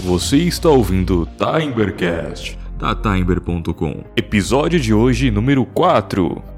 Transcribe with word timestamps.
Você 0.00 0.38
está 0.38 0.68
ouvindo 0.68 1.28
Timbercast 1.38 2.58
da 2.78 2.94
Timber.com. 2.94 4.04
Episódio 4.16 4.80
de 4.80 4.92
hoje 4.92 5.30
número 5.30 5.64
4. 5.64 6.53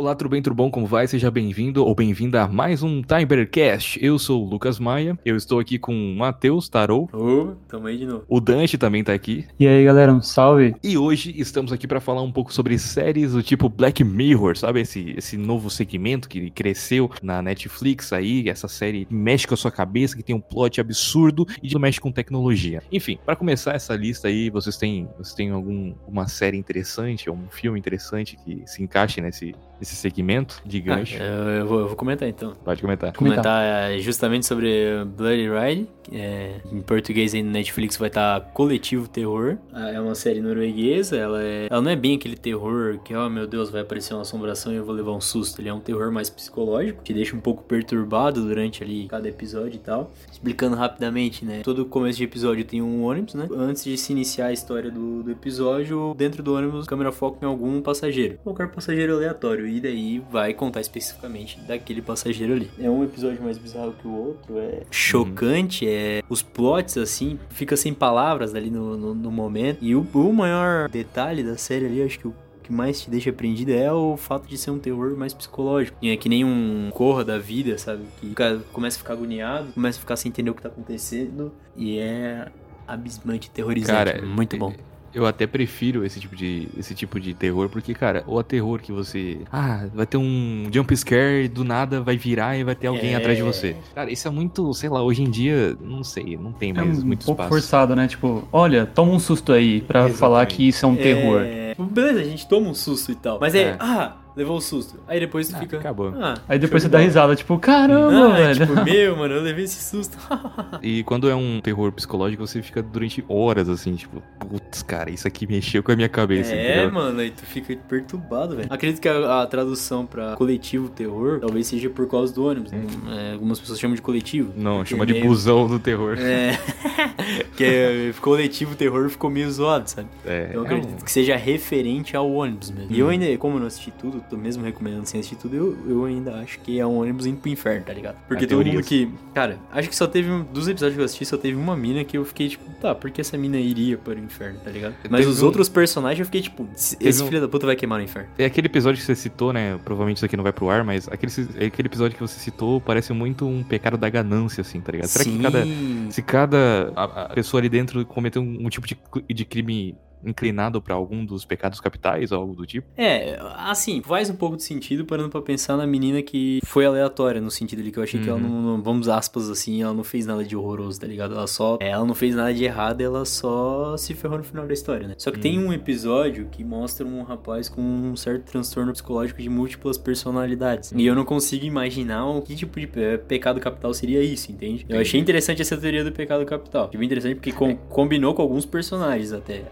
Olá, 0.00 0.14
tudo 0.14 0.30
bem, 0.30 0.40
tudo 0.40 0.56
bom? 0.56 0.70
Como 0.70 0.86
vai? 0.86 1.06
Seja 1.06 1.30
bem-vindo 1.30 1.84
ou 1.84 1.94
bem-vinda 1.94 2.40
a 2.40 2.48
mais 2.48 2.82
um 2.82 3.02
Timbercast. 3.02 4.02
Eu 4.02 4.18
sou 4.18 4.42
o 4.42 4.48
Lucas 4.48 4.78
Maia, 4.78 5.18
eu 5.26 5.36
estou 5.36 5.60
aqui 5.60 5.78
com 5.78 5.92
o 5.92 6.16
Matheus 6.16 6.70
Tarou. 6.70 7.06
Ô, 7.12 7.52
tamo 7.68 7.86
aí 7.86 7.98
de 7.98 8.06
novo. 8.06 8.24
O 8.26 8.40
Dante 8.40 8.78
também 8.78 9.04
tá 9.04 9.12
aqui. 9.12 9.44
E 9.58 9.68
aí, 9.68 9.84
galera, 9.84 10.10
um 10.10 10.22
salve. 10.22 10.74
E 10.82 10.96
hoje 10.96 11.34
estamos 11.36 11.70
aqui 11.70 11.86
para 11.86 12.00
falar 12.00 12.22
um 12.22 12.32
pouco 12.32 12.50
sobre 12.50 12.78
séries 12.78 13.32
do 13.32 13.42
tipo 13.42 13.68
Black 13.68 14.02
Mirror, 14.02 14.56
sabe? 14.56 14.80
Esse, 14.80 15.12
esse 15.18 15.36
novo 15.36 15.68
segmento 15.68 16.30
que 16.30 16.48
cresceu 16.48 17.10
na 17.22 17.42
Netflix 17.42 18.10
aí, 18.14 18.48
essa 18.48 18.68
série 18.68 19.04
que 19.04 19.12
mexe 19.12 19.46
com 19.46 19.52
a 19.52 19.58
sua 19.58 19.70
cabeça, 19.70 20.16
que 20.16 20.22
tem 20.22 20.34
um 20.34 20.40
plot 20.40 20.80
absurdo 20.80 21.46
e 21.62 21.78
mexe 21.78 22.00
com 22.00 22.10
tecnologia. 22.10 22.82
Enfim, 22.90 23.18
para 23.22 23.36
começar 23.36 23.74
essa 23.74 23.94
lista 23.96 24.28
aí, 24.28 24.48
vocês 24.48 24.78
têm, 24.78 25.10
vocês 25.18 25.34
têm 25.34 25.50
alguma 25.50 26.26
série 26.26 26.56
interessante 26.56 27.28
ou 27.28 27.36
um 27.36 27.50
filme 27.50 27.78
interessante 27.78 28.38
que 28.42 28.62
se 28.64 28.82
encaixe 28.82 29.20
nesse, 29.20 29.54
nesse 29.78 29.89
segmento 29.94 30.60
de 30.64 30.80
gancho? 30.80 31.16
Ah, 31.20 31.24
eu, 31.24 31.48
eu 31.50 31.66
vou, 31.66 31.80
eu 31.80 31.86
vou 31.88 31.96
comentar 31.96 32.28
então. 32.28 32.52
Pode 32.64 32.80
comentar. 32.80 33.12
Comentar 33.12 33.62
é, 33.92 33.98
justamente 33.98 34.46
sobre 34.46 35.04
Bloody 35.16 35.48
Ride. 35.48 35.88
É, 36.12 36.56
em 36.72 36.80
português 36.80 37.34
aí 37.34 37.42
no 37.42 37.50
Netflix 37.50 37.96
vai 37.96 38.08
estar 38.08 38.40
Coletivo 38.52 39.08
Terror. 39.08 39.58
Ah, 39.72 39.90
É 39.90 40.00
uma 40.00 40.14
série 40.14 40.40
norueguesa. 40.40 41.16
Ela, 41.16 41.42
é, 41.42 41.68
ela 41.70 41.80
não 41.80 41.90
é 41.90 41.96
bem 41.96 42.16
aquele 42.16 42.36
terror 42.36 42.98
que, 43.04 43.14
oh 43.14 43.28
meu 43.30 43.46
Deus, 43.46 43.70
vai 43.70 43.82
aparecer 43.82 44.14
uma 44.14 44.22
assombração 44.22 44.72
e 44.72 44.76
eu 44.76 44.84
vou 44.84 44.94
levar 44.94 45.12
um 45.12 45.20
susto. 45.20 45.60
Ele 45.60 45.68
é 45.68 45.74
um 45.74 45.80
terror 45.80 46.10
mais 46.10 46.28
psicológico, 46.28 47.02
que 47.02 47.12
deixa 47.12 47.36
um 47.36 47.40
pouco 47.40 47.62
perturbado 47.62 48.42
durante 48.42 48.82
ali 48.82 49.06
cada 49.08 49.28
episódio 49.28 49.76
e 49.76 49.78
tal. 49.78 50.12
Explicando 50.30 50.76
rapidamente, 50.76 51.44
né? 51.44 51.60
Todo 51.62 51.84
começo 51.84 52.18
de 52.18 52.24
episódio 52.24 52.64
tem 52.64 52.82
um 52.82 53.04
ônibus, 53.04 53.34
né? 53.34 53.48
Antes 53.54 53.84
de 53.84 53.96
se 53.96 54.12
iniciar 54.12 54.46
a 54.46 54.52
história 54.52 54.90
do, 54.90 55.22
do 55.22 55.30
episódio, 55.30 56.14
dentro 56.16 56.42
do 56.42 56.54
ônibus, 56.54 56.86
a 56.86 56.88
câmera 56.88 57.12
foca 57.12 57.38
em 57.42 57.46
algum 57.48 57.80
passageiro. 57.80 58.38
Qualquer 58.42 58.68
passageiro 58.70 59.14
aleatório. 59.14 59.66
E 59.66 59.79
daí 59.80 60.22
vai 60.30 60.54
contar 60.54 60.80
especificamente 60.80 61.58
daquele 61.60 62.02
passageiro 62.02 62.52
ali. 62.52 62.70
É 62.78 62.88
um 62.88 63.02
episódio 63.04 63.42
mais 63.42 63.58
bizarro 63.58 63.94
que 64.00 64.06
o 64.06 64.14
outro, 64.14 64.58
é 64.58 64.82
chocante, 64.90 65.88
é 65.88 66.22
os 66.28 66.42
plots 66.42 66.96
assim, 66.96 67.38
fica 67.50 67.76
sem 67.76 67.92
palavras 67.92 68.54
ali 68.54 68.70
no, 68.70 68.96
no, 68.96 69.14
no 69.14 69.30
momento. 69.30 69.78
E 69.80 69.94
o, 69.94 70.06
o 70.14 70.32
maior 70.32 70.88
detalhe 70.88 71.42
da 71.42 71.56
série 71.56 71.86
ali, 71.86 72.02
acho 72.02 72.18
que 72.18 72.28
o 72.28 72.34
que 72.62 72.72
mais 72.72 73.00
te 73.02 73.10
deixa 73.10 73.32
prendido 73.32 73.72
é 73.72 73.92
o 73.92 74.16
fato 74.16 74.46
de 74.46 74.56
ser 74.56 74.70
um 74.70 74.78
terror 74.78 75.16
mais 75.16 75.34
psicológico. 75.34 75.98
E 76.00 76.10
é 76.10 76.16
que 76.16 76.28
nem 76.28 76.44
um 76.44 76.90
corra 76.92 77.24
da 77.24 77.38
vida, 77.38 77.76
sabe? 77.76 78.04
Que 78.20 78.28
o 78.28 78.34
cara 78.34 78.60
começa 78.72 78.96
a 78.96 79.00
ficar 79.00 79.14
agoniado, 79.14 79.72
começa 79.72 79.98
a 79.98 80.00
ficar 80.00 80.16
sem 80.16 80.28
entender 80.28 80.50
o 80.50 80.54
que 80.54 80.62
tá 80.62 80.68
acontecendo. 80.68 81.52
E 81.76 81.98
é 81.98 82.48
abismante, 82.86 83.50
terrorizante. 83.50 84.12
Cara, 84.12 84.24
muito 84.24 84.56
bom. 84.56 84.72
Eu 85.14 85.26
até 85.26 85.46
prefiro 85.46 86.04
esse 86.04 86.20
tipo 86.20 86.36
de 86.36 86.68
esse 86.78 86.94
tipo 86.94 87.18
de 87.18 87.34
terror, 87.34 87.68
porque, 87.68 87.92
cara, 87.94 88.22
o 88.26 88.42
terror 88.42 88.80
que 88.80 88.92
você. 88.92 89.38
Ah, 89.52 89.86
vai 89.94 90.06
ter 90.06 90.16
um 90.16 90.66
jump 90.72 90.96
scare, 90.96 91.48
do 91.48 91.64
nada 91.64 92.00
vai 92.00 92.16
virar 92.16 92.56
e 92.56 92.62
vai 92.64 92.74
ter 92.74 92.86
alguém 92.86 93.14
É. 93.14 93.16
atrás 93.16 93.36
de 93.36 93.42
você. 93.42 93.76
Cara, 93.94 94.10
isso 94.10 94.28
é 94.28 94.30
muito, 94.30 94.72
sei 94.74 94.88
lá, 94.88 95.02
hoje 95.02 95.22
em 95.22 95.30
dia, 95.30 95.76
não 95.80 96.04
sei, 96.04 96.36
não 96.36 96.52
tem 96.52 96.70
É 96.70 96.74
mais 96.74 97.02
um 97.02 97.06
muito 97.06 97.24
pouco 97.26 97.42
espaço. 97.42 97.48
forçado, 97.60 97.96
né? 97.96 98.06
Tipo, 98.06 98.46
olha, 98.52 98.86
toma 98.86 99.12
um 99.12 99.18
susto 99.18 99.52
aí 99.52 99.80
pra 99.80 100.00
Exatamente. 100.00 100.18
falar 100.20 100.46
que 100.46 100.68
isso 100.68 100.84
é 100.84 100.88
um 100.88 100.96
terror. 100.96 101.40
É... 101.42 101.74
Beleza, 101.78 102.20
a 102.20 102.24
gente 102.24 102.46
toma 102.46 102.68
um 102.68 102.74
susto 102.74 103.10
e 103.10 103.14
tal. 103.14 103.38
Mas 103.40 103.54
é, 103.54 103.62
É. 103.70 103.76
ah, 103.80 104.16
levou 104.36 104.56
um 104.56 104.60
susto. 104.60 104.98
Aí 105.08 105.18
depois 105.20 105.48
tu 105.48 105.56
Ah, 105.56 105.58
fica. 105.58 105.78
acabou. 105.78 106.12
Ah, 106.20 106.34
Aí 106.48 106.58
depois 106.58 106.82
você 106.82 106.88
dá 106.88 106.98
risada, 106.98 107.34
tipo, 107.36 107.58
caramba, 107.58 108.34
Ah, 108.34 108.36
velho. 108.36 108.66
tipo, 108.66 108.84
meu, 108.84 109.16
mano, 109.16 109.34
eu 109.34 109.42
levei 109.42 109.64
esse 109.64 109.82
susto. 109.82 110.16
E 110.82 111.02
quando 111.04 111.28
é 111.28 111.34
um 111.34 111.60
terror 111.60 111.92
psicológico, 111.92 112.46
você 112.46 112.62
fica 112.62 112.82
durante 112.82 113.22
horas 113.28 113.68
assim, 113.68 113.94
tipo, 113.96 114.22
putz, 114.38 114.82
cara, 114.82 115.10
isso 115.10 115.26
aqui 115.28 115.46
mexeu 115.46 115.82
com 115.82 115.92
a 115.92 115.96
minha 115.96 116.08
cabeça. 116.08 116.54
é, 116.54 116.72
entendeu? 116.84 116.92
mano, 116.92 117.20
aí 117.20 117.30
tu 117.30 117.44
fica 117.44 117.76
perturbado, 117.88 118.56
velho. 118.56 118.68
Acredito 118.70 119.00
que 119.00 119.08
a, 119.08 119.42
a 119.42 119.46
tradução 119.46 120.06
pra 120.06 120.34
coletivo 120.36 120.88
terror 120.88 121.40
talvez 121.40 121.66
seja 121.66 121.90
por 121.90 122.08
causa 122.08 122.32
do 122.32 122.46
ônibus. 122.46 122.72
né? 122.72 122.82
É, 123.10 123.32
algumas 123.32 123.58
pessoas 123.60 123.78
chamam 123.78 123.94
de 123.94 124.00
coletivo. 124.02 124.52
Não, 124.56 124.84
chama 124.84 125.04
de 125.04 125.12
meio- 125.14 125.26
busão 125.26 125.66
do 125.66 125.78
terror. 125.78 126.16
É. 126.18 126.58
que 127.56 127.64
é, 127.64 128.12
coletivo 128.20 128.74
terror 128.74 129.08
ficou 129.10 129.28
meio 129.30 129.50
zoado, 129.50 129.88
sabe? 129.90 130.08
É, 130.24 130.50
Eu 130.52 130.62
é 130.62 130.66
acredito 130.66 130.92
um- 130.94 131.04
que 131.04 131.10
seja 131.12 131.36
referente 131.36 132.16
ao 132.16 132.30
ônibus 132.30 132.70
mesmo. 132.70 132.90
E 132.94 132.98
eu 132.98 133.08
ainda, 133.08 133.36
como 133.38 133.56
eu 133.56 133.60
não 133.60 133.66
assisti 133.66 133.90
tudo, 133.90 134.19
tô 134.28 134.36
mesmo 134.36 134.64
recomendando 134.64 135.06
sem 135.06 135.20
assistir 135.20 135.36
tudo, 135.36 135.54
eu, 135.56 135.78
eu 135.88 136.04
ainda 136.04 136.34
acho 136.36 136.58
que 136.60 136.78
é 136.78 136.86
um 136.86 136.98
ônibus 137.00 137.26
indo 137.26 137.38
pro 137.38 137.50
inferno, 137.50 137.84
tá 137.84 137.92
ligado? 137.92 138.16
Porque 138.28 138.46
todo 138.46 138.64
mundo 138.66 138.82
que. 138.82 139.08
Cara, 139.34 139.58
acho 139.72 139.88
que 139.88 139.96
só 139.96 140.06
teve. 140.06 140.30
um- 140.30 140.44
Dos 140.44 140.68
episódios 140.68 140.94
que 140.96 141.00
eu 141.00 141.04
assisti, 141.04 141.24
só 141.24 141.36
teve 141.36 141.56
uma 141.56 141.76
mina 141.76 142.04
que 142.04 142.16
eu 142.18 142.24
fiquei 142.24 142.48
tipo, 142.48 142.64
tá, 142.80 142.94
por 142.94 143.10
que 143.10 143.20
essa 143.20 143.36
mina 143.38 143.58
iria 143.58 143.96
para 143.96 144.14
o 144.14 144.18
inferno, 144.18 144.58
tá 144.64 144.70
ligado? 144.70 144.94
Mas 145.08 145.20
Teve 145.20 145.32
os 145.32 145.42
um- 145.42 145.46
outros 145.46 145.68
personagens 145.68 146.18
eu 146.20 146.24
fiquei 146.26 146.42
tipo, 146.42 146.66
esse 146.74 147.22
um- 147.22 147.26
filho 147.26 147.40
da 147.40 147.48
puta 147.48 147.66
vai 147.66 147.76
queimar 147.76 147.98
no 147.98 148.04
inferno. 148.04 148.28
É 148.38 148.44
aquele 148.44 148.66
episódio 148.66 148.98
que 149.00 149.06
você 149.06 149.14
citou, 149.14 149.52
né? 149.52 149.78
Provavelmente 149.84 150.16
isso 150.16 150.24
aqui 150.26 150.36
não 150.36 150.44
vai 150.44 150.52
pro 150.52 150.68
ar, 150.70 150.82
mas 150.84 151.08
aquele, 151.08 151.32
aquele 151.66 151.88
episódio 151.88 152.16
que 152.16 152.22
você 152.22 152.38
citou 152.40 152.80
parece 152.80 153.12
muito 153.12 153.46
um 153.46 153.62
pecado 153.62 153.96
da 153.96 154.08
ganância, 154.08 154.60
assim, 154.62 154.80
tá 154.80 154.92
ligado? 154.92 155.08
Será 155.08 155.24
que 155.24 155.38
cada, 155.38 155.64
se 156.10 156.22
cada 156.22 156.92
a, 156.96 157.04
a 157.22 157.28
pessoa 157.30 157.60
ali 157.60 157.68
dentro 157.68 158.04
cometeu 158.06 158.42
um, 158.42 158.66
um 158.66 158.68
tipo 158.68 158.86
de, 158.86 158.96
de 159.32 159.44
crime 159.44 159.94
inclinado 160.24 160.80
pra 160.82 160.94
algum 160.94 161.24
dos 161.24 161.44
pecados 161.44 161.80
capitais 161.80 162.32
ou 162.32 162.38
algo 162.40 162.54
do 162.54 162.66
tipo? 162.66 162.86
É, 162.96 163.38
assim, 163.56 164.02
faz 164.02 164.28
um 164.30 164.36
pouco 164.36 164.56
de 164.56 164.62
sentido 164.62 165.04
parando 165.04 165.28
pra 165.30 165.40
pensar 165.42 165.76
na 165.76 165.86
menina 165.86 166.22
que 166.22 166.60
foi 166.64 166.84
aleatória, 166.84 167.40
no 167.40 167.50
sentido 167.50 167.80
ali 167.80 167.90
que 167.90 167.98
eu 167.98 168.02
achei 168.02 168.20
que 168.20 168.28
ela 168.28 168.38
Uhum. 168.38 168.48
não, 168.48 168.62
não- 168.76 168.82
vamos 168.82 169.08
aspas 169.08 169.48
assim, 169.50 169.82
ela 169.82 169.92
não 169.94 170.04
fez 170.04 170.26
nada 170.26 170.44
de 170.44 170.54
horroroso, 170.56 171.00
tá 171.00 171.06
ligado? 171.06 171.34
Ela 171.34 171.46
só, 171.46 171.78
ela 171.80 172.04
não 172.04 172.14
fez 172.14 172.34
nada 172.34 172.52
de 172.52 172.64
errado, 172.64 173.00
ela 173.00 173.24
só 173.24 173.96
se 173.96 174.14
ferrou 174.14 174.38
no 174.38 174.44
final 174.44 174.66
da 174.66 174.72
história, 174.72 175.06
né? 175.08 175.14
Só 175.18 175.30
que 175.30 175.38
tem 175.38 175.58
um 175.58 175.72
episódio 175.72 176.46
que 176.50 176.62
mostra 176.64 177.06
um 177.06 177.22
rapaz 177.22 177.68
com 177.68 177.80
um 177.80 178.16
certo 178.16 178.44
transtorno 178.50 178.92
psicológico 178.92 179.40
de 179.40 179.48
múltiplas 179.48 179.96
personalidades. 179.98 180.92
E 180.94 181.06
eu 181.06 181.14
não 181.14 181.24
consigo 181.24 181.64
imaginar 181.64 182.26
o 182.26 182.42
que 182.42 182.54
tipo 182.54 182.78
de 182.78 182.86
pe- 182.86 183.18
pecado 183.18 183.60
capital 183.60 183.92
seria 183.94 184.22
isso, 184.22 184.52
entende? 184.52 184.84
Eu 184.88 185.00
achei 185.00 185.18
interessante 185.20 185.62
essa 185.62 185.76
teoria 185.76 186.04
do 186.04 186.12
pecado 186.12 186.44
capital. 186.44 186.86
Achei 186.88 186.98
bem 186.98 187.06
interessante 187.06 187.34
porque 187.36 187.52
com- 187.52 187.76
combinou 187.88 188.34
com 188.34 188.42
alguns 188.42 188.64
personagens 188.66 189.32
até 189.32 189.64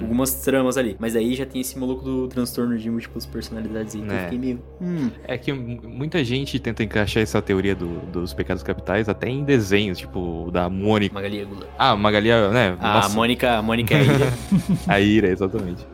algumas 0.00 0.34
tramas 0.42 0.76
ali. 0.76 0.96
Mas 0.98 1.14
aí 1.16 1.34
já 1.34 1.46
tem 1.46 1.60
esse 1.60 1.78
maluco 1.78 2.02
do 2.04 2.28
transtorno 2.28 2.76
de 2.78 2.90
múltiplas 2.90 3.24
personalidades 3.26 3.94
aí. 3.94 4.00
Então 4.02 4.16
É. 4.16 4.20
eu 4.20 4.24
fiquei 4.24 4.38
meio. 4.38 4.62
Hum. 4.80 5.10
É 5.24 5.38
que 5.38 5.52
muita 5.52 6.22
gente 6.24 6.58
tenta 6.58 6.82
encaixar 6.82 7.22
essa 7.22 7.40
teoria 7.42 7.74
do- 7.74 8.00
dos 8.12 8.32
pecados 8.34 8.62
capitais 8.62 9.08
até 9.08 9.28
em 9.28 9.44
desenhos, 9.44 9.98
tipo 9.98 10.46
o 10.46 10.50
da 10.50 10.68
Mônica. 10.68 11.14
Magali 11.14 11.40
Agula. 11.42 11.66
Ah, 11.78 11.96
Magali, 11.96 12.28
né? 12.28 12.76
A 12.80 12.94
nossa, 12.94 13.14
Mônica, 13.16 13.50
a 13.58 13.62
Mônica 13.62 13.94
é 13.94 13.98
a 13.98 14.02
ilha. 14.04 14.32
a 14.86 15.00
Ira, 15.00 15.28
exatamente. 15.28 15.86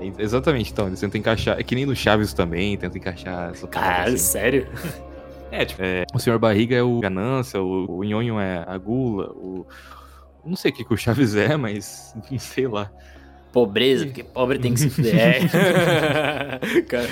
É, 0.00 0.22
Exatamente, 0.22 0.72
então, 0.72 0.86
eles 0.86 0.98
tentam 0.98 1.18
encaixar. 1.18 1.58
É 1.60 1.62
que 1.62 1.74
nem 1.74 1.84
no 1.84 1.94
Chaves 1.94 2.32
também, 2.32 2.76
tentam 2.78 2.96
encaixar 2.98 3.50
essa 3.50 3.66
Cara, 3.68 4.04
assim. 4.08 4.16
sério? 4.16 4.66
É, 5.52 5.64
tipo, 5.64 5.82
é, 5.82 6.04
o 6.14 6.18
Senhor 6.20 6.38
Barriga 6.38 6.76
é 6.76 6.82
o 6.82 7.00
Ganância, 7.00 7.60
o, 7.60 7.98
o 7.98 8.04
Nhonho 8.04 8.38
é 8.38 8.62
a 8.64 8.78
Gula, 8.78 9.32
o. 9.32 9.66
Não 10.44 10.56
sei 10.56 10.70
o 10.70 10.74
que, 10.74 10.84
que 10.84 10.94
o 10.94 10.96
Chaves 10.96 11.34
é, 11.34 11.56
mas 11.56 12.14
sei 12.38 12.66
lá. 12.66 12.90
Pobreza, 13.52 14.06
porque 14.06 14.22
pobre 14.22 14.58
tem 14.58 14.72
que 14.74 14.80
se 14.80 14.90
fuder. 14.90 15.14
É. 15.14 16.82
cara, 16.86 17.08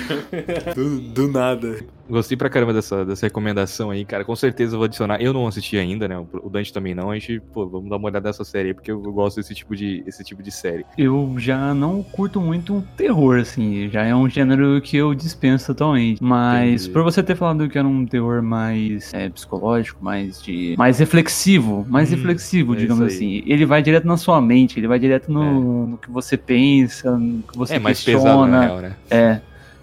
do, 0.73 1.01
do 1.01 1.27
nada. 1.27 1.79
Gostei 2.09 2.35
pra 2.35 2.49
caramba 2.49 2.73
dessa, 2.73 3.05
dessa 3.05 3.25
recomendação 3.25 3.91
aí, 3.91 4.03
cara. 4.03 4.25
Com 4.25 4.35
certeza 4.35 4.73
eu 4.73 4.79
vou 4.79 4.85
adicionar. 4.85 5.21
Eu 5.21 5.31
não 5.33 5.47
assisti 5.47 5.77
ainda, 5.77 6.07
né? 6.07 6.17
O 6.33 6.49
Dante 6.49 6.73
também 6.73 6.95
não. 6.95 7.11
A 7.11 7.13
gente, 7.15 7.39
pô, 7.53 7.67
vamos 7.67 7.89
dar 7.89 7.97
uma 7.97 8.07
olhada 8.09 8.27
nessa 8.29 8.43
série 8.43 8.69
aí, 8.69 8.73
porque 8.73 8.91
eu 8.91 8.99
gosto 9.01 9.37
desse 9.37 9.53
tipo 9.53 9.75
de, 9.75 10.03
esse 10.07 10.23
tipo 10.23 10.41
de 10.41 10.51
série. 10.51 10.85
Eu 10.97 11.35
já 11.37 11.73
não 11.73 12.01
curto 12.01 12.41
muito 12.41 12.83
terror, 12.97 13.39
assim. 13.39 13.89
Já 13.91 14.03
é 14.05 14.15
um 14.15 14.27
gênero 14.29 14.81
que 14.81 14.97
eu 14.97 15.13
dispenso 15.13 15.67
totalmente. 15.67 16.21
Mas 16.23 16.81
Entendi. 16.81 16.89
por 16.93 17.03
você 17.03 17.21
ter 17.21 17.35
falado 17.35 17.69
que 17.69 17.77
era 17.77 17.87
um 17.87 18.05
terror 18.05 18.41
mais 18.41 19.13
é, 19.13 19.29
psicológico, 19.29 20.03
mais 20.03 20.41
de. 20.41 20.75
mais 20.77 20.97
reflexivo, 20.99 21.85
mais 21.87 22.11
Hum, 22.11 22.15
reflexivo, 22.15 22.73
é 22.73 22.77
digamos 22.77 23.03
aí. 23.07 23.13
assim. 23.15 23.43
Ele 23.45 23.65
vai 23.65 23.81
direto 23.83 24.07
na 24.07 24.17
sua 24.17 24.41
mente, 24.41 24.79
ele 24.79 24.87
vai 24.87 24.97
direto 24.97 25.31
no, 25.31 25.87
no 25.87 25.97
que 25.97 26.09
você 26.09 26.35
pensa, 26.37 27.17
no 27.17 27.43
que 27.43 27.57
você 27.57 27.75
é 27.75 27.79
mais 27.79 27.97
questiona. 27.99 28.23
pesado, 28.23 28.47
na 28.47 28.61
real, 28.61 28.81
né? 28.81 28.95
É. 29.11 29.41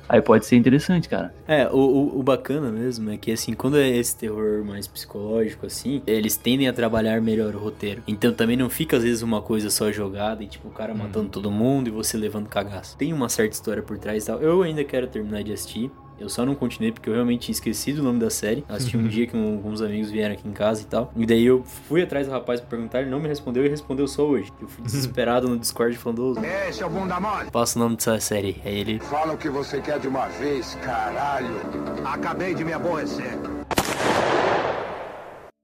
Aí 0.08 0.20
pode 0.20 0.46
ser 0.46 0.56
interessante, 0.56 1.08
cara. 1.08 1.34
É, 1.46 1.68
o, 1.68 1.76
o, 1.76 2.20
o 2.20 2.22
bacana 2.22 2.70
mesmo 2.70 3.10
é 3.10 3.16
que, 3.16 3.32
assim, 3.32 3.54
quando 3.54 3.76
é 3.76 3.88
esse 3.88 4.16
terror 4.16 4.64
mais 4.64 4.86
psicológico, 4.86 5.66
assim, 5.66 6.02
eles 6.06 6.36
tendem 6.36 6.68
a 6.68 6.72
trabalhar 6.72 7.20
melhor 7.20 7.54
o 7.54 7.58
roteiro. 7.58 8.02
Então 8.06 8.32
também 8.32 8.56
não 8.56 8.70
fica, 8.70 8.96
às 8.96 9.02
vezes, 9.02 9.22
uma 9.22 9.42
coisa 9.42 9.70
só 9.70 9.90
jogada 9.90 10.42
e, 10.42 10.46
tipo, 10.46 10.68
o 10.68 10.70
cara 10.70 10.94
matando 10.94 11.28
todo 11.28 11.50
mundo 11.50 11.88
e 11.88 11.90
você 11.90 12.16
levando 12.16 12.48
cagaço. 12.48 12.96
Tem 12.96 13.12
uma 13.12 13.28
certa 13.28 13.54
história 13.54 13.82
por 13.82 13.98
trás 13.98 14.24
e 14.24 14.26
tal. 14.26 14.40
Eu 14.40 14.62
ainda 14.62 14.84
quero 14.84 15.06
terminar 15.06 15.42
de 15.42 15.52
assistir. 15.52 15.90
Eu 16.18 16.28
só 16.28 16.46
não 16.46 16.54
continuei 16.54 16.92
porque 16.92 17.08
eu 17.10 17.14
realmente 17.14 17.42
tinha 17.42 17.52
esquecido 17.52 18.00
o 18.00 18.02
nome 18.02 18.18
da 18.18 18.30
série. 18.30 18.64
Assisti 18.68 18.96
um 18.96 19.06
dia 19.06 19.26
que 19.26 19.36
um, 19.36 19.54
alguns 19.54 19.82
amigos 19.82 20.10
vieram 20.10 20.34
aqui 20.34 20.48
em 20.48 20.52
casa 20.52 20.82
e 20.82 20.84
tal. 20.86 21.12
E 21.16 21.26
daí 21.26 21.44
eu 21.44 21.62
fui 21.88 22.02
atrás 22.02 22.26
do 22.26 22.32
rapaz 22.32 22.60
pra 22.60 22.70
perguntar, 22.70 23.00
ele 23.02 23.10
não 23.10 23.20
me 23.20 23.28
respondeu 23.28 23.64
e 23.64 23.68
respondeu 23.68 24.08
só 24.08 24.24
hoje. 24.26 24.52
Eu 24.60 24.66
fui 24.68 24.82
desesperado 24.84 25.48
no 25.48 25.58
Discord 25.58 25.96
falando, 25.96 26.38
Esse 26.68 26.82
é 26.82 26.86
o 26.86 26.90
bunda 26.90 27.20
mole. 27.20 27.50
passa 27.50 27.78
o 27.78 27.82
nome 27.82 27.96
dessa 27.96 28.18
série. 28.20 28.60
Aí 28.64 28.78
ele, 28.80 28.98
Fala 29.00 29.34
o 29.34 29.36
que 29.36 29.48
você 29.50 29.80
quer 29.80 29.98
de 29.98 30.08
uma 30.08 30.26
vez, 30.28 30.74
caralho. 30.82 31.54
Acabei 32.04 32.54
de 32.54 32.64
me 32.64 32.72
aborrecer. 32.72 33.36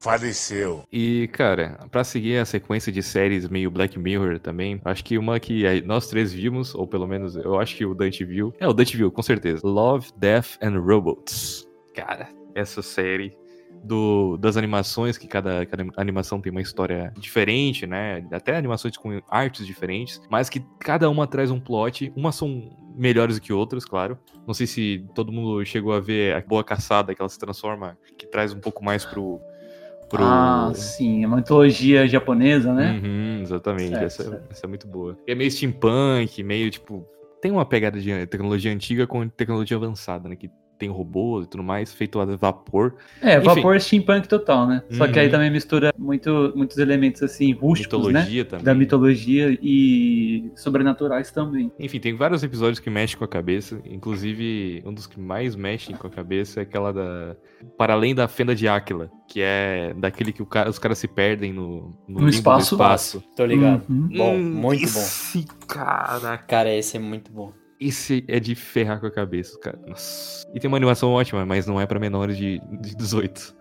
Faleceu. 0.03 0.83
E, 0.93 1.29
cara, 1.29 1.79
pra 1.91 2.03
seguir 2.03 2.39
a 2.39 2.45
sequência 2.45 2.91
de 2.91 3.03
séries 3.03 3.49
meio 3.49 3.71
Black 3.71 3.97
Mirror 3.99 4.41
também, 4.41 4.81
acho 4.85 5.05
que 5.05 5.17
uma 5.17 5.39
que 5.39 5.81
nós 5.83 6.09
três 6.09 6.33
vimos, 6.33 6.75
ou 6.75 6.89
pelo 6.89 7.07
menos 7.07 7.37
eu 7.37 7.59
acho 7.61 7.77
que 7.77 7.87
o 7.87 7.95
Dante 7.95 8.25
viu. 8.25 8.53
É, 8.59 8.67
o 8.67 8.73
Dante 8.73 8.97
viu, 8.97 9.13
com 9.13 9.23
certeza. 9.23 9.61
Love, 9.65 10.11
Death 10.17 10.59
and 10.61 10.81
Robots. 10.81 11.69
Cara, 11.95 12.29
essa 12.55 12.83
série 12.83 13.37
do, 13.85 14.37
das 14.39 14.57
animações, 14.57 15.17
que 15.17 15.27
cada, 15.27 15.65
cada 15.67 15.85
animação 15.97 16.41
tem 16.41 16.51
uma 16.51 16.61
história 16.61 17.13
diferente, 17.19 17.87
né? 17.87 18.27
Até 18.33 18.57
animações 18.57 18.97
com 18.97 19.21
artes 19.29 19.67
diferentes, 19.67 20.21
mas 20.31 20.49
que 20.49 20.61
cada 20.79 21.09
uma 21.11 21.27
traz 21.27 21.51
um 21.51 21.61
plot. 21.61 22.13
Umas 22.17 22.35
são 22.35 22.71
melhores 22.97 23.37
do 23.37 23.43
que 23.43 23.53
outras, 23.53 23.85
claro. 23.85 24.19
Não 24.47 24.55
sei 24.55 24.67
se 24.67 25.07
todo 25.15 25.33
mundo 25.33 25.65
chegou 25.65 25.93
a 25.93 26.01
ver 26.01 26.35
a 26.35 26.41
Boa 26.41 26.65
Caçada, 26.65 27.15
que 27.15 27.21
ela 27.21 27.29
se 27.29 27.39
transforma, 27.39 27.97
que 28.19 28.27
traz 28.27 28.53
um 28.53 28.61
pouco 28.61 28.85
mais 28.85 29.05
pro. 29.05 29.41
Pro... 30.13 30.23
Ah, 30.23 30.71
sim, 30.75 31.25
a 31.25 31.29
mitologia 31.29 32.07
japonesa, 32.07 32.73
né? 32.73 33.01
Uhum, 33.03 33.41
exatamente. 33.43 33.91
Certo, 33.91 34.05
essa, 34.05 34.23
certo. 34.25 34.51
essa 34.51 34.67
é 34.67 34.69
muito 34.69 34.87
boa. 34.87 35.17
E 35.27 35.33
é 35.33 35.35
meio 35.35 35.51
steampunk, 35.51 36.43
meio 36.43 36.71
tipo. 36.71 37.05
Tem 37.41 37.51
uma 37.51 37.65
pegada 37.65 37.99
de 38.01 38.27
tecnologia 38.27 38.73
antiga 38.73 39.07
com 39.07 39.27
tecnologia 39.29 39.77
avançada, 39.77 40.29
né? 40.29 40.37
Que 40.37 40.49
tem 40.83 40.91
robôs 40.91 41.47
e 41.47 41.49
tudo 41.49 41.63
mais, 41.63 41.93
feito 41.93 42.19
a 42.19 42.25
vapor. 42.25 42.95
É, 43.21 43.37
Enfim. 43.37 43.45
vapor 43.47 43.81
steampunk 43.81 44.27
total, 44.27 44.67
né? 44.67 44.83
Só 44.91 45.07
que 45.07 45.17
aí 45.17 45.27
Uhum. 45.27 45.33
também 45.33 45.51
mistura 45.51 45.95
muito, 45.97 46.53
muitos 46.57 46.77
elementos 46.79 47.23
assim, 47.23 47.53
rústicos, 47.53 48.07
né? 48.09 48.21
mitologia 48.21 48.45
também. 48.45 48.65
Da 48.65 48.75
mitologia 48.75 49.59
e 49.63 50.51
sobrenaturais 50.57 51.31
também. 51.31 51.71
Enfim, 51.79 52.01
tem 52.01 52.17
vários 52.17 52.43
episódios 52.43 52.81
que 52.81 52.91
mexem 52.91 53.17
com 53.17 53.25
a 53.25 53.29
cabeça. 53.29 53.81
Inclusive, 53.85 54.83
um 54.85 54.93
dos 54.93 55.07
que 55.07 55.21
mais 55.21 55.55
mexem 55.55 55.95
com 55.95 56.07
a 56.09 56.11
cabeça 56.11 56.59
é 56.61 56.63
aquela 56.65 56.93
da. 56.93 57.37
Para 57.79 57.93
além 57.95 58.13
da 58.13 58.27
fenda 58.27 58.55
de 58.57 58.67
Áquila, 58.67 59.09
que 59.29 59.41
é 59.41 59.95
daquele 59.97 60.33
que 60.33 60.43
o 60.43 60.47
cara- 60.47 60.69
os 60.69 60.81
caras 60.81 60.99
se 60.99 61.07
perdem 61.07 61.53
no, 61.53 61.91
No 62.09 62.21
do 62.21 62.29
espaço. 62.29 62.75
espaço. 62.75 63.23
tô 63.37 63.47
ligado. 63.47 63.83
Uhum. 63.89 64.09
Bom, 64.17 64.35
Hum, 64.35 64.43
muito 64.43 64.81
bom. 64.81 64.87
esse 64.99 65.47
Cara, 65.69 66.37
Cara, 66.39 66.75
esse 66.75 66.97
é 66.97 67.01
muito 67.01 67.31
bom. 67.33 67.53
Esse 67.87 68.25
é 68.29 68.39
de 68.39 68.55
ferrar 68.55 69.01
com 69.01 69.07
a 69.07 69.11
cabeça, 69.11 69.59
cara. 69.59 69.79
Nossa. 69.87 70.47
E 70.55 70.61
tem 70.61 70.69
uma 70.69 70.77
animação 70.77 71.11
ótima, 71.11 71.45
mas 71.47 71.67
não 71.67 71.81
é 71.81 71.87
pra 71.87 71.99
menores 71.99 72.37
de, 72.37 72.61
de 72.81 72.95
18. 72.95 73.55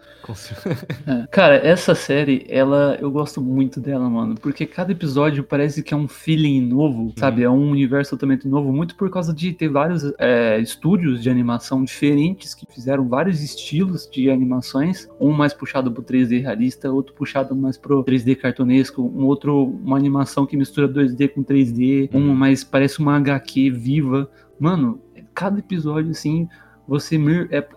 É. 1.07 1.27
Cara, 1.31 1.55
essa 1.55 1.95
série, 1.95 2.45
ela, 2.47 2.97
eu 2.99 3.09
gosto 3.09 3.41
muito 3.41 3.79
dela, 3.79 4.09
mano, 4.09 4.35
porque 4.35 4.65
cada 4.65 4.91
episódio 4.91 5.43
parece 5.43 5.81
que 5.81 5.93
é 5.93 5.97
um 5.97 6.07
feeling 6.07 6.61
novo, 6.61 7.13
sabe? 7.17 7.43
É 7.43 7.49
um 7.49 7.71
universo 7.71 8.11
totalmente 8.11 8.47
novo, 8.47 8.71
muito 8.71 8.95
por 8.95 9.09
causa 9.09 9.33
de 9.33 9.51
ter 9.53 9.69
vários 9.69 10.13
é, 10.19 10.59
estúdios 10.59 11.21
de 11.21 11.29
animação 11.29 11.83
diferentes 11.83 12.53
que 12.53 12.65
fizeram 12.71 13.07
vários 13.07 13.41
estilos 13.41 14.09
de 14.09 14.29
animações, 14.29 15.09
um 15.19 15.31
mais 15.31 15.53
puxado 15.53 15.91
pro 15.91 16.03
3D 16.03 16.41
realista, 16.41 16.91
outro 16.91 17.13
puxado 17.13 17.55
mais 17.55 17.77
pro 17.77 18.03
3D 18.03 18.35
cartunesco, 18.35 19.01
um 19.01 19.25
outro, 19.25 19.63
uma 19.83 19.97
animação 19.97 20.45
que 20.45 20.55
mistura 20.55 20.87
2D 20.87 21.29
com 21.29 21.43
3D, 21.43 22.09
uma 22.13 22.33
mais 22.33 22.63
parece 22.63 22.99
uma 22.99 23.15
HQ 23.17 23.71
viva. 23.71 24.29
Mano, 24.59 25.01
cada 25.33 25.59
episódio, 25.59 26.11
assim, 26.11 26.47
você 26.87 27.17
é, 27.51 27.67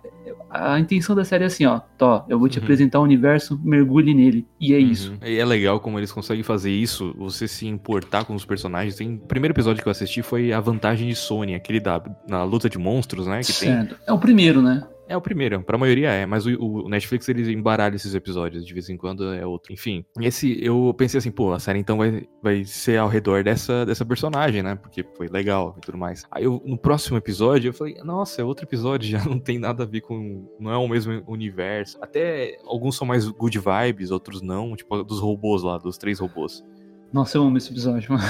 a 0.54 0.78
intenção 0.78 1.14
da 1.16 1.24
série 1.24 1.44
é 1.44 1.46
assim, 1.46 1.66
ó, 1.66 1.80
Tó, 1.98 2.24
eu 2.28 2.38
vou 2.38 2.48
te 2.48 2.58
Uhum. 2.58 2.64
apresentar 2.64 3.00
o 3.00 3.02
universo, 3.02 3.60
mergulhe 3.64 4.14
nele. 4.14 4.46
E 4.60 4.72
é 4.72 4.78
isso. 4.78 5.10
Uhum. 5.12 5.18
E 5.28 5.38
é 5.38 5.44
legal 5.44 5.80
como 5.80 5.98
eles 5.98 6.12
conseguem 6.12 6.42
fazer 6.44 6.70
isso, 6.70 7.14
você 7.18 7.48
se 7.48 7.66
importar 7.66 8.24
com 8.24 8.34
os 8.34 8.44
personagens. 8.44 8.94
Tem... 8.94 9.14
O 9.14 9.18
primeiro 9.18 9.52
episódio 9.52 9.82
que 9.82 9.88
eu 9.88 9.92
assisti 9.92 10.22
foi 10.22 10.52
A 10.52 10.60
Vantagem 10.60 11.08
de 11.08 11.14
Sony, 11.14 11.54
aquele 11.54 11.80
da 11.80 12.02
na 12.28 12.44
luta 12.44 12.68
de 12.70 12.78
monstros, 12.78 13.26
né? 13.26 13.40
Que 13.40 13.46
tem. 13.52 13.72
Certo. 13.72 13.96
É 14.06 14.12
o 14.12 14.18
primeiro, 14.18 14.62
né? 14.62 14.82
É 15.06 15.14
o 15.16 15.20
primeiro, 15.20 15.62
pra 15.62 15.76
maioria 15.76 16.10
é, 16.10 16.24
mas 16.24 16.46
o, 16.46 16.58
o 16.58 16.88
Netflix 16.88 17.28
eles 17.28 17.46
embaralham 17.48 17.94
esses 17.94 18.14
episódios, 18.14 18.64
de 18.66 18.72
vez 18.72 18.88
em 18.88 18.96
quando 18.96 19.34
é 19.34 19.44
outro. 19.46 19.72
Enfim, 19.72 20.02
esse 20.20 20.58
eu 20.64 20.94
pensei 20.96 21.18
assim, 21.18 21.30
pô, 21.30 21.52
a 21.52 21.58
série 21.58 21.78
então 21.78 21.98
vai, 21.98 22.26
vai 22.42 22.64
ser 22.64 22.98
ao 22.98 23.08
redor 23.08 23.44
dessa, 23.44 23.84
dessa 23.84 24.04
personagem, 24.04 24.62
né? 24.62 24.76
Porque 24.76 25.04
foi 25.16 25.28
legal 25.28 25.74
e 25.76 25.80
tudo 25.82 25.98
mais. 25.98 26.24
Aí 26.30 26.44
eu, 26.44 26.62
no 26.64 26.78
próximo 26.78 27.18
episódio 27.18 27.68
eu 27.68 27.74
falei, 27.74 27.96
nossa, 28.02 28.40
é 28.40 28.44
outro 28.44 28.64
episódio, 28.64 29.08
já 29.10 29.22
não 29.24 29.38
tem 29.38 29.58
nada 29.58 29.82
a 29.82 29.86
ver 29.86 30.00
com. 30.00 30.48
Não 30.58 30.70
é 30.70 30.76
o 30.78 30.88
mesmo 30.88 31.22
universo. 31.26 31.98
Até 32.00 32.56
alguns 32.64 32.96
são 32.96 33.06
mais 33.06 33.28
good 33.28 33.58
vibes, 33.58 34.10
outros 34.10 34.40
não, 34.40 34.74
tipo 34.74 35.02
dos 35.04 35.20
robôs 35.20 35.62
lá, 35.62 35.76
dos 35.76 35.98
três 35.98 36.18
robôs. 36.18 36.64
Nossa, 37.12 37.36
eu 37.38 37.42
amo 37.44 37.58
esse 37.58 37.70
episódio, 37.70 38.10
mano. 38.12 38.24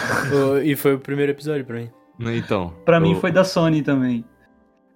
E 0.62 0.74
foi 0.76 0.94
o 0.94 0.98
primeiro 0.98 1.30
episódio 1.32 1.64
pra 1.64 1.76
mim. 1.78 1.90
Então. 2.20 2.74
Pra 2.84 3.00
mim 3.00 3.12
eu- 3.12 3.20
foi 3.20 3.30
da 3.32 3.44
Sony 3.44 3.80
também. 3.82 4.24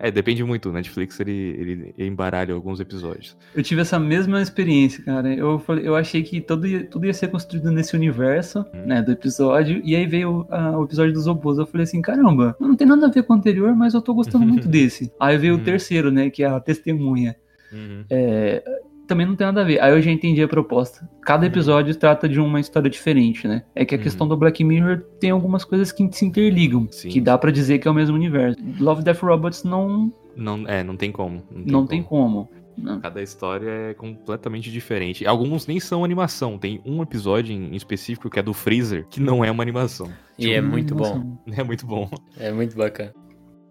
É, 0.00 0.10
depende 0.12 0.44
muito. 0.44 0.68
O 0.68 0.72
Netflix 0.72 1.18
ele, 1.18 1.32
ele 1.32 1.94
embaralha 2.06 2.54
alguns 2.54 2.78
episódios. 2.78 3.36
Eu 3.54 3.62
tive 3.64 3.80
essa 3.80 3.98
mesma 3.98 4.40
experiência, 4.40 5.02
cara. 5.02 5.34
Eu, 5.34 5.60
eu 5.82 5.96
achei 5.96 6.22
que 6.22 6.40
tudo 6.40 6.66
ia, 6.68 6.84
tudo 6.84 7.04
ia 7.06 7.12
ser 7.12 7.28
construído 7.28 7.70
nesse 7.72 7.96
universo, 7.96 8.60
Hum. 8.72 8.86
né, 8.86 9.02
do 9.02 9.10
episódio. 9.10 9.80
E 9.84 9.96
aí 9.96 10.06
veio 10.06 10.46
ah, 10.50 10.78
o 10.78 10.84
episódio 10.84 11.12
dos 11.12 11.26
robôs. 11.26 11.58
Eu 11.58 11.66
falei 11.66 11.82
assim, 11.84 12.00
caramba, 12.00 12.56
não 12.60 12.76
tem 12.76 12.86
nada 12.86 13.06
a 13.06 13.10
ver 13.10 13.24
com 13.24 13.32
o 13.32 13.36
anterior, 13.36 13.74
mas 13.74 13.92
eu 13.94 14.00
tô 14.00 14.14
gostando 14.14 14.46
muito 14.46 14.66
desse. 14.70 15.10
Aí 15.18 15.36
veio 15.36 15.54
Uhum. 15.54 15.60
o 15.60 15.64
terceiro, 15.64 16.10
né, 16.12 16.30
que 16.30 16.44
é 16.44 16.46
a 16.46 16.60
testemunha. 16.60 17.34
Uhum. 17.72 18.04
É, 18.08 18.62
também 19.08 19.26
não 19.26 19.34
tem 19.34 19.46
nada 19.46 19.62
a 19.62 19.64
ver. 19.64 19.80
Aí 19.80 19.90
eu 19.92 20.00
já 20.00 20.10
entendi 20.12 20.40
a 20.42 20.46
proposta. 20.46 21.08
Cada 21.22 21.44
episódio 21.46 21.94
trata 21.96 22.28
de 22.28 22.38
uma 22.38 22.60
história 22.60 22.88
diferente, 22.88 23.48
né? 23.48 23.64
É 23.74 23.84
que 23.84 23.94
a 23.94 23.98
Uhum. 23.98 24.04
questão 24.04 24.28
do 24.28 24.36
Black 24.36 24.62
Mirror 24.62 25.00
tem 25.18 25.30
algumas 25.30 25.64
coisas 25.64 25.90
que 25.90 26.08
se 26.12 26.24
interligam, 26.24 26.86
Sim. 26.90 27.08
que 27.08 27.20
dá 27.20 27.36
pra 27.36 27.50
dizer 27.50 27.78
que 27.78 27.88
é 27.88 27.90
o 27.90 27.94
mesmo 27.94 28.14
universo. 28.14 28.58
Love 28.78 29.02
Death 29.02 29.18
Robots 29.20 29.64
não, 29.64 30.12
Não, 30.36 30.68
é, 30.68 30.84
não 30.84 30.96
tem 30.96 31.10
como. 31.10 31.42
não 31.50 31.86
tem 31.86 32.02
como. 32.02 32.48
Não. 32.76 33.00
Cada 33.00 33.20
história 33.20 33.68
é 33.68 33.94
completamente 33.94 34.70
diferente. 34.70 35.26
Alguns 35.26 35.66
nem 35.66 35.80
são 35.80 36.04
animação. 36.04 36.56
Tem 36.56 36.80
um 36.86 37.02
episódio 37.02 37.52
em 37.52 37.74
específico 37.74 38.30
que 38.30 38.38
é 38.38 38.42
do 38.42 38.54
Freezer, 38.54 39.04
que 39.10 39.18
não 39.20 39.44
é 39.44 39.50
uma 39.50 39.64
animação. 39.64 40.08
E 40.38 40.52
é 40.52 40.60
muito 40.60 40.94
Nossa, 40.94 41.14
bom. 41.14 41.38
É 41.50 41.64
muito 41.64 41.84
bom. 41.84 42.08
É 42.38 42.52
muito 42.52 42.76
bacana. 42.76 43.12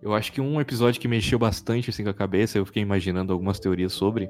Eu 0.04 0.14
acho 0.14 0.32
que 0.34 0.42
um 0.42 0.60
episódio 0.60 1.00
que 1.00 1.08
mexeu 1.08 1.40
bastante 1.40 1.90
assim 1.90 2.04
com 2.04 2.10
a 2.10 2.14
cabeça, 2.14 2.58
eu 2.58 2.66
fiquei 2.66 2.84
imaginando 2.84 3.32
algumas 3.32 3.60
teorias 3.60 3.94
sobre, 3.94 4.30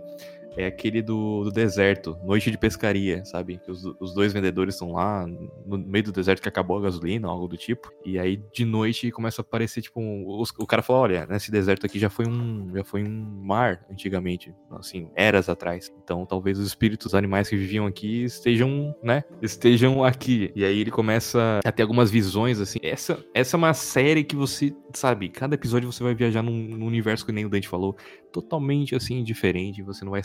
é 0.58 0.66
aquele 0.66 1.02
do, 1.02 1.44
do 1.46 1.52
deserto, 1.52 2.18
Noite 2.26 2.50
de 2.52 2.58
Pescaria, 2.58 3.24
sabe? 3.26 3.62
Os, 3.68 3.86
os 4.00 4.14
dois 4.14 4.34
vendedores 4.34 4.74
estão 4.76 4.92
lá 4.94 5.26
no 5.66 5.78
meio 5.78 6.06
do 6.06 6.12
deserto 6.12 6.42
que 6.42 6.50
acabou 6.50 6.78
a 6.78 6.82
gasolina, 6.82 7.28
algo 7.28 7.48
do 7.48 7.56
tipo. 7.58 7.92
E 8.06 8.18
aí 8.20 8.42
de 8.54 8.66
noite 8.66 9.12
começa 9.12 9.42
a 9.42 9.44
aparecer 9.44 9.82
tipo 9.82 10.00
um, 10.02 10.26
os- 10.28 10.52
o 10.58 10.66
cara 10.66 10.82
fala, 10.82 11.00
olha, 11.00 11.26
nesse 11.28 11.52
deserto 11.52 11.86
aqui 11.86 12.00
já 12.00 12.10
foi 12.10 12.28
um 12.28 12.70
já 12.76 12.84
foi 12.84 13.04
um 13.04 13.42
mar 13.44 13.86
antigamente, 13.90 14.54
assim, 14.72 15.10
eras 15.16 15.48
atrás. 15.50 15.94
Então 16.04 16.26
talvez 16.26 16.58
os 16.60 16.68
espíritos 16.68 17.14
animais 17.14 17.48
que 17.50 17.56
viviam 17.56 17.86
aqui 17.86 18.24
estejam, 18.24 18.96
né? 19.04 19.24
Estejam 19.42 20.04
aqui. 20.04 20.52
E 20.56 20.66
aí 20.66 20.80
ele 20.80 20.92
começa 20.92 21.60
a 21.64 21.72
ter 21.72 21.84
algumas 21.84 22.10
visões 22.10 22.60
assim. 22.60 22.80
Essa 22.82 23.24
essa 23.34 23.56
é 23.56 23.58
uma 23.58 23.74
série 23.74 24.24
que 24.24 24.36
você, 24.36 24.74
sabe, 24.94 25.30
cada 25.30 25.56
episódio 25.56 25.92
você 25.92 26.04
vai 26.04 26.16
viajar 26.16 26.42
num, 26.42 26.52
num 26.52 26.86
universo 26.88 27.26
que 27.26 27.32
nem 27.32 27.46
o 27.46 27.50
Dante 27.50 27.68
falou, 27.68 27.96
totalmente 28.32 28.96
assim 28.96 29.24
diferente, 29.24 29.82
você 29.84 30.04
não 30.04 30.12
vai 30.12 30.22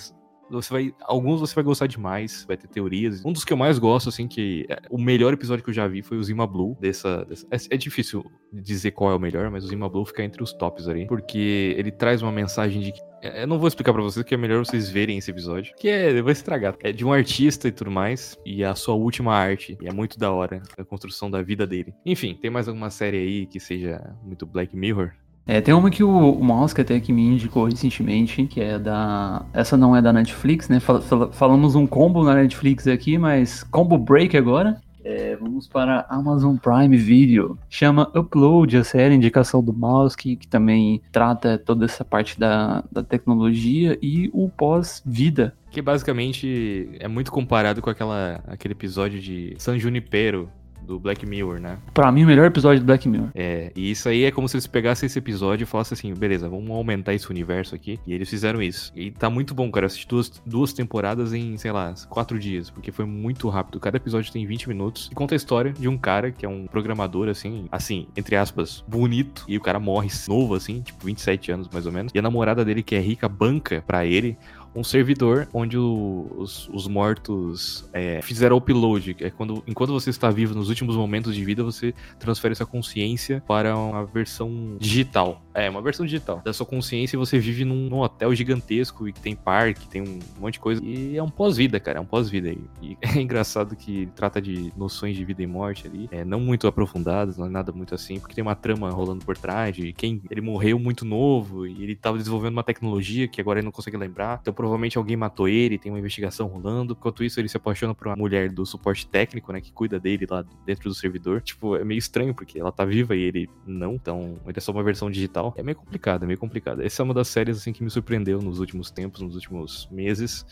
você 0.61 0.73
vai. 0.73 0.95
Alguns 1.03 1.41
você 1.41 1.55
vai 1.55 1.65
gostar 1.65 1.87
demais, 1.87 2.45
vai 2.47 2.57
ter 2.57 2.67
teorias. 2.69 3.25
Um 3.25 3.33
dos 3.33 3.45
que 3.45 3.53
eu 3.53 3.57
mais 3.57 3.79
gosto, 3.79 4.09
assim, 4.09 4.27
que. 4.29 4.67
é- 4.69 4.79
o 4.91 4.99
melhor 4.99 5.33
episódio 5.33 5.63
que 5.65 5.71
eu 5.71 5.75
já 5.75 5.87
vi 5.87 6.03
foi 6.03 6.17
o 6.19 6.23
Zima 6.23 6.47
Blue. 6.47 6.77
Dessa, 6.81 7.25
dessa- 7.25 7.47
é, 7.51 7.57
é 7.75 7.77
difícil 7.77 8.25
dizer 8.53 8.91
qual 8.91 9.11
é 9.11 9.15
o 9.15 9.19
melhor, 9.21 9.51
mas 9.51 9.65
o 9.65 9.69
Zima 9.69 9.89
Blue 9.89 10.05
fica 10.05 10.23
entre 10.23 10.43
os 10.43 10.53
tops 10.53 10.89
ali. 10.89 11.07
Porque 11.07 11.75
ele 11.79 11.91
traz 11.91 12.21
uma 12.23 12.33
mensagem 12.33 12.81
de 12.83 12.93
que. 12.93 13.01
é, 13.23 13.43
Eu 13.45 13.47
não 13.47 13.59
vou 13.59 13.69
explicar 13.69 13.93
pra 13.93 14.03
vocês, 14.03 14.25
que 14.25 14.35
é 14.35 14.37
melhor 14.37 14.65
vocês 14.65 14.89
verem 14.91 15.19
esse 15.19 15.31
episódio. 15.31 15.75
Que 15.77 15.89
é. 15.89 16.11
Eu 16.19 16.23
vou 16.23 16.33
estragar. 16.33 16.77
É 16.83 16.93
de 16.93 17.05
um 17.05 17.13
artista 17.13 17.69
e 17.69 17.73
tudo 17.73 17.91
mais. 17.91 18.37
E 18.45 18.63
a 18.65 18.75
sua 18.75 18.95
última 18.95 19.35
arte. 19.35 19.77
E 19.81 19.89
é 19.89 19.93
muito 19.93 20.19
da 20.19 20.31
hora 20.33 20.63
a 20.77 20.85
construção 20.85 21.31
da 21.31 21.41
vida 21.43 21.67
dele. 21.67 21.95
Enfim, 22.05 22.35
tem 22.41 22.51
mais 22.51 22.69
alguma 22.69 22.91
série 22.91 23.17
aí 23.17 23.47
que 23.47 23.59
seja 23.61 24.15
muito 24.23 24.45
Black 24.47 24.77
Mirror? 24.77 25.13
É, 25.47 25.61
tem 25.61 25.75
uma 25.75 25.91
que 25.91 26.05
o, 26.05 26.09
o 26.35 26.45
Mouse 26.45 26.75
até 26.81 27.01
que 27.01 27.13
me 27.13 27.23
indicou 27.27 27.65
recentemente, 27.67 28.47
que 28.47 28.61
é 28.61 28.79
da. 28.79 29.45
Essa 29.53 29.77
não 29.77 29.95
é 29.97 30.01
da 30.01 30.13
Netflix, 30.13 30.69
né? 30.69 30.79
Fal- 30.79 31.03
fal- 31.03 31.33
falamos 31.33 31.75
um 31.75 31.87
combo 31.87 32.23
na 32.25 32.35
Netflix 32.35 32.87
aqui, 32.87 33.19
mas 33.19 33.65
combo 33.65 33.99
break 33.99 34.37
agora. 34.37 34.81
É, 35.05 35.35
vamos 35.35 35.67
para 35.67 36.07
Amazon 36.09 36.55
Prime 36.57 36.97
Video. 36.97 37.59
Chama 37.69 38.09
Upload, 38.15 38.77
a 38.77 38.85
série, 38.85 39.17
indicação 39.17 39.61
do 39.61 39.73
Mouse, 39.73 40.17
que, 40.17 40.37
que 40.37 40.47
também 40.47 41.03
trata 41.11 41.59
toda 41.59 41.87
essa 41.87 42.05
parte 42.05 42.39
da, 42.39 42.85
da 42.91 43.03
tecnologia 43.03 43.99
e 44.01 44.31
o 44.33 44.49
pós-vida. 44.49 45.55
Que 45.73 45.83
basicamente 45.83 46.89
é 47.01 47.09
muito 47.09 47.33
comparado 47.33 47.83
com 47.83 47.91
aquela, 47.91 48.41
aquele 48.47 48.75
episódio 48.75 49.19
de 49.21 49.55
San 49.59 49.77
Junipero, 49.77 50.49
do 50.87 50.99
Black 50.99 51.25
Mirror, 51.27 51.61
né? 51.61 51.79
Pra 51.95 52.11
mim, 52.13 52.25
o 52.25 52.27
melhor 52.27 52.47
episódio 52.47 52.81
do 52.81 52.87
Black 52.87 53.09
Mirror. 53.09 53.29
É, 53.35 53.73
e 53.75 53.91
isso 53.91 54.09
aí 54.09 54.25
é 54.25 54.31
como 54.31 54.49
se 54.49 54.57
eles 54.57 54.67
pegassem 54.67 55.07
esse 55.07 55.19
episódio 55.19 55.65
e 55.65 55.67
falassem 55.67 55.97
assim, 55.97 56.15
beleza, 56.15 56.49
vamos 56.49 56.71
aumentar 56.71 57.15
esse 57.15 57.31
universo 57.31 57.75
aqui. 57.75 57.99
E 58.07 58.13
eles 58.13 58.29
fizeram 58.29 58.63
isso. 58.63 58.93
E 58.95 59.11
tá 59.11 59.31
muito 59.31 59.55
bom, 59.55 59.71
cara. 59.71 59.85
Eu 59.85 59.87
assisti 59.87 60.07
duas, 60.07 60.43
duas 60.45 60.73
temporadas 60.73 61.33
em, 61.33 61.57
sei 61.57 61.73
lá, 61.73 61.95
quatro 62.09 62.39
dias, 62.39 62.71
porque 62.71 62.93
foi 62.93 63.05
muito 63.05 63.49
rápido. 63.49 63.81
Cada 63.81 63.97
episódio 63.97 64.33
tem 64.33 64.47
20 64.47 64.69
minutos 64.69 65.09
e 65.11 65.15
conta 65.15 65.35
a 65.35 65.37
história 65.37 65.73
de 65.73 65.89
um 65.89 65.97
cara 65.97 66.31
que 66.31 66.45
é 66.45 66.49
um 66.49 66.67
programador, 66.67 67.29
assim, 67.29 67.67
assim, 67.71 68.07
entre 68.17 68.37
aspas, 68.37 68.85
bonito. 68.87 69.45
E 69.49 69.57
o 69.57 69.61
cara 69.61 69.79
morre 69.79 70.11
novo, 70.29 70.55
assim, 70.55 70.81
tipo 70.83 71.05
27 71.05 71.53
anos 71.53 71.69
mais 71.73 71.87
ou 71.87 71.93
menos. 71.93 72.13
E 72.15 72.19
a 72.19 72.23
namorada 72.23 72.65
dele, 72.65 72.83
que 72.83 72.95
é 72.95 73.01
rica, 73.01 73.29
banca 73.29 73.83
pra 73.87 74.05
ele 74.05 74.37
um 74.75 74.83
servidor 74.83 75.49
onde 75.53 75.77
o, 75.77 76.27
os, 76.37 76.69
os, 76.69 76.89
mortos 76.89 77.89
é, 77.93 78.21
fizeram 78.23 78.57
upload. 78.57 79.17
É 79.21 79.31
quando, 79.31 79.63
enquanto 79.67 79.93
você 79.93 80.11
está 80.11 80.31
vivo 80.31 80.55
nos 80.55 80.69
últimos 80.69 80.97
momentos 80.97 81.35
de 81.35 81.45
vida, 81.45 81.63
você 81.63 81.95
transfere 82.19 82.55
sua 82.55 82.67
consciência 82.67 83.43
para 83.47 83.77
uma 83.77 84.05
versão 84.05 84.77
digital. 84.79 85.43
É, 85.55 85.69
uma 85.69 85.83
versão 85.83 86.07
digital 86.07 86.41
da 86.45 86.53
sua 86.53 86.67
consciência 86.67 87.19
você 87.19 87.39
vive 87.39 87.65
num, 87.65 87.89
num 87.89 87.99
hotel 87.99 88.35
gigantesco 88.35 89.09
e 89.09 89.13
que 89.13 89.21
tem 89.21 89.35
parque, 89.35 89.87
tem 89.89 90.03
um 90.03 90.19
monte 90.39 90.55
de 90.55 90.61
coisa. 90.61 90.83
E 90.85 91.17
é 91.17 91.23
um 91.23 91.29
pós-vida, 91.29 91.79
cara, 91.79 91.99
é 91.99 92.01
um 92.01 92.07
pós-vida. 92.07 92.51
E, 92.51 92.59
e 92.81 92.97
é 93.03 93.21
engraçado 93.21 93.77
que 93.77 94.09
trata 94.15 94.41
de 94.41 94.73
noções 94.77 95.17
de 95.17 95.25
vida 95.25 95.43
e 95.43 95.47
morte 95.47 95.87
ali, 95.87 96.09
é, 96.11 96.25
não 96.25 96.41
muito 96.41 96.67
aprofundadas, 96.67 97.37
não 97.37 97.47
é 97.47 97.51
nada 97.51 97.73
muito 97.73 97.95
assim, 97.95 98.19
porque 98.19 98.35
tem 98.35 98.43
uma 98.43 98.55
trama 98.55 98.91
rolando 98.91 99.25
por 99.25 99.37
trás 99.37 99.75
de 99.75 99.93
quem 99.93 100.23
ele 100.31 100.41
morreu 100.41 100.79
muito 100.79 101.05
novo 101.05 101.67
e 101.67 101.83
ele 101.83 101.93
estava 101.93 102.17
desenvolvendo 102.17 102.53
uma 102.53 102.65
tecnologia 102.65 103.29
que 103.29 103.41
agora 103.41 103.59
ele 103.59 103.65
não 103.65 103.73
consegue 103.73 103.97
lembrar. 103.97 104.39
Então 104.41 104.53
provavelmente 104.53 104.99
alguém 104.99 105.17
matou 105.17 105.49
ele, 105.49 105.79
tem 105.79 105.91
uma 105.91 105.99
investigação 105.99 106.47
rolando. 106.47 106.97
Enquanto 106.99 107.25
isso, 107.25 107.41
ele 107.41 107.49
se 107.49 107.57
apaixona 107.57 107.95
por 107.95 108.07
uma 108.07 108.17
mulher 108.17 108.51
do 108.51 108.65
suporte 108.65 109.07
técnico, 109.07 109.53
né, 109.53 109.61
que 109.61 109.73
cuida 109.73 109.99
dele 109.99 110.27
lá 110.29 110.45
dentro 110.65 110.89
do 110.89 110.95
servidor. 110.95 111.41
Tipo, 111.41 111.77
é 111.77 111.85
meio 111.85 111.99
estranho, 111.99 112.35
porque 112.35 112.59
ela 112.59 112.73
tá 112.73 112.85
viva 112.85 113.15
e 113.17 113.21
ele 113.21 113.51
não, 113.67 113.95
então 113.95 114.37
ele 114.47 114.57
é 114.57 114.61
só 114.61 114.73
uma 114.73 114.83
versão 114.83 115.11
digital. 115.11 115.42
É 115.57 115.63
meio 115.63 115.77
complicado, 115.77 116.23
é 116.25 116.27
meio 116.27 116.39
complicado. 116.39 116.83
Essa 116.83 117.03
é 117.03 117.05
uma 117.05 117.15
das 117.15 117.29
séries, 117.29 117.59
assim, 117.59 117.73
que 117.73 117.83
me 117.83 117.91
surpreendeu 117.91 118.41
nos 118.41 118.61
últimos 118.61 118.91
tempos, 118.91 119.21
nos 119.21 119.35
últimos 119.35 119.89
meses. 119.91 120.47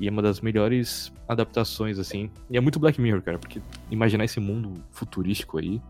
E 0.00 0.08
é 0.08 0.10
uma 0.10 0.22
das 0.22 0.40
melhores 0.40 1.12
adaptações, 1.28 1.98
assim. 1.98 2.30
E 2.50 2.56
é 2.56 2.60
muito 2.60 2.80
Black 2.80 3.00
Mirror, 3.00 3.22
cara, 3.22 3.38
porque 3.38 3.60
imaginar 3.90 4.24
esse 4.24 4.40
mundo 4.40 4.72
futurístico 4.90 5.58
aí 5.58 5.80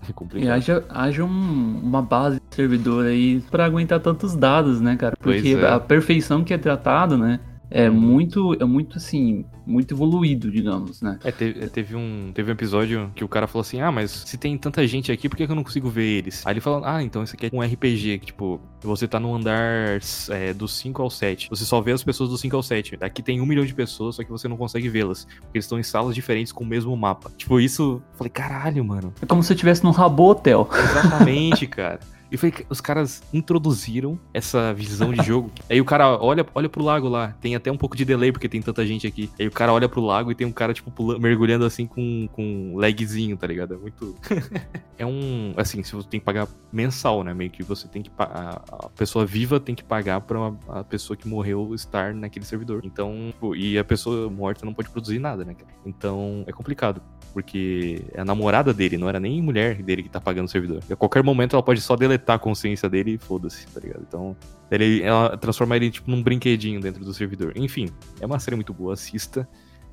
é 0.08 0.12
complicado. 0.12 0.48
E 0.48 0.50
haja, 0.50 0.84
haja 0.88 1.24
um, 1.24 1.80
uma 1.82 2.00
base 2.00 2.36
de 2.36 2.54
servidor 2.54 3.06
aí 3.06 3.42
para 3.50 3.64
aguentar 3.64 4.00
tantos 4.00 4.34
dados, 4.34 4.80
né, 4.80 4.96
cara? 4.96 5.16
Porque 5.20 5.56
é. 5.60 5.66
a 5.66 5.80
perfeição 5.80 6.44
que 6.44 6.54
é 6.54 6.58
tratado, 6.58 7.18
né? 7.18 7.40
É 7.70 7.90
muito, 7.90 8.54
é 8.54 8.64
muito 8.64 8.96
assim, 8.96 9.44
muito 9.66 9.92
evoluído, 9.92 10.50
digamos, 10.50 11.02
né? 11.02 11.18
É, 11.22 11.30
teve, 11.30 11.68
teve, 11.68 11.96
um, 11.96 12.30
teve 12.32 12.50
um 12.50 12.54
episódio 12.54 13.10
que 13.14 13.22
o 13.22 13.28
cara 13.28 13.46
falou 13.46 13.60
assim: 13.60 13.80
Ah, 13.80 13.92
mas 13.92 14.10
se 14.10 14.38
tem 14.38 14.56
tanta 14.56 14.86
gente 14.86 15.12
aqui, 15.12 15.28
por 15.28 15.36
que, 15.36 15.44
eu 15.44 15.54
não 15.54 15.64
consigo 15.64 15.88
ver 15.90 16.18
eles? 16.18 16.46
Aí 16.46 16.54
ele 16.54 16.60
falou: 16.60 16.82
Ah, 16.84 17.02
então 17.02 17.22
isso 17.22 17.34
aqui 17.34 17.46
é 17.46 17.50
um 17.52 17.60
RPG, 17.60 18.18
que 18.20 18.26
tipo, 18.26 18.60
você 18.80 19.06
tá 19.06 19.20
no 19.20 19.34
andar 19.34 20.00
é, 20.30 20.54
do 20.54 20.66
5 20.66 21.02
ao 21.02 21.10
7. 21.10 21.50
Você 21.50 21.64
só 21.64 21.80
vê 21.80 21.92
as 21.92 22.02
pessoas 22.02 22.30
do 22.30 22.38
5 22.38 22.56
ao 22.56 22.62
7. 22.62 22.98
Aqui 23.00 23.22
tem 23.22 23.40
um 23.40 23.46
milhão 23.46 23.64
de 23.64 23.74
pessoas, 23.74 24.16
só 24.16 24.24
que 24.24 24.30
você 24.30 24.48
não 24.48 24.56
consegue 24.56 24.88
vê-las. 24.88 25.24
Porque 25.24 25.58
eles 25.58 25.64
estão 25.64 25.78
em 25.78 25.82
salas 25.82 26.14
diferentes 26.14 26.52
com 26.52 26.64
o 26.64 26.66
mesmo 26.66 26.96
mapa. 26.96 27.30
Tipo, 27.36 27.60
isso. 27.60 28.02
Falei, 28.14 28.30
caralho, 28.30 28.84
mano. 28.84 29.12
É 29.20 29.26
como 29.26 29.42
se 29.42 29.52
eu 29.52 29.54
estivesse 29.54 29.84
num 29.84 29.90
Rabo 29.90 30.30
Hotel. 30.30 30.68
Exatamente, 30.72 31.66
cara. 31.68 32.00
E 32.30 32.36
foi 32.36 32.50
que 32.50 32.66
os 32.68 32.80
caras 32.80 33.22
introduziram 33.32 34.18
essa 34.32 34.72
visão 34.74 35.12
de 35.12 35.24
jogo. 35.24 35.50
Aí 35.68 35.80
o 35.80 35.84
cara 35.84 36.18
olha, 36.22 36.46
olha 36.54 36.68
pro 36.68 36.82
lago 36.82 37.08
lá. 37.08 37.34
Tem 37.40 37.54
até 37.54 37.70
um 37.70 37.76
pouco 37.76 37.96
de 37.96 38.04
delay 38.04 38.32
porque 38.32 38.48
tem 38.48 38.60
tanta 38.60 38.86
gente 38.86 39.06
aqui. 39.06 39.30
Aí 39.38 39.46
o 39.46 39.50
cara 39.50 39.72
olha 39.72 39.88
pro 39.88 40.00
lago 40.00 40.30
e 40.30 40.34
tem 40.34 40.46
um 40.46 40.52
cara, 40.52 40.74
tipo, 40.74 40.90
pulando, 40.90 41.20
mergulhando 41.20 41.64
assim 41.64 41.86
com, 41.86 42.28
com 42.32 42.42
um 42.42 42.76
lagzinho, 42.76 43.36
tá 43.36 43.46
ligado? 43.46 43.74
É 43.74 43.76
muito. 43.76 44.14
é 44.98 45.06
um. 45.06 45.54
Assim, 45.56 45.82
se 45.82 45.92
você 45.94 46.08
tem 46.08 46.20
que 46.20 46.26
pagar 46.26 46.48
mensal, 46.72 47.24
né? 47.24 47.32
Meio 47.32 47.50
que 47.50 47.62
você 47.62 47.88
tem 47.88 48.02
que. 48.02 48.10
A, 48.18 48.62
a 48.68 48.88
pessoa 48.90 49.24
viva 49.24 49.58
tem 49.58 49.74
que 49.74 49.84
pagar 49.84 50.20
pra 50.20 50.38
uma, 50.38 50.58
a 50.68 50.84
pessoa 50.84 51.16
que 51.16 51.26
morreu 51.26 51.74
estar 51.74 52.14
naquele 52.14 52.44
servidor. 52.44 52.82
Então. 52.84 53.32
E 53.56 53.78
a 53.78 53.84
pessoa 53.84 54.30
morta 54.30 54.66
não 54.66 54.74
pode 54.74 54.90
produzir 54.90 55.18
nada, 55.18 55.44
né? 55.44 55.56
Então 55.84 56.44
é 56.46 56.52
complicado 56.52 57.00
porque 57.38 58.02
é 58.14 58.20
a 58.20 58.24
namorada 58.24 58.74
dele, 58.74 58.98
não 58.98 59.08
era 59.08 59.20
nem 59.20 59.40
mulher 59.40 59.80
dele 59.80 60.02
que 60.02 60.08
tá 60.08 60.20
pagando 60.20 60.46
o 60.46 60.50
servidor. 60.50 60.82
E 60.90 60.92
a 60.92 60.96
qualquer 60.96 61.22
momento 61.22 61.54
ela 61.54 61.62
pode 61.62 61.80
só 61.80 61.94
deletar 61.94 62.34
a 62.34 62.38
consciência 62.38 62.88
dele 62.90 63.12
e 63.12 63.18
foda-se, 63.18 63.64
tá 63.68 63.78
ligado? 63.78 64.02
Então, 64.08 64.36
ele, 64.68 65.02
ela 65.04 65.38
transforma 65.38 65.76
ele 65.76 65.88
tipo 65.88 66.10
num 66.10 66.20
brinquedinho 66.20 66.80
dentro 66.80 67.04
do 67.04 67.14
servidor. 67.14 67.52
Enfim, 67.54 67.90
é 68.20 68.26
uma 68.26 68.40
série 68.40 68.56
muito 68.56 68.74
boa, 68.74 68.94
assista. 68.94 69.48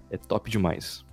É 0.10 0.18
top 0.18 0.50
demais. 0.50 1.06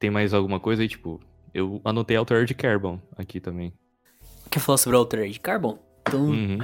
Tem 0.00 0.10
mais 0.10 0.34
alguma 0.34 0.58
coisa 0.58 0.82
aí, 0.82 0.88
tipo, 0.88 1.20
eu 1.54 1.80
anotei 1.84 2.16
Altered 2.16 2.52
Carbon 2.54 3.00
aqui 3.16 3.38
também. 3.38 3.72
Quer 4.50 4.58
falar 4.58 4.78
sobre 4.78 4.98
Altered 4.98 5.38
Carbon? 5.38 5.91
Então, 6.16 6.26
Uhum. 6.26 6.58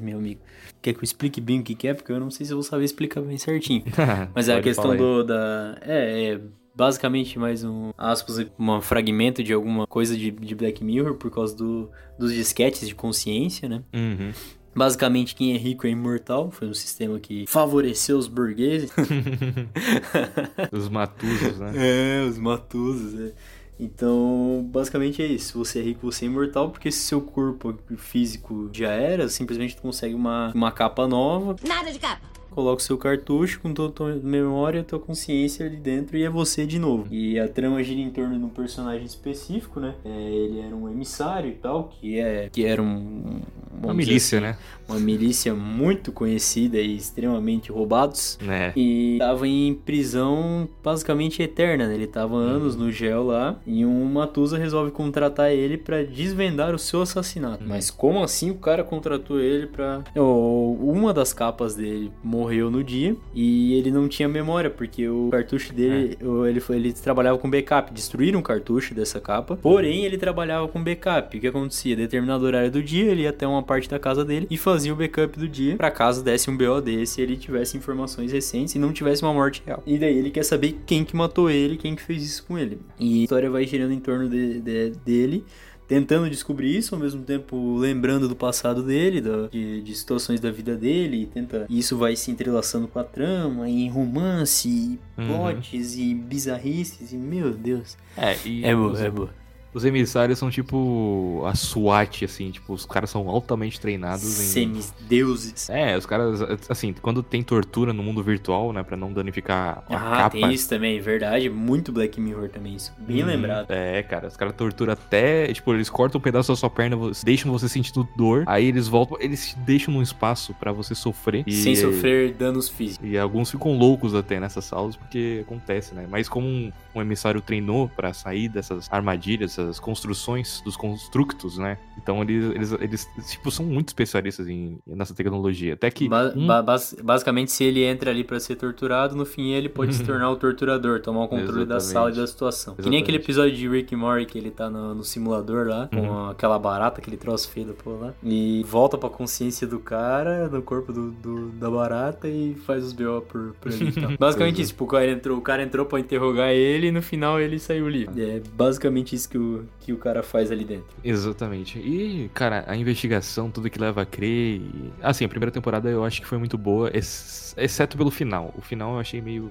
Meu 0.00 0.18
amigo. 0.18 0.40
Quer 0.80 0.92
que 0.92 1.00
eu 1.00 1.04
explique 1.04 1.40
bem 1.40 1.60
o 1.60 1.62
que 1.62 1.74
que 1.74 1.88
é? 1.88 1.94
Porque 1.94 2.12
eu 2.12 2.20
não 2.20 2.30
sei 2.30 2.44
se 2.44 2.52
eu 2.52 2.56
vou 2.56 2.62
saber 2.62 2.84
explicar 2.84 3.20
bem 3.22 3.38
certinho. 3.38 3.84
Mas 4.34 4.48
é 4.48 4.56
a 4.56 4.62
questão 4.62 4.96
do, 4.96 5.24
da... 5.24 5.78
É, 5.80 6.32
é 6.34 6.40
basicamente 6.74 7.38
mais 7.38 7.64
um, 7.64 7.92
aspas, 7.96 8.46
um 8.58 8.80
fragmento 8.80 9.42
de 9.42 9.52
alguma 9.52 9.86
coisa 9.86 10.16
de, 10.16 10.30
de 10.30 10.54
Black 10.54 10.82
Mirror 10.82 11.14
por 11.14 11.30
causa 11.30 11.56
do, 11.56 11.88
dos 12.18 12.34
disquetes 12.34 12.86
de 12.88 12.94
consciência, 12.94 13.68
né? 13.68 13.82
Uhum. 13.94 14.32
Basicamente, 14.74 15.36
quem 15.36 15.54
é 15.54 15.56
rico 15.56 15.86
é 15.86 15.90
imortal. 15.90 16.50
Foi 16.50 16.66
um 16.66 16.74
sistema 16.74 17.20
que 17.20 17.46
favoreceu 17.46 18.18
os 18.18 18.26
burgueses. 18.26 18.90
Os 20.72 20.88
matusos, 20.88 21.58
né? 21.60 21.72
É, 21.76 22.26
os 22.28 22.38
matusos, 22.38 23.14
é. 23.20 23.32
Então, 23.78 24.64
basicamente 24.70 25.22
é 25.22 25.26
isso. 25.26 25.58
Você 25.58 25.80
é 25.80 25.82
rico, 25.82 26.10
você 26.10 26.24
é 26.24 26.28
imortal, 26.28 26.70
porque 26.70 26.90
se 26.90 27.00
seu 27.00 27.20
corpo 27.20 27.76
físico 27.96 28.70
já 28.72 28.90
era, 28.90 29.28
simplesmente 29.28 29.76
tu 29.76 29.82
consegue 29.82 30.14
uma, 30.14 30.52
uma 30.54 30.70
capa 30.70 31.06
nova, 31.06 31.56
Nada 31.66 31.92
de 31.92 31.98
capa. 31.98 32.22
Coloca 32.54 32.80
o 32.80 32.84
seu 32.84 32.96
cartucho 32.96 33.60
com 33.60 33.72
toda 33.72 33.88
a 33.88 33.92
tua 33.92 34.14
memória, 34.22 34.82
tua 34.82 34.98
consciência 34.98 35.66
ali 35.66 35.76
dentro 35.76 36.16
e 36.16 36.22
é 36.22 36.30
você 36.30 36.64
de 36.66 36.78
novo. 36.78 37.06
E 37.10 37.38
a 37.38 37.48
trama 37.48 37.82
gira 37.82 38.00
em 38.00 38.10
torno 38.10 38.38
de 38.38 38.44
um 38.44 38.48
personagem 38.48 39.04
específico, 39.04 39.80
né? 39.80 39.94
É, 40.04 40.08
ele 40.08 40.60
era 40.60 40.74
um 40.74 40.88
emissário 40.88 41.50
e 41.50 41.54
tal, 41.54 41.88
que, 41.88 42.18
é, 42.18 42.48
que 42.50 42.64
era 42.64 42.82
um... 42.82 43.40
Uma 43.82 43.92
dizer 43.92 44.06
milícia, 44.06 44.38
assim, 44.38 44.46
né? 44.46 44.56
Uma 44.88 45.00
milícia 45.00 45.54
muito 45.54 46.12
conhecida 46.12 46.78
e 46.78 46.96
extremamente 46.96 47.72
roubados. 47.72 48.38
É. 48.48 48.72
E 48.76 49.16
tava 49.18 49.48
em 49.48 49.74
prisão 49.74 50.68
basicamente 50.82 51.42
eterna, 51.42 51.88
né? 51.88 51.94
Ele 51.94 52.06
tava 52.06 52.36
anos 52.36 52.76
no 52.76 52.90
gel 52.92 53.24
lá 53.24 53.58
e 53.66 53.84
um 53.84 54.04
Matusa 54.04 54.56
resolve 54.56 54.90
contratar 54.92 55.50
ele 55.50 55.76
pra 55.76 56.02
desvendar 56.02 56.74
o 56.74 56.78
seu 56.78 57.02
assassinato. 57.02 57.64
Mas 57.66 57.90
como 57.90 58.22
assim 58.22 58.50
o 58.50 58.54
cara 58.54 58.84
contratou 58.84 59.40
ele 59.40 59.66
pra... 59.66 60.04
Oh, 60.16 60.76
uma 60.80 61.12
das 61.12 61.32
capas 61.32 61.74
dele 61.74 62.12
morreu 62.22 62.43
no 62.52 62.82
dia 62.84 63.16
e 63.34 63.74
ele 63.74 63.90
não 63.90 64.08
tinha 64.08 64.28
memória 64.28 64.68
porque 64.70 65.08
o 65.08 65.28
cartucho 65.30 65.72
dele, 65.72 66.16
o- 66.22 66.46
ele, 66.46 66.60
foi, 66.60 66.76
ele 66.76 66.92
trabalhava 66.92 67.38
com 67.38 67.48
backup. 67.50 67.92
Destruíram 67.92 68.40
o 68.40 68.42
cartucho 68.42 68.94
dessa 68.94 69.20
capa, 69.20 69.56
porém 69.56 70.04
ele 70.04 70.16
trabalhava 70.18 70.68
com 70.68 70.82
backup. 70.82 71.36
O 71.36 71.40
que 71.40 71.46
acontecia? 71.46 71.96
Determinado 71.96 72.44
horário 72.44 72.70
do 72.70 72.82
dia, 72.82 73.10
ele 73.10 73.22
ia 73.22 73.30
até 73.30 73.46
uma 73.46 73.62
parte 73.62 73.88
da 73.88 73.98
casa 73.98 74.24
dele 74.24 74.46
e 74.50 74.56
fazia 74.56 74.92
o 74.92 74.96
backup 74.96 75.38
do 75.38 75.48
dia 75.48 75.76
pra 75.76 75.90
caso 75.90 76.22
desse 76.22 76.50
um 76.50 76.56
BO 76.56 76.80
desse 76.80 77.20
ele 77.20 77.36
tivesse 77.36 77.76
informações 77.76 78.30
recentes 78.32 78.74
e 78.74 78.78
não 78.78 78.92
tivesse 78.92 79.22
uma 79.22 79.32
morte 79.32 79.62
real. 79.64 79.82
E 79.86 79.98
daí 79.98 80.16
ele 80.16 80.30
quer 80.30 80.44
saber 80.44 80.78
quem 80.86 81.04
que 81.04 81.16
matou 81.16 81.50
ele, 81.50 81.76
quem 81.76 81.94
que 81.94 82.02
fez 82.02 82.22
isso 82.22 82.44
com 82.46 82.58
ele. 82.58 82.78
E 82.98 83.20
a 83.20 83.24
história 83.24 83.50
vai 83.50 83.66
girando 83.66 83.92
em 83.92 84.00
torno 84.00 84.28
de- 84.28 84.60
de- 84.60 84.90
dele. 85.04 85.44
Tentando 85.86 86.30
descobrir 86.30 86.74
isso, 86.76 86.94
ao 86.94 87.00
mesmo 87.00 87.22
tempo 87.22 87.76
lembrando 87.76 88.28
do 88.28 88.34
passado 88.34 88.82
dele, 88.82 89.20
da- 89.20 89.48
de, 89.48 89.82
de 89.82 89.94
situações 89.94 90.40
da 90.40 90.50
vida 90.50 90.74
dele, 90.74 91.22
e 91.22 91.26
tenta. 91.26 91.66
E 91.68 91.78
isso 91.78 91.96
vai 91.98 92.16
se 92.16 92.30
entrelaçando 92.30 92.88
com 92.88 92.98
a 92.98 93.04
trama, 93.04 93.68
em 93.68 93.88
romance, 93.90 94.68
e 94.68 94.98
Uhum. 95.20 95.60
e 95.98 96.14
bizarrices, 96.14 97.12
e 97.12 97.16
meu 97.16 97.52
Deus. 97.52 97.96
É, 98.16 98.36
e 98.46 98.64
É 98.64 98.74
boa, 98.74 98.98
é 99.00 99.10
boa. 99.10 99.30
Os 99.74 99.84
emissários 99.84 100.38
são 100.38 100.50
tipo 100.50 101.42
a 101.46 101.54
SWAT, 101.54 102.24
assim, 102.24 102.50
tipo, 102.50 102.72
os 102.72 102.86
caras 102.86 103.10
são 103.10 103.28
altamente 103.28 103.78
treinados 103.80 104.24
em. 104.40 104.44
Semideuses. 104.84 105.68
É, 105.68 105.96
os 105.96 106.06
caras, 106.06 106.40
assim, 106.68 106.94
quando 107.02 107.22
tem 107.22 107.42
tortura 107.42 107.92
no 107.92 108.02
mundo 108.02 108.22
virtual, 108.22 108.72
né, 108.72 108.82
pra 108.82 108.96
não 108.96 109.12
danificar 109.12 109.82
a 109.88 109.96
Ah, 109.96 110.16
capa. 110.18 110.30
tem 110.30 110.52
isso 110.52 110.68
também, 110.68 111.00
verdade. 111.00 111.48
Muito 111.50 111.92
Black 111.92 112.20
Mirror 112.20 112.48
também, 112.48 112.74
isso. 112.76 112.92
Bem 112.98 113.20
Uhum. 113.22 113.26
lembrado. 113.28 113.66
É, 113.70 114.02
cara, 114.02 114.28
os 114.28 114.36
caras 114.36 114.54
torturam 114.54 114.92
até. 114.92 115.52
Tipo, 115.52 115.74
eles 115.74 115.90
cortam 115.90 116.18
um 116.18 116.22
pedaço 116.22 116.52
da 116.52 116.56
sua 116.56 116.70
perna, 116.70 116.96
deixam 117.24 117.50
você 117.52 117.68
sentindo 117.68 118.06
dor. 118.16 118.44
Aí 118.46 118.66
eles 118.66 118.88
voltam, 118.88 119.16
eles 119.20 119.48
te 119.50 119.58
deixam 119.58 119.92
num 119.94 120.02
espaço 120.02 120.54
pra 120.54 120.72
você 120.72 120.94
sofrer. 120.94 121.44
E, 121.46 121.52
Sem 121.52 121.74
sofrer 121.76 122.32
danos 122.34 122.68
físicos. 122.68 123.06
E 123.08 123.18
alguns 123.18 123.50
ficam 123.50 123.76
loucos 123.76 124.14
até 124.14 124.38
nessas 124.40 124.64
salas, 124.64 124.96
porque 124.96 125.40
acontece, 125.46 125.94
né? 125.94 126.06
Mas 126.10 126.28
como 126.28 126.46
um, 126.46 126.72
um 126.94 127.00
emissário 127.00 127.40
treinou 127.40 127.88
pra 127.88 128.12
sair 128.12 128.48
dessas 128.48 128.88
armadilhas, 128.90 129.52
dessas 129.66 129.80
construções, 129.80 130.60
dos 130.64 130.76
constructos, 130.76 131.58
né? 131.58 131.78
Então 131.96 132.20
eles, 132.22 132.44
eles, 132.54 132.72
eles 132.80 133.08
tipo, 133.30 133.50
são 133.50 133.64
muito 133.64 133.88
especialistas 133.88 134.48
em, 134.48 134.78
nessa 134.86 135.14
tecnologia. 135.14 135.74
Até 135.74 135.90
que. 135.90 136.08
Ba- 136.08 136.32
um- 136.36 136.46
ba- 136.46 136.62
bas- 136.62 136.96
basicamente, 137.02 137.50
se 137.52 137.64
ele 137.64 137.82
entra 137.84 138.10
ali 138.10 138.24
pra 138.24 138.38
ser 138.40 138.56
torturado, 138.56 139.14
no 139.16 139.24
fim 139.24 139.50
ele 139.52 139.68
pode 139.68 139.94
se 139.94 140.04
tornar 140.04 140.30
o 140.30 140.36
torturador, 140.36 141.00
tomar 141.00 141.24
o 141.24 141.28
controle 141.28 141.64
da 141.64 141.76
Exatamente. 141.76 141.92
sala 141.92 142.10
e 142.10 142.14
da 142.14 142.26
situação. 142.26 142.74
Que 142.74 142.88
nem 142.88 143.00
aquele 143.00 143.16
Exatamente. 143.18 143.24
episódio 143.24 143.56
de 143.56 143.68
Rick 143.68 143.94
e 143.94 143.96
Morty 143.96 144.26
que 144.26 144.38
ele 144.38 144.50
tá 144.50 144.68
no, 144.70 144.94
no 144.94 145.04
simulador 145.04 145.66
lá, 145.66 145.88
com 145.88 146.00
Uhum. 146.00 146.28
aquela 146.30 146.58
barata, 146.58 147.00
aquele 147.00 147.16
troço 147.16 147.48
feio 147.50 147.66
da 147.68 147.72
porra 147.74 148.06
lá, 148.06 148.14
e 148.22 148.62
volta 148.64 148.98
pra 148.98 149.08
consciência 149.08 149.66
do 149.66 149.78
cara, 149.78 150.48
no 150.48 150.62
corpo 150.62 150.92
do, 150.92 151.10
do- 151.10 151.48
da 151.50 151.70
barata 151.70 152.28
e 152.28 152.54
faz 152.66 152.84
os 152.84 152.92
BO 152.92 153.20
por, 153.22 153.54
por 153.60 153.72
ali 153.72 153.88
e 153.88 153.92
tal. 153.92 154.10
Basicamente 154.18 154.58
é. 154.60 154.62
isso, 154.62 154.72
tipo, 154.72 154.84
o 154.84 154.86
cara, 154.86 155.10
entrou, 155.10 155.38
o 155.38 155.40
cara 155.40 155.62
entrou 155.62 155.86
pra 155.86 155.98
interrogar 156.00 156.50
ele 156.52 156.88
e 156.88 156.90
no 156.92 157.02
final 157.02 157.40
ele 157.40 157.58
saiu 157.58 157.88
livre. 157.88 158.22
É 158.22 158.42
basicamente 158.54 159.14
isso 159.14 159.28
que 159.28 159.38
o, 159.38 159.53
que 159.80 159.92
o 159.92 159.96
cara 159.98 160.22
faz 160.22 160.50
ali 160.50 160.64
dentro. 160.64 160.86
Exatamente. 161.02 161.78
E, 161.78 162.30
cara, 162.34 162.64
a 162.66 162.76
investigação, 162.76 163.50
tudo 163.50 163.70
que 163.70 163.78
leva 163.78 164.02
a 164.02 164.06
crer. 164.06 164.60
E... 164.60 164.92
Assim, 165.02 165.24
a 165.24 165.28
primeira 165.28 165.50
temporada 165.52 165.88
eu 165.90 166.04
acho 166.04 166.20
que 166.20 166.26
foi 166.26 166.38
muito 166.38 166.56
boa, 166.58 166.90
ex- 166.94 167.54
exceto 167.56 167.96
pelo 167.96 168.10
final. 168.10 168.52
O 168.56 168.60
final 168.62 168.94
eu 168.94 169.00
achei 169.00 169.20
meio. 169.20 169.50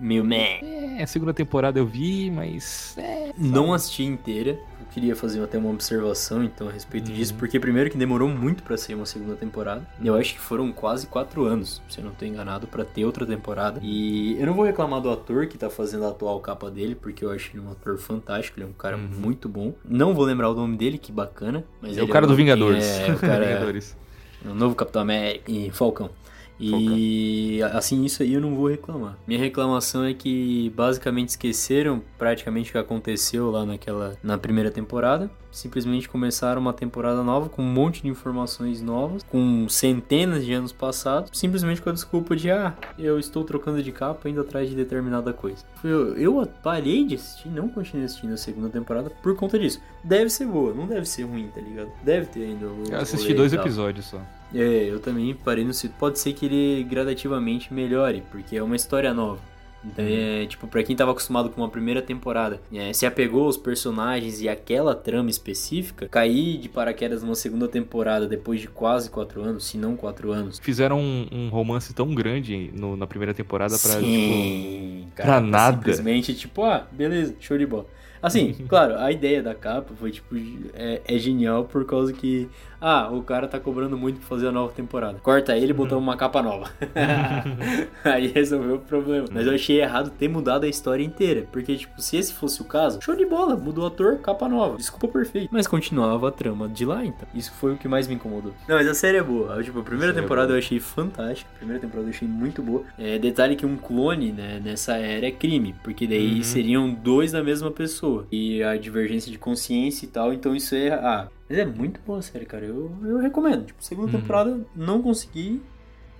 Meu 0.00 0.24
man. 0.24 0.34
É, 0.34 1.02
a 1.02 1.06
segunda 1.06 1.32
temporada 1.32 1.78
eu 1.78 1.86
vi, 1.86 2.30
mas. 2.30 2.96
É, 2.98 3.32
Não 3.38 3.72
assisti 3.72 4.04
inteira. 4.04 4.58
Eu 4.84 4.92
queria 4.92 5.16
fazer 5.16 5.42
até 5.42 5.56
uma 5.58 5.70
observação 5.70 6.44
então 6.44 6.68
a 6.68 6.70
respeito 6.72 7.08
Uhum. 7.08 7.14
disso, 7.16 7.34
porque 7.34 7.58
primeiro 7.58 7.88
que 7.90 7.96
demorou 7.96 8.28
muito 8.28 8.62
pra 8.62 8.76
ser 8.76 8.94
uma 8.94 9.06
segunda 9.06 9.34
temporada. 9.34 9.86
Eu 10.02 10.14
acho 10.14 10.34
que 10.34 10.40
foram 10.40 10.70
quase 10.72 11.06
quatro 11.06 11.44
anos, 11.46 11.80
se 11.88 11.98
eu 11.98 12.04
não 12.04 12.12
tô 12.12 12.24
enganado, 12.24 12.66
pra 12.66 12.84
ter 12.84 13.04
outra 13.04 13.24
temporada. 13.26 13.80
E 13.82 14.38
eu 14.38 14.46
não 14.46 14.52
vou 14.54 14.64
reclamar 14.64 15.00
do 15.00 15.10
ator 15.10 15.46
que 15.46 15.56
tá 15.56 15.70
fazendo 15.70 16.04
a 16.04 16.10
atual 16.10 16.38
capa 16.40 16.70
dele, 16.70 16.94
porque 16.94 17.24
eu 17.24 17.30
acho 17.30 17.50
ele 17.56 17.64
um 17.64 17.70
ator 17.72 17.96
fantástico, 17.98 18.58
ele 18.58 18.66
é 18.66 18.68
um 18.68 18.72
cara 18.72 18.96
Uhum. 18.96 19.08
muito 19.18 19.48
bom. 19.48 19.74
Não 19.84 20.14
vou 20.14 20.24
lembrar 20.24 20.50
o 20.50 20.54
nome 20.54 20.76
dele, 20.76 20.98
que 20.98 21.10
bacana. 21.10 21.64
Mas 21.80 21.96
é 21.96 22.02
o 22.02 22.08
cara 22.08 22.26
do 22.26 22.30
novo- 22.30 22.36
Vingadores. 22.36 22.84
É, 22.84 23.12
o 23.12 23.18
cara 23.18 23.44
é 23.44 23.48
Vingadores. 23.54 23.96
o 24.44 24.54
novo 24.54 24.74
Capitão 24.74 25.02
América 25.02 25.50
e 25.50 25.70
Falcão. 25.70 26.10
E 26.58 27.60
assim, 27.72 28.04
isso 28.04 28.22
aí 28.22 28.34
eu 28.34 28.40
não 28.40 28.54
vou 28.54 28.68
reclamar. 28.68 29.18
Minha 29.26 29.40
reclamação 29.40 30.04
é 30.04 30.14
que 30.14 30.70
basicamente 30.76 31.30
esqueceram 31.30 32.02
praticamente 32.18 32.70
o 32.70 32.72
que 32.72 32.78
aconteceu 32.78 33.50
lá 33.50 33.64
naquela 33.66 34.16
na 34.22 34.38
primeira 34.38 34.70
temporada. 34.70 35.30
Simplesmente 35.54 36.08
começaram 36.08 36.60
uma 36.60 36.72
temporada 36.72 37.22
nova 37.22 37.48
com 37.48 37.62
um 37.62 37.72
monte 37.72 38.02
de 38.02 38.08
informações 38.08 38.82
novas, 38.82 39.22
com 39.22 39.68
centenas 39.68 40.44
de 40.44 40.52
anos 40.52 40.72
passados, 40.72 41.30
simplesmente 41.32 41.80
com 41.80 41.90
a 41.90 41.92
desculpa 41.92 42.34
de 42.34 42.50
ah, 42.50 42.74
eu 42.98 43.20
estou 43.20 43.44
trocando 43.44 43.80
de 43.80 43.92
capa 43.92 44.28
indo 44.28 44.40
atrás 44.40 44.68
de 44.68 44.74
determinada 44.74 45.32
coisa. 45.32 45.64
Eu, 45.84 46.16
eu 46.16 46.48
parei 46.60 47.04
de 47.04 47.14
assistir, 47.14 47.48
não 47.50 47.68
continuei 47.68 48.04
assistindo 48.04 48.34
a 48.34 48.36
segunda 48.36 48.68
temporada 48.68 49.10
por 49.10 49.36
conta 49.36 49.56
disso. 49.56 49.80
Deve 50.02 50.28
ser 50.28 50.46
boa, 50.46 50.74
não 50.74 50.88
deve 50.88 51.06
ser 51.06 51.22
ruim, 51.22 51.48
tá 51.54 51.60
ligado? 51.60 51.88
Deve 52.02 52.26
ter 52.26 52.46
ainda. 52.46 52.66
Eu 52.66 52.98
assisti 52.98 53.32
dois 53.32 53.52
episódios 53.52 54.06
só. 54.06 54.20
É, 54.52 54.90
eu 54.90 54.98
também 54.98 55.32
parei 55.34 55.64
no 55.64 55.72
sítio. 55.72 55.96
Pode 56.00 56.18
ser 56.18 56.32
que 56.32 56.46
ele 56.46 56.82
gradativamente 56.82 57.72
melhore, 57.72 58.24
porque 58.28 58.56
é 58.56 58.62
uma 58.62 58.74
história 58.74 59.14
nova. 59.14 59.53
Então, 59.86 60.04
é, 60.08 60.46
tipo, 60.46 60.66
pra 60.66 60.82
quem 60.82 60.96
tava 60.96 61.10
acostumado 61.10 61.50
com 61.50 61.60
uma 61.60 61.68
primeira 61.68 62.00
temporada, 62.00 62.60
é, 62.72 62.92
se 62.92 63.04
apegou 63.04 63.44
aos 63.44 63.56
personagens 63.56 64.40
e 64.40 64.48
aquela 64.48 64.94
trama 64.94 65.28
específica, 65.28 66.08
cair 66.08 66.56
de 66.58 66.68
paraquedas 66.68 67.22
numa 67.22 67.34
segunda 67.34 67.68
temporada 67.68 68.26
depois 68.26 68.60
de 68.60 68.68
quase 68.68 69.10
quatro 69.10 69.42
anos, 69.42 69.66
se 69.66 69.76
não 69.76 69.94
quatro 69.96 70.32
anos. 70.32 70.58
Fizeram 70.58 70.98
um, 71.00 71.26
um 71.30 71.48
romance 71.50 71.92
tão 71.92 72.14
grande 72.14 72.70
no- 72.74 72.96
na 72.96 73.06
primeira 73.06 73.34
temporada 73.34 73.76
pra, 73.78 73.90
tipo. 73.92 74.04
Sim, 74.04 75.06
pra 75.14 75.40
nada. 75.40 75.76
Simplesmente, 75.76 76.34
tipo, 76.34 76.64
ah, 76.64 76.86
beleza, 76.90 77.34
show 77.40 77.58
de 77.58 77.66
bola. 77.66 77.86
Assim, 78.26 78.52
claro, 78.68 78.96
a 78.98 79.12
ideia 79.12 79.42
da 79.42 79.54
capa 79.54 79.92
foi, 79.94 80.10
tipo, 80.10 80.34
é, 80.72 81.00
é 81.06 81.18
genial 81.18 81.64
por 81.64 81.84
causa 81.84 82.12
que, 82.12 82.48
ah, 82.80 83.10
o 83.12 83.22
cara 83.22 83.46
tá 83.46 83.60
cobrando 83.60 83.96
muito 83.98 84.18
pra 84.20 84.26
fazer 84.28 84.48
a 84.48 84.52
nova 84.52 84.72
temporada. 84.72 85.18
Corta 85.22 85.56
ele 85.56 85.70
e 85.70 85.74
botamos 85.74 86.02
uma 86.02 86.16
capa 86.16 86.42
nova. 86.42 86.70
Aí 88.04 88.28
resolveu 88.28 88.76
o 88.76 88.78
problema. 88.78 89.26
Mas 89.32 89.46
eu 89.46 89.54
achei 89.54 89.80
errado 89.80 90.10
ter 90.10 90.28
mudado 90.28 90.64
a 90.64 90.68
história 90.68 91.02
inteira. 91.04 91.46
Porque, 91.52 91.76
tipo, 91.76 92.00
se 92.00 92.16
esse 92.16 92.32
fosse 92.32 92.60
o 92.62 92.64
caso, 92.64 92.98
show 93.02 93.14
de 93.16 93.24
bola, 93.26 93.56
mudou 93.56 93.84
o 93.84 93.86
ator, 93.86 94.18
capa 94.18 94.48
nova. 94.48 94.76
Desculpa 94.76 95.08
perfeito. 95.08 95.48
Mas 95.52 95.66
continuava 95.66 96.28
a 96.28 96.32
trama 96.32 96.68
de 96.68 96.84
lá, 96.84 97.04
então. 97.04 97.26
Isso 97.34 97.52
foi 97.54 97.72
o 97.72 97.76
que 97.76 97.88
mais 97.88 98.06
me 98.08 98.14
incomodou. 98.14 98.52
Não, 98.68 98.76
mas 98.76 98.86
a 98.88 98.94
série 98.94 99.18
é 99.18 99.22
boa. 99.22 99.62
Tipo, 99.62 99.80
a 99.80 99.82
primeira 99.82 100.12
A 100.12 100.16
é 100.16 100.20
temporada 100.20 100.48
boa. 100.48 100.56
eu 100.56 100.58
achei 100.58 100.80
fantástica. 100.80 101.50
A 101.54 101.58
primeira 101.58 101.80
temporada 101.80 102.08
eu 102.08 102.10
achei 102.14 102.28
muito 102.28 102.62
boa. 102.62 102.84
É, 102.98 103.18
detalhe 103.18 103.56
que 103.56 103.66
um 103.66 103.76
clone, 103.76 104.32
né, 104.32 104.60
nessa 104.64 104.96
era 104.96 105.26
é 105.26 105.30
crime. 105.30 105.74
Porque 105.82 106.06
daí 106.06 106.36
Uhum. 106.36 106.42
seriam 106.42 106.90
dois 106.92 107.32
da 107.32 107.42
mesma 107.42 107.70
pessoa. 107.70 108.13
E 108.30 108.62
a 108.62 108.76
divergência 108.76 109.30
de 109.32 109.38
consciência 109.38 110.04
e 110.06 110.08
tal. 110.08 110.32
Então 110.32 110.54
isso 110.54 110.74
é. 110.74 110.90
Ah, 110.92 111.28
mas 111.48 111.58
é 111.58 111.64
muito 111.64 112.00
boa 112.06 112.18
a 112.18 112.22
série, 112.22 112.44
cara. 112.46 112.64
Eu, 112.64 112.90
eu 113.04 113.18
recomendo. 113.18 113.66
Tipo, 113.66 113.82
segunda 113.84 114.12
Uhum. 114.12 114.20
temporada 114.20 114.60
não 114.74 115.02
consegui 115.02 115.60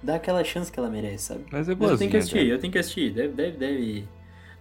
dar 0.02 0.16
aquela 0.16 0.42
chance 0.44 0.70
que 0.70 0.78
ela 0.78 0.90
merece, 0.90 1.24
sabe? 1.24 1.44
Mas 1.50 1.68
é 1.68 1.74
Mas 1.74 1.90
eu 1.90 1.98
tenho 1.98 2.10
que 2.10 2.16
assistir, 2.16 2.44
né? 2.46 2.52
eu 2.52 2.58
tenho 2.58 2.72
que 2.72 2.78
assistir. 2.78 3.10
Deve, 3.12 3.32
deve, 3.32 3.56
deve. 3.56 4.08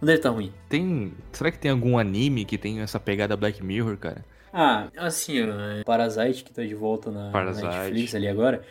Não 0.01 0.05
deve 0.07 0.19
estar 0.19 0.29
ruim. 0.29 0.51
Tem. 0.69 1.13
Será 1.31 1.51
que 1.51 1.59
tem 1.59 1.71
algum 1.71 1.97
anime 1.97 2.45
que 2.45 2.57
tem 2.57 2.81
essa 2.81 2.99
pegada 2.99 3.35
Black 3.37 3.63
Mirror, 3.63 3.97
cara? 3.97 4.25
Ah, 4.51 4.87
assim, 4.97 5.41
ó, 5.41 5.83
Parasite 5.83 6.43
que 6.43 6.53
tá 6.53 6.63
de 6.63 6.75
volta 6.75 7.09
na 7.11 7.31
Parasite. 7.31 7.65
Netflix 7.67 8.13
ali 8.15 8.27
agora, 8.27 8.61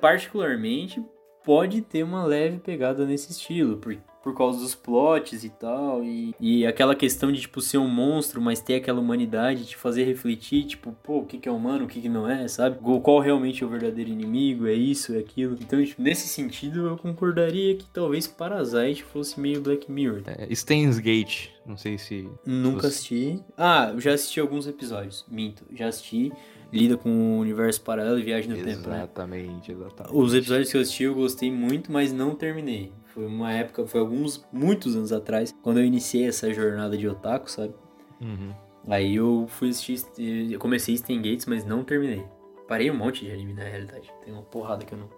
particularmente 0.00 1.02
pode 1.44 1.80
ter 1.82 2.02
uma 2.02 2.24
leve 2.24 2.58
pegada 2.58 3.04
nesse 3.06 3.30
estilo, 3.32 3.76
por, 3.78 3.96
por 4.28 4.36
causa 4.36 4.60
dos 4.60 4.74
plots 4.74 5.42
e 5.42 5.48
tal, 5.48 6.04
e, 6.04 6.34
e 6.38 6.66
aquela 6.66 6.94
questão 6.94 7.32
de, 7.32 7.40
tipo, 7.40 7.60
ser 7.62 7.78
um 7.78 7.88
monstro, 7.88 8.40
mas 8.42 8.60
ter 8.60 8.74
aquela 8.74 9.00
humanidade, 9.00 9.64
te 9.64 9.76
fazer 9.76 10.04
refletir, 10.04 10.64
tipo, 10.64 10.92
pô, 11.02 11.20
o 11.20 11.24
que 11.24 11.38
que 11.38 11.48
é 11.48 11.52
humano, 11.52 11.86
o 11.86 11.88
que 11.88 12.00
que 12.00 12.08
não 12.10 12.28
é, 12.28 12.46
sabe? 12.46 12.78
Qual- 13.02 13.20
realmente 13.20 13.62
é 13.64 13.66
o 13.66 13.70
verdadeiro 13.70 14.10
inimigo, 14.10 14.66
é 14.66 14.74
isso, 14.74 15.14
é 15.14 15.18
aquilo. 15.18 15.56
Então, 15.60 15.82
tipo, 15.82 16.00
nesse 16.02 16.28
sentido, 16.28 16.86
eu 16.88 16.96
concordaria 16.98 17.74
que 17.74 17.86
talvez 17.86 18.26
Parasite 18.26 19.02
fosse 19.02 19.40
meio 19.40 19.60
Black 19.62 19.90
Mirror. 19.90 20.22
É, 20.26 20.54
Steins 20.54 20.98
Gate. 20.98 21.48
Não 21.66 21.76
sei 21.76 21.96
se. 21.98 22.28
Nunca 22.46 22.82
Você- 22.82 22.86
assisti. 22.88 23.40
Ah, 23.56 23.90
eu 23.94 24.00
já 24.00 24.12
assisti 24.14 24.40
alguns 24.40 24.66
episódios. 24.66 25.24
Minto, 25.28 25.64
já 25.74 25.88
assisti. 25.88 26.32
Lida 26.70 26.96
com 26.98 27.08
o 27.08 27.38
universo 27.38 27.80
paralelo 27.80 28.18
e 28.18 28.22
viagem 28.22 28.50
no 28.50 28.56
tempo, 28.56 28.88
né? 28.90 28.96
Exatamente, 28.98 29.72
exatamente. 29.72 30.14
Os 30.14 30.34
episódios 30.34 30.70
que 30.70 30.76
eu 30.76 30.80
assisti 30.82 31.02
eu 31.04 31.14
gostei 31.14 31.50
muito, 31.50 31.90
mas 31.90 32.12
não 32.12 32.34
terminei. 32.34 32.92
Foi 33.18 33.26
uma 33.26 33.52
época, 33.52 33.84
foi 33.84 33.98
alguns, 33.98 34.46
muitos 34.52 34.94
anos 34.94 35.10
atrás, 35.10 35.52
quando 35.60 35.80
eu 35.80 35.84
iniciei 35.84 36.28
essa 36.28 36.54
jornada 36.54 36.96
de 36.96 37.08
otaku, 37.08 37.50
sabe? 37.50 37.74
Uhum. 38.20 38.54
Aí 38.86 39.16
eu 39.16 39.46
fui 39.48 39.70
assistir, 39.70 40.52
eu 40.52 40.56
comecei 40.60 40.94
Stan 40.94 41.16
Gates, 41.16 41.44
mas 41.46 41.64
não 41.64 41.82
terminei. 41.82 42.24
Parei 42.68 42.88
um 42.92 42.96
monte 42.96 43.24
de 43.24 43.32
anime 43.32 43.54
na 43.54 43.64
realidade. 43.64 44.08
Tem 44.24 44.32
uma 44.32 44.44
porrada 44.44 44.84
que 44.84 44.94
eu 44.94 44.98
não. 44.98 45.08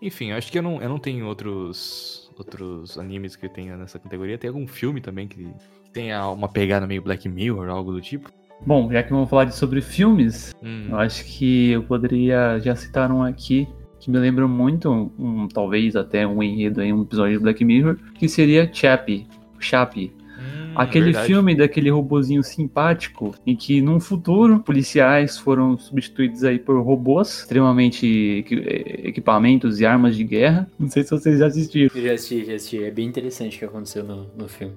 Enfim, 0.00 0.30
eu 0.30 0.38
acho 0.38 0.50
que 0.50 0.58
eu 0.58 0.62
não, 0.62 0.80
eu 0.80 0.88
não 0.88 0.98
tenho 0.98 1.26
outros, 1.26 2.30
outros 2.38 2.98
animes 2.98 3.36
que 3.36 3.46
tenha 3.46 3.76
nessa 3.76 3.98
categoria. 3.98 4.38
Tem 4.38 4.48
algum 4.48 4.66
filme 4.66 5.02
também 5.02 5.28
que 5.28 5.46
tenha 5.92 6.26
uma 6.30 6.48
pegada 6.48 6.86
meio 6.86 7.02
Black 7.02 7.28
Mirror, 7.28 7.68
algo 7.68 7.92
do 7.92 8.00
tipo? 8.00 8.32
Bom, 8.66 8.90
já 8.90 9.02
que 9.02 9.10
vamos 9.10 9.28
falar 9.28 9.44
de 9.44 9.54
sobre 9.54 9.82
filmes, 9.82 10.54
Hum, 10.62 10.86
eu 10.88 10.96
acho 10.96 11.22
que 11.26 11.72
eu 11.72 11.82
poderia 11.82 12.58
já 12.60 12.74
citar 12.74 13.12
um 13.12 13.22
aqui 13.22 13.68
que 14.04 14.10
me 14.10 14.18
lembra 14.18 14.46
muito, 14.46 15.10
um, 15.18 15.48
talvez 15.48 15.96
até 15.96 16.26
um 16.26 16.42
enredo 16.42 16.82
em 16.82 16.92
um 16.92 17.02
episódio 17.02 17.38
de 17.38 17.42
Black 17.42 17.64
Mirror, 17.64 17.96
que 18.14 18.28
seria 18.28 18.68
Chappie, 18.70 19.26
Chappie. 19.58 20.12
hum, 20.38 20.72
Aquele 20.76 21.06
verdade. 21.06 21.26
filme 21.26 21.54
daquele 21.56 21.88
robozinho 21.88 22.42
simpático, 22.42 23.34
em 23.46 23.56
que 23.56 23.80
num 23.80 23.98
futuro 23.98 24.60
policiais 24.60 25.38
foram 25.38 25.78
substituídos 25.78 26.44
aí 26.44 26.58
por 26.58 26.78
robôs, 26.82 27.40
extremamente 27.40 28.44
eh, 28.50 29.08
equipamentos 29.08 29.80
e 29.80 29.86
armas 29.86 30.16
de 30.16 30.24
guerra. 30.24 30.70
Não 30.78 30.88
sei 30.90 31.02
se 31.02 31.10
vocês 31.10 31.38
já 31.38 31.46
assistiram. 31.46 31.90
Eu 31.94 32.02
já 32.02 32.12
assisti, 32.12 32.44
já 32.44 32.54
assisti. 32.54 32.84
É 32.84 32.90
bem 32.90 33.06
interessante 33.08 33.56
o 33.56 33.58
que 33.60 33.64
aconteceu 33.64 34.04
no, 34.04 34.26
no 34.36 34.48
filme. 34.48 34.74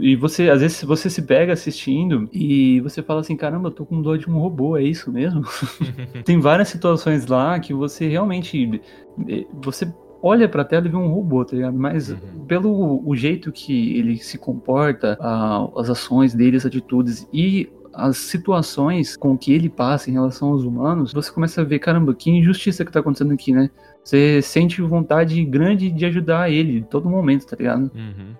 E 0.00 0.14
você, 0.16 0.50
às 0.50 0.60
vezes, 0.60 0.82
você 0.84 1.08
se 1.08 1.22
pega 1.22 1.52
assistindo 1.54 2.28
e 2.32 2.80
você 2.80 3.02
fala 3.02 3.20
assim, 3.20 3.36
caramba, 3.36 3.68
eu 3.68 3.72
tô 3.72 3.86
com 3.86 4.02
dó 4.02 4.16
de 4.16 4.28
um 4.28 4.38
robô, 4.38 4.76
é 4.76 4.82
isso 4.82 5.10
mesmo? 5.10 5.42
Tem 6.24 6.38
várias 6.38 6.68
situações 6.68 7.26
lá 7.26 7.58
que 7.58 7.72
você 7.72 8.06
realmente. 8.08 8.80
eh, 9.28 9.46
Você 9.62 9.92
olha 10.22 10.48
pra 10.48 10.64
tela 10.64 10.86
e 10.86 10.90
vê 10.90 10.96
um 10.96 11.08
robô, 11.08 11.44
tá 11.44 11.56
ligado? 11.56 11.76
Mas 11.78 12.10
Uhum. 12.10 12.44
pelo 12.46 13.02
o 13.08 13.16
jeito 13.16 13.50
que 13.50 13.96
ele 13.98 14.18
se 14.18 14.36
comporta, 14.38 15.16
a- 15.20 15.68
as 15.76 15.88
ações 15.90 16.34
dele, 16.34 16.56
as 16.58 16.66
atitudes 16.66 17.26
e 17.32 17.68
as 17.94 18.16
situações 18.18 19.16
com 19.16 19.36
que 19.36 19.52
ele 19.52 19.68
passa 19.68 20.08
em 20.10 20.12
relação 20.14 20.48
aos 20.48 20.64
humanos, 20.64 21.12
você 21.12 21.30
começa 21.32 21.60
a 21.60 21.64
ver, 21.64 21.78
caramba, 21.78 22.14
que 22.14 22.30
injustiça 22.30 22.84
que 22.84 22.92
tá 22.92 23.00
acontecendo 23.00 23.32
aqui, 23.34 23.52
né? 23.52 23.68
Você 24.04 24.40
sente 24.42 24.80
vontade 24.82 25.42
grande 25.44 25.90
de 25.90 26.04
ajudar 26.06 26.50
ele 26.50 26.78
em 26.78 26.82
todo 26.82 27.08
momento, 27.08 27.46
tá 27.46 27.56
ligado? 27.56 27.90
Uhum. 27.94 28.34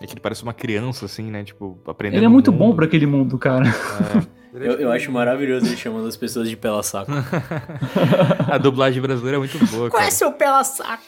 É 0.00 0.06
que 0.06 0.12
ele 0.12 0.20
parece 0.20 0.42
uma 0.42 0.52
criança, 0.52 1.06
assim, 1.06 1.30
né? 1.30 1.44
Tipo, 1.44 1.78
aprendendo. 1.86 2.18
Ele 2.18 2.26
é 2.26 2.28
muito 2.28 2.48
o 2.48 2.52
bom 2.52 2.66
mundo. 2.66 2.76
pra 2.76 2.84
aquele 2.86 3.06
mundo, 3.06 3.38
cara. 3.38 3.66
É. 3.68 4.43
Eu, 4.54 4.72
eu 4.74 4.92
acho 4.92 5.10
maravilhoso 5.10 5.66
ele 5.66 5.76
chamando 5.76 6.06
as 6.06 6.16
pessoas 6.16 6.48
de 6.48 6.56
pela 6.56 6.80
saco. 6.82 7.10
A 8.50 8.56
dublagem 8.56 9.02
brasileira 9.02 9.36
é 9.36 9.38
muito 9.38 9.58
boa, 9.66 9.90
Qual 9.90 10.02
é 10.02 10.10
seu 10.10 10.30
pela 10.32 10.62
saco? 10.62 11.02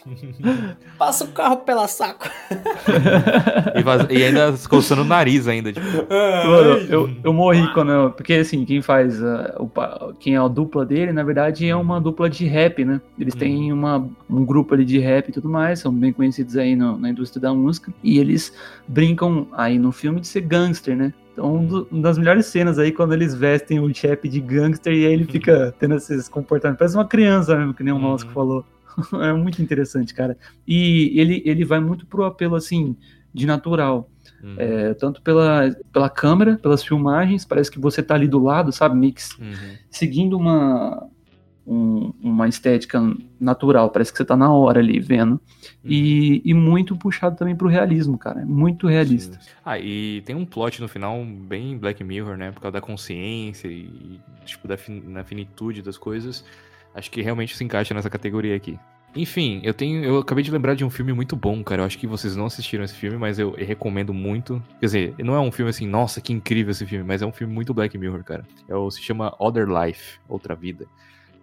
Passa 0.98 1.24
o 1.24 1.28
carro 1.28 1.58
pela 1.58 1.86
saco. 1.86 2.28
E, 3.74 3.82
vaz- 3.82 4.06
e 4.10 4.24
ainda 4.24 4.52
coçando 4.68 5.02
o 5.02 5.04
nariz 5.04 5.46
ainda, 5.46 5.72
tipo. 5.72 5.86
Mano, 5.86 6.70
eu, 6.88 7.10
eu 7.22 7.32
morri 7.32 7.72
quando 7.72 7.92
eu. 7.92 8.10
Porque 8.10 8.34
assim, 8.34 8.64
quem 8.64 8.82
faz. 8.82 9.22
ah, 9.22 9.54
o, 9.60 9.70
quem 10.14 10.34
é 10.34 10.38
a 10.38 10.48
dupla 10.48 10.84
dele, 10.84 11.12
na 11.12 11.22
verdade, 11.22 11.68
é 11.68 11.76
uma 11.76 12.00
dupla 12.00 12.28
de 12.28 12.46
rap, 12.46 12.84
né? 12.84 13.00
Eles 13.18 13.34
têm 13.34 13.72
uma, 13.72 14.08
um 14.28 14.44
grupo 14.44 14.74
ali 14.74 14.84
de 14.84 14.98
rap 14.98 15.28
e 15.28 15.32
tudo 15.32 15.48
mais, 15.48 15.78
são 15.78 15.92
bem 15.92 16.12
conhecidos 16.12 16.56
aí 16.56 16.74
no- 16.74 16.98
na 16.98 17.10
indústria 17.10 17.40
da 17.40 17.54
música. 17.54 17.92
E 18.02 18.18
eles 18.18 18.52
brincam 18.88 19.46
aí 19.52 19.78
no 19.78 19.92
filme 19.92 20.20
de 20.20 20.26
ser 20.26 20.40
gangster, 20.40 20.96
né? 20.96 21.12
Um 21.38 21.66
do- 21.66 21.88
uma 21.90 22.02
das 22.02 22.18
melhores 22.18 22.46
cenas 22.46 22.78
aí 22.78 22.90
quando 22.92 23.12
eles 23.12 23.34
vestem 23.34 23.78
o 23.80 23.92
chap 23.94 24.28
de 24.28 24.40
gangster 24.40 24.92
e 24.92 25.06
aí 25.06 25.12
ele 25.12 25.24
fica 25.24 25.74
tendo 25.78 25.94
esses 25.94 26.28
comportamentos. 26.28 26.78
Parece 26.78 26.96
uma 26.96 27.06
criança 27.06 27.56
mesmo, 27.56 27.74
que 27.74 27.82
nem 27.82 27.92
o 27.92 27.96
Uhum. 27.96 28.02
Mosco 28.02 28.30
falou. 28.32 28.64
é 29.22 29.32
muito 29.32 29.60
interessante, 29.62 30.14
cara. 30.14 30.36
E 30.66 31.12
ele, 31.20 31.42
ele 31.44 31.64
vai 31.64 31.80
muito 31.80 32.06
pro 32.06 32.24
apelo, 32.24 32.54
assim, 32.56 32.96
de 33.34 33.46
natural. 33.46 34.08
Uhum. 34.42 34.54
É, 34.58 34.94
tanto 34.94 35.20
pela, 35.22 35.74
pela 35.92 36.08
câmera, 36.10 36.56
pelas 36.56 36.82
filmagens, 36.82 37.44
parece 37.44 37.70
que 37.70 37.78
você 37.78 38.02
tá 38.02 38.14
ali 38.14 38.28
do 38.28 38.38
lado, 38.42 38.72
sabe, 38.72 38.96
Mix? 38.96 39.36
Uhum. 39.38 39.54
Seguindo 39.90 40.36
uma, 40.36 41.06
um- 41.66 42.12
uma 42.22 42.48
estética 42.48 43.00
natural, 43.40 43.90
parece 43.90 44.12
que 44.12 44.18
você 44.18 44.24
tá 44.24 44.36
na 44.36 44.52
hora 44.52 44.78
ali 44.80 45.00
vendo. 45.00 45.40
E, 45.84 46.40
e 46.44 46.54
muito 46.54 46.96
puxado 46.96 47.36
também 47.36 47.54
pro 47.56 47.68
realismo, 47.68 48.16
cara. 48.18 48.40
É 48.40 48.44
muito 48.44 48.86
realista. 48.86 49.38
Sim. 49.40 49.50
Ah, 49.64 49.78
e 49.78 50.22
tem 50.24 50.34
um 50.36 50.44
plot 50.44 50.80
no 50.80 50.88
final 50.88 51.24
bem 51.24 51.76
Black 51.78 52.02
Mirror, 52.02 52.36
né? 52.36 52.50
Por 52.52 52.60
causa 52.60 52.72
da 52.72 52.80
consciência 52.80 53.68
e, 53.68 54.20
tipo, 54.44 54.66
da 54.66 54.76
fin- 54.76 55.02
na 55.06 55.22
finitude 55.24 55.82
das 55.82 55.98
coisas. 55.98 56.44
Acho 56.94 57.10
que 57.10 57.20
realmente 57.22 57.56
se 57.56 57.62
encaixa 57.62 57.92
nessa 57.94 58.08
categoria 58.10 58.54
aqui. 58.56 58.78
Enfim, 59.14 59.60
eu 59.62 59.72
tenho. 59.72 60.04
Eu 60.04 60.18
acabei 60.18 60.44
de 60.44 60.50
lembrar 60.50 60.74
de 60.74 60.84
um 60.84 60.90
filme 60.90 61.12
muito 61.12 61.34
bom, 61.36 61.62
cara. 61.64 61.82
Eu 61.82 61.86
acho 61.86 61.98
que 61.98 62.06
vocês 62.06 62.36
não 62.36 62.46
assistiram 62.46 62.84
esse 62.84 62.94
filme, 62.94 63.16
mas 63.16 63.38
eu, 63.38 63.54
eu 63.56 63.66
recomendo 63.66 64.12
muito. 64.12 64.62
Quer 64.78 64.86
dizer, 64.86 65.14
não 65.18 65.34
é 65.34 65.40
um 65.40 65.50
filme 65.50 65.70
assim, 65.70 65.86
nossa, 65.86 66.20
que 66.20 66.32
incrível 66.34 66.70
esse 66.70 66.84
filme, 66.84 67.02
mas 67.04 67.22
é 67.22 67.26
um 67.26 67.32
filme 67.32 67.52
muito 67.52 67.72
Black 67.72 67.96
Mirror, 67.96 68.22
cara. 68.24 68.44
É 68.68 68.74
o, 68.74 68.90
se 68.90 69.00
chama 69.02 69.34
Other 69.38 69.66
Life, 69.66 70.18
Outra 70.28 70.54
Vida. 70.54 70.86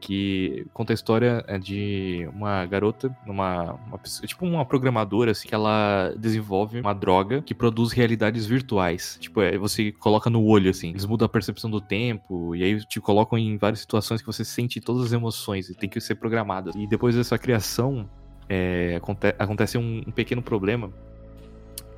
Que 0.05 0.67
conta 0.73 0.91
a 0.91 0.95
história 0.95 1.45
é, 1.47 1.57
de 1.57 2.27
uma 2.33 2.65
garota, 2.65 3.15
uma, 3.25 3.71
uma 3.87 3.97
tipo 3.97 4.45
uma 4.45 4.65
programadora, 4.65 5.31
assim, 5.31 5.47
que 5.47 5.55
ela 5.55 6.13
desenvolve 6.17 6.81
uma 6.81 6.93
droga 6.93 7.41
que 7.41 7.55
produz 7.55 7.93
realidades 7.93 8.45
virtuais. 8.45 9.17
Tipo, 9.21 9.39
é, 9.39 9.57
você 9.57 9.93
coloca 9.93 10.29
no 10.29 10.43
olho, 10.43 10.69
assim, 10.69 10.89
eles 10.89 11.05
mudam 11.05 11.25
a 11.25 11.29
percepção 11.29 11.71
do 11.71 11.79
tempo, 11.79 12.53
e 12.53 12.65
aí 12.65 12.85
te 12.85 12.99
colocam 12.99 13.39
em 13.39 13.55
várias 13.55 13.79
situações 13.79 14.19
que 14.19 14.27
você 14.27 14.43
sente 14.43 14.81
todas 14.81 15.05
as 15.05 15.13
emoções 15.13 15.69
e 15.69 15.73
tem 15.73 15.87
que 15.89 16.01
ser 16.01 16.15
programada. 16.15 16.71
E 16.75 16.85
depois 16.85 17.15
dessa 17.15 17.37
criação, 17.37 18.09
é, 18.49 18.95
aconte- 18.97 19.35
acontece 19.39 19.77
um, 19.77 20.03
um 20.05 20.11
pequeno 20.11 20.41
problema 20.41 20.91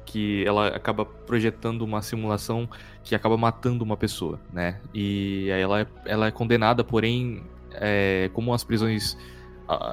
que 0.05 0.45
ela 0.45 0.67
acaba 0.67 1.03
projetando 1.03 1.81
uma 1.81 2.03
simulação 2.03 2.69
que 3.03 3.15
acaba 3.15 3.35
matando 3.35 3.83
uma 3.83 3.97
pessoa, 3.97 4.39
né? 4.53 4.79
E 4.93 5.49
aí 5.51 5.59
ela 5.59 5.81
é, 5.81 5.87
ela 6.05 6.27
é 6.27 6.31
condenada, 6.31 6.83
porém, 6.83 7.41
é, 7.81 8.29
como 8.33 8.53
as 8.53 8.63
prisões 8.63 9.17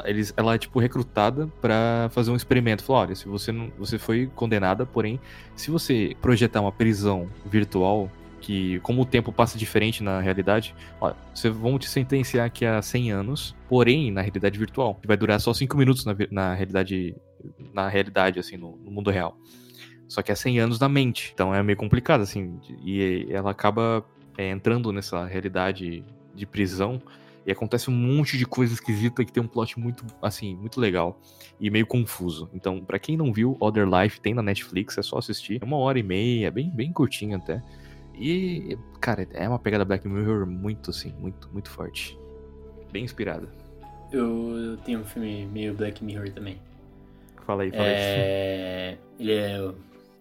eles, 0.05 0.35
ela 0.37 0.55
é 0.55 0.59
tipo 0.59 0.79
recrutada 0.79 1.47
pra 1.61 2.09
fazer 2.13 2.31
um 2.31 2.37
experimento. 2.37 2.85
Falou, 2.85 3.03
olha, 3.03 3.15
se 3.15 3.27
você 3.27 3.51
não, 3.51 3.73
você 3.79 3.99
foi 3.99 4.31
condenada, 4.35 4.85
porém, 4.85 5.19
se 5.57 5.71
você 5.71 6.15
projetar 6.21 6.61
uma 6.61 6.73
prisão 6.73 7.29
virtual 7.47 8.11
que 8.41 8.81
como 8.81 9.03
o 9.03 9.07
tempo 9.07 9.33
passa 9.33 9.57
diferente 9.57 10.03
na 10.03 10.21
realidade, 10.21 10.75
olha, 11.01 11.15
você 11.33 11.49
vão 11.49 11.79
te 11.79 11.89
sentenciar 11.89 12.45
aqui 12.45 12.67
a 12.67 12.83
100 12.83 13.13
anos, 13.13 13.55
porém 13.69 14.11
na 14.11 14.21
realidade 14.21 14.59
virtual, 14.59 14.97
que 14.97 15.07
vai 15.07 15.17
durar 15.17 15.41
só 15.41 15.55
5 15.55 15.77
minutos 15.77 16.05
na, 16.05 16.15
na 16.31 16.55
realidade 16.55 17.15
na 17.73 17.89
realidade 17.89 18.41
assim, 18.41 18.57
no, 18.57 18.77
no 18.77 18.91
mundo 18.91 19.11
real. 19.11 19.37
Só 20.09 20.23
que 20.23 20.31
é 20.31 20.35
100 20.35 20.61
anos 20.61 20.79
na 20.79 20.89
mente. 20.89 21.31
Então 21.33 21.55
é 21.55 21.63
meio 21.63 21.79
complicado 21.79 22.21
assim, 22.21 22.59
e 22.85 23.27
ela 23.31 23.53
acaba 23.53 24.05
é, 24.37 24.51
entrando 24.51 24.93
nessa 24.93 25.25
realidade 25.25 26.05
de 26.35 26.47
prisão 26.47 27.01
e 27.47 27.53
acontece 27.53 27.91
um 27.91 27.95
monte 27.95 28.39
de 28.39 28.47
coisa 28.47 28.73
esquisita 28.73 29.25
que 29.25 29.33
tem 29.33 29.43
um 29.43 29.47
plot 29.47 29.79
muito, 29.79 30.05
assim, 30.21 30.55
muito 30.57 30.81
legal 30.81 31.21
e 31.61 31.71
meio 31.71 31.87
confuso. 31.87 32.49
Então, 32.55 32.85
pra 32.85 32.99
quem 32.99 33.17
não 33.17 33.33
viu, 33.33 33.57
Other 33.61 33.87
Life 33.89 34.21
tem 34.21 34.35
na 34.35 34.43
Netflix, 34.43 34.97
é 34.99 35.03
só 35.03 35.19
assistir. 35.19 35.59
É 35.61 35.65
uma 35.65 35.77
hora 35.77 35.99
e 35.99 36.03
meia, 36.03 36.51
bem, 36.51 36.71
bem 36.71 36.93
curtinho 36.93 37.37
até. 37.37 37.63
E, 38.15 38.77
cara, 39.01 39.27
é 39.33 39.49
uma 39.49 39.59
pegada 39.59 39.85
Black 39.85 40.07
Mirror 40.07 40.47
muito, 40.47 40.91
assim, 40.91 41.13
muito, 41.19 41.49
muito 41.53 41.71
forte. 41.71 42.19
Bem 42.93 43.05
inspirada. 43.05 43.49
Eu, 44.13 44.57
eu 44.59 44.77
tenho 44.79 45.01
um 45.01 45.05
filme 45.05 45.47
meio 45.47 45.75
Black 45.75 46.05
Mirror 46.05 46.31
também. 46.31 46.59
Fala 47.47 47.63
aí, 47.65 47.71
fala 47.71 47.83
aí. 47.83 47.95
É, 47.95 48.99
ele 49.19 49.33
é 49.33 49.73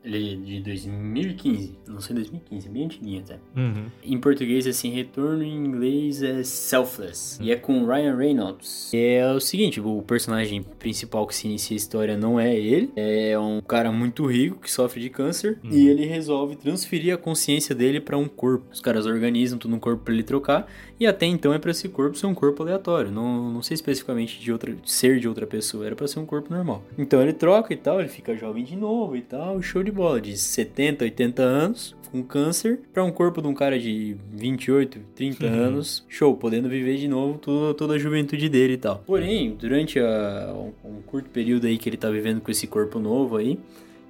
ele 0.03 0.33
é 0.33 0.35
de 0.35 0.59
2015, 0.61 1.77
não 1.87 2.01
sei 2.01 2.15
2015, 2.15 2.69
bem 2.69 2.85
antiguinho 2.85 3.19
até. 3.21 3.39
Uhum. 3.55 3.85
Em 4.03 4.17
português, 4.19 4.65
assim, 4.65 4.89
retorno 4.89 5.43
em 5.43 5.55
inglês 5.55 6.23
é 6.23 6.43
Selfless. 6.43 7.41
E 7.41 7.51
é 7.51 7.55
com 7.55 7.85
Ryan 7.85 8.15
Reynolds. 8.15 8.91
E 8.93 8.97
é 8.97 9.31
o 9.31 9.39
seguinte, 9.39 9.79
o 9.79 10.01
personagem 10.01 10.63
principal 10.63 11.27
que 11.27 11.35
se 11.35 11.47
inicia 11.47 11.75
a 11.75 11.77
história 11.77 12.17
não 12.17 12.39
é 12.39 12.55
ele. 12.55 12.91
É 12.95 13.37
um 13.37 13.61
cara 13.61 13.91
muito 13.91 14.25
rico 14.25 14.59
que 14.59 14.71
sofre 14.71 14.99
de 14.99 15.09
câncer. 15.09 15.59
Hum. 15.63 15.69
E 15.71 15.87
ele 15.87 16.05
resolve 16.05 16.55
transferir 16.55 17.13
a 17.13 17.17
consciência 17.17 17.75
dele 17.75 17.99
pra 17.99 18.17
um 18.17 18.27
corpo. 18.27 18.65
Os 18.71 18.79
caras 18.79 19.05
organizam 19.05 19.57
tudo 19.57 19.71
no 19.71 19.79
corpo 19.79 20.03
pra 20.03 20.13
ele 20.13 20.23
trocar. 20.23 20.67
E 20.99 21.05
até 21.05 21.25
então 21.25 21.53
é 21.53 21.59
pra 21.59 21.71
esse 21.71 21.89
corpo 21.89 22.17
ser 22.17 22.27
um 22.27 22.33
corpo 22.33 22.63
aleatório. 22.63 23.11
Não, 23.11 23.51
não 23.51 23.61
sei 23.61 23.75
especificamente 23.75 24.39
de 24.39 24.51
outra, 24.51 24.75
ser 24.85 25.19
de 25.19 25.27
outra 25.27 25.45
pessoa. 25.45 25.85
Era 25.85 25.95
pra 25.95 26.07
ser 26.07 26.19
um 26.19 26.25
corpo 26.25 26.53
normal. 26.53 26.83
Então 26.97 27.21
ele 27.21 27.33
troca 27.33 27.73
e 27.73 27.77
tal, 27.77 27.99
ele 27.99 28.09
fica 28.09 28.35
jovem 28.35 28.63
de 28.63 28.75
novo 28.75 29.15
e 29.15 29.21
tal. 29.21 29.61
Show 29.61 29.83
de 29.83 29.90
bola. 29.91 30.19
De 30.21 30.37
70, 30.37 31.03
80 31.05 31.41
anos, 31.41 31.95
com 32.11 32.21
câncer, 32.23 32.79
pra 32.93 33.03
um 33.03 33.11
corpo 33.11 33.41
de 33.41 33.47
um 33.47 33.53
cara 33.53 33.79
de 33.79 34.15
28, 34.33 34.99
30 35.15 35.45
Uhum. 35.45 35.53
anos. 35.53 36.05
Show, 36.09 36.35
podendo 36.35 36.67
viver 36.67 36.97
de 36.97 37.07
novo 37.07 37.37
toda, 37.37 37.73
toda 37.73 37.93
a 37.93 37.97
juventude 37.97 38.49
dele 38.49 38.73
e 38.73 38.77
tal. 38.77 39.03
Porém, 39.05 39.55
durante 39.59 39.99
a- 39.99 40.53
um, 40.83 40.89
um 40.89 41.01
curto 41.01 41.29
período 41.29 41.67
aí 41.67 41.77
que 41.77 41.87
ele 41.87 41.97
tá 41.97 42.09
vivendo 42.09 42.41
com 42.41 42.51
esse 42.51 42.67
corpo 42.67 42.99
novo 42.99 43.37
aí, 43.37 43.57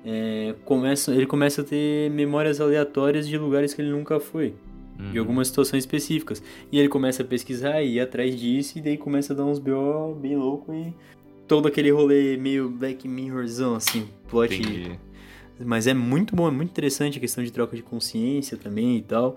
é, 0.06 0.56
começa, 0.66 1.14
ele 1.14 1.26
começa 1.28 1.62
a 1.62 1.64
ter 1.64 2.10
memórias 2.10 2.60
aleatórias 2.60 3.28
de 3.28 3.38
lugares 3.38 3.74
que 3.74 3.82
ele 3.82 3.92
nunca 3.92 4.20
foi 4.20 4.54
de 4.98 5.18
Uhum. 5.18 5.20
algumas 5.20 5.48
situações 5.48 5.84
específicas. 5.84 6.42
E 6.72 6.78
ele 6.80 6.88
começa 6.88 7.22
a 7.24 7.26
pesquisar 7.26 7.82
e 7.84 7.94
ir 7.96 8.00
atrás 8.00 8.40
disso, 8.40 8.78
e 8.78 8.82
daí 8.82 8.98
começa 8.98 9.34
a 9.34 9.36
dar 9.36 9.46
uns 9.46 9.58
BO 9.60 10.16
bem 10.20 10.36
louco 10.36 10.74
e 10.74 10.94
todo 11.48 11.68
aquele 11.68 11.92
rolê 11.92 12.36
meio 12.38 12.70
Black 12.70 13.08
Mirrorzão, 13.08 13.76
assim, 13.76 14.08
plot. 14.28 14.54
Entendi. 14.56 14.92
Mas 15.66 15.88
é 15.88 15.94
muito 15.94 16.36
bom, 16.36 16.48
é 16.48 16.52
muito 16.52 16.70
interessante 16.70 17.18
a 17.18 17.22
questão 17.22 17.44
de 17.44 17.52
troca 17.52 17.76
de 17.76 17.84
consciência 17.84 18.58
também 18.58 18.98
e 18.98 19.02
tal. 19.02 19.36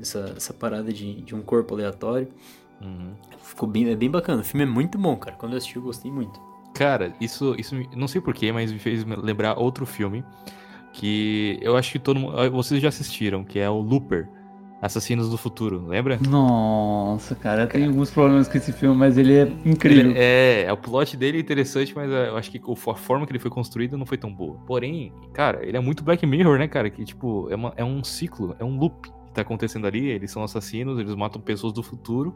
Essa, 0.00 0.34
essa 0.36 0.52
parada 0.52 0.92
de, 0.92 1.22
de 1.22 1.34
um 1.34 1.42
corpo 1.42 1.74
aleatório. 1.74 2.28
Uhum. 2.80 3.12
Ficou 3.42 3.68
bem, 3.68 3.88
é 3.88 3.96
bem 3.96 4.10
bacana. 4.10 4.42
O 4.42 4.44
filme 4.44 4.64
é 4.64 4.66
muito 4.66 4.98
bom, 4.98 5.16
cara. 5.16 5.36
Quando 5.36 5.52
eu 5.52 5.58
assisti, 5.58 5.76
eu 5.76 5.82
gostei 5.82 6.10
muito. 6.10 6.38
Cara, 6.74 7.14
isso, 7.20 7.54
isso 7.58 7.74
não 7.96 8.06
sei 8.06 8.20
porquê, 8.20 8.52
mas 8.52 8.70
me 8.70 8.78
fez 8.78 9.04
lembrar 9.04 9.58
outro 9.58 9.86
filme 9.86 10.22
que 10.92 11.58
eu 11.62 11.76
acho 11.76 11.92
que 11.92 11.98
todo 11.98 12.20
mundo. 12.20 12.50
Vocês 12.50 12.82
já 12.82 12.88
assistiram, 12.88 13.44
que 13.44 13.58
é 13.58 13.68
o 13.68 13.80
Looper 13.80 14.28
Assassinos 14.80 15.30
do 15.30 15.38
Futuro, 15.38 15.86
lembra? 15.86 16.18
Nossa, 16.28 17.34
cara, 17.34 17.62
eu 17.62 17.66
tenho 17.66 17.88
alguns 17.88 18.10
problemas 18.10 18.46
com 18.46 18.58
esse 18.58 18.72
filme, 18.72 18.94
mas 18.96 19.16
ele 19.16 19.34
é 19.34 19.42
incrível. 19.64 20.10
Ele- 20.10 20.18
é, 20.18 20.64
é, 20.64 20.72
o 20.72 20.76
plot 20.76 21.16
dele 21.16 21.38
é 21.38 21.40
interessante, 21.40 21.94
mas 21.96 22.10
é, 22.10 22.28
eu 22.28 22.36
acho 22.36 22.50
que 22.50 22.60
a 22.90 22.94
forma 22.94 23.26
que 23.26 23.32
ele 23.32 23.38
foi 23.38 23.50
construído 23.50 23.96
não 23.96 24.04
foi 24.04 24.18
tão 24.18 24.32
boa. 24.32 24.56
Porém, 24.66 25.12
cara, 25.32 25.64
ele 25.66 25.76
é 25.76 25.80
muito 25.80 26.04
Black 26.04 26.26
Mirror, 26.26 26.58
né, 26.58 26.68
cara? 26.68 26.90
Que, 26.90 27.04
tipo, 27.04 27.48
é, 27.50 27.56
uma- 27.56 27.72
é 27.76 27.84
um 27.84 28.04
ciclo, 28.04 28.54
é 28.58 28.64
um 28.64 28.78
loop 28.78 29.08
que 29.26 29.32
tá 29.32 29.40
acontecendo 29.40 29.86
ali. 29.86 30.06
Eles 30.08 30.30
são 30.30 30.42
assassinos, 30.44 30.98
eles 30.98 31.14
matam 31.14 31.40
pessoas 31.40 31.72
do 31.72 31.82
futuro. 31.82 32.34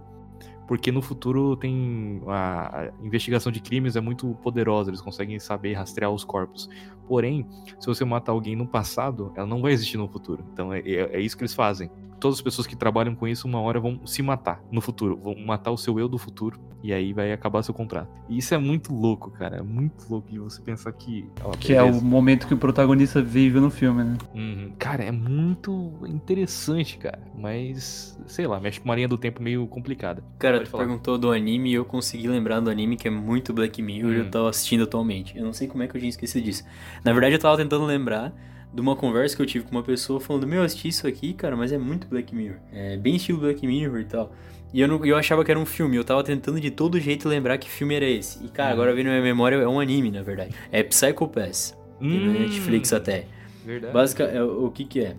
Porque 0.66 0.92
no 0.92 1.02
futuro 1.02 1.56
tem. 1.56 2.22
A, 2.28 2.82
a 2.82 2.90
investigação 3.04 3.50
de 3.50 3.60
crimes 3.60 3.96
é 3.96 4.00
muito 4.00 4.28
poderosa, 4.40 4.88
eles 4.88 5.00
conseguem 5.00 5.36
saber 5.40 5.72
rastrear 5.74 6.12
os 6.12 6.22
corpos. 6.22 6.68
Porém, 7.08 7.44
se 7.80 7.86
você 7.88 8.04
matar 8.04 8.30
alguém 8.30 8.54
no 8.54 8.66
passado, 8.68 9.32
ela 9.34 9.48
não 9.48 9.60
vai 9.60 9.72
existir 9.72 9.96
no 9.98 10.06
futuro. 10.08 10.44
Então 10.52 10.72
é, 10.72 10.78
é- 10.78 11.16
é 11.16 11.20
isso 11.20 11.36
que 11.36 11.42
eles 11.42 11.54
fazem. 11.54 11.90
Todas 12.20 12.36
as 12.38 12.42
pessoas 12.42 12.66
que 12.66 12.76
trabalham 12.76 13.14
com 13.14 13.26
isso, 13.26 13.48
uma 13.48 13.60
hora 13.60 13.80
vão 13.80 14.06
se 14.06 14.22
matar 14.22 14.62
no 14.70 14.80
futuro. 14.80 15.16
Vão 15.16 15.34
matar 15.44 15.70
o 15.70 15.76
seu 15.78 15.98
eu 15.98 16.06
do 16.08 16.18
futuro. 16.18 16.60
E 16.82 16.92
aí 16.94 17.12
vai 17.12 17.30
acabar 17.32 17.62
seu 17.62 17.74
contrato. 17.74 18.08
E 18.28 18.38
isso 18.38 18.54
é 18.54 18.58
muito 18.58 18.94
louco, 18.94 19.30
cara. 19.30 19.56
É 19.58 19.62
muito 19.62 20.04
louco 20.08 20.30
de 20.30 20.38
você 20.38 20.62
pensar 20.62 20.92
que. 20.92 21.28
ó, 21.44 21.50
Que 21.50 21.74
é 21.74 21.82
o 21.82 21.86
beleza. 21.86 22.04
momento 22.04 22.46
que 22.46 22.54
o 22.54 22.56
protagonista 22.56 23.20
vive 23.22 23.58
no 23.60 23.70
filme, 23.70 24.02
né? 24.04 24.16
Uhum. 24.34 24.72
Cara, 24.78 25.04
é 25.04 25.10
muito 25.12 25.92
interessante, 26.06 26.96
cara. 26.98 27.18
Mas, 27.36 28.18
sei 28.26 28.46
lá, 28.46 28.60
mexe 28.60 28.78
com 28.80 28.86
uma 28.88 28.94
linha 28.94 29.08
do 29.08 29.18
tempo 29.18 29.42
meio 29.42 29.66
complicada. 29.66 30.22
Cara, 30.38 30.58
Pode 30.58 30.68
tu 30.68 30.72
falar. 30.72 30.84
perguntou 30.84 31.18
do 31.18 31.30
anime 31.32 31.70
e 31.70 31.74
eu 31.74 31.84
consegui 31.84 32.28
lembrar 32.28 32.60
do 32.60 32.70
anime 32.70 32.96
que 32.96 33.08
é 33.08 33.10
muito 33.10 33.52
Black 33.52 33.80
Mirror 33.82 34.12
e 34.12 34.16
Hum. 34.16 34.24
eu 34.24 34.30
tava 34.30 34.48
assistindo 34.50 34.84
atualmente. 34.84 35.36
Eu 35.36 35.44
não 35.44 35.52
sei 35.52 35.66
como 35.68 35.82
é 35.82 35.86
que 35.88 35.96
eu 35.96 36.00
tinha 36.00 36.10
esquecido 36.10 36.44
disso. 36.44 36.64
Na 37.04 37.12
verdade, 37.12 37.34
eu 37.34 37.38
tava 37.38 37.56
tentando 37.56 37.84
lembrar 37.84 38.32
de 38.72 38.80
uma 38.80 38.94
conversa 38.96 39.34
que 39.36 39.42
eu 39.42 39.46
tive 39.46 39.64
com 39.64 39.72
uma 39.72 39.82
pessoa 39.82 40.20
falando: 40.20 40.46
Meu, 40.46 40.58
eu 40.58 40.64
assisti 40.64 40.88
isso 40.88 41.06
aqui, 41.06 41.32
cara, 41.32 41.56
mas 41.56 41.72
é 41.72 41.78
muito 41.78 42.06
Black 42.06 42.34
Mirror. 42.34 42.58
É 42.72 42.96
bem 42.96 43.16
estilo 43.16 43.38
Black 43.40 43.66
Mirror 43.66 44.00
e 44.00 44.04
tal. 44.04 44.32
E 44.72 44.80
eu, 44.80 44.86
não, 44.86 45.04
eu 45.04 45.16
achava 45.16 45.44
que 45.44 45.50
era 45.50 45.58
um 45.58 45.66
filme, 45.66 45.96
eu 45.96 46.04
tava 46.04 46.22
tentando 46.22 46.60
de 46.60 46.70
todo 46.70 47.00
jeito 47.00 47.28
lembrar 47.28 47.58
que 47.58 47.68
filme 47.68 47.94
era 47.94 48.04
esse. 48.08 48.44
E, 48.44 48.48
cara, 48.48 48.68
Uhum. 48.68 48.74
agora 48.74 48.94
vendo 48.94 49.06
na 49.06 49.12
minha 49.12 49.22
memória, 49.22 49.56
é 49.56 49.66
um 49.66 49.80
anime, 49.80 50.10
na 50.12 50.22
verdade. 50.22 50.54
É 50.70 50.82
Psycho 50.84 51.26
Pass. 51.26 51.76
Tem 51.98 52.08
na 52.08 52.30
Hum. 52.30 52.32
Netflix 52.40 52.92
até. 52.92 53.24
Verdade. 53.66 53.92
Básica, 53.92 54.22
é, 54.24 54.40
o 54.42 54.70
que 54.70 54.84
que 54.84 55.00
é? 55.00 55.16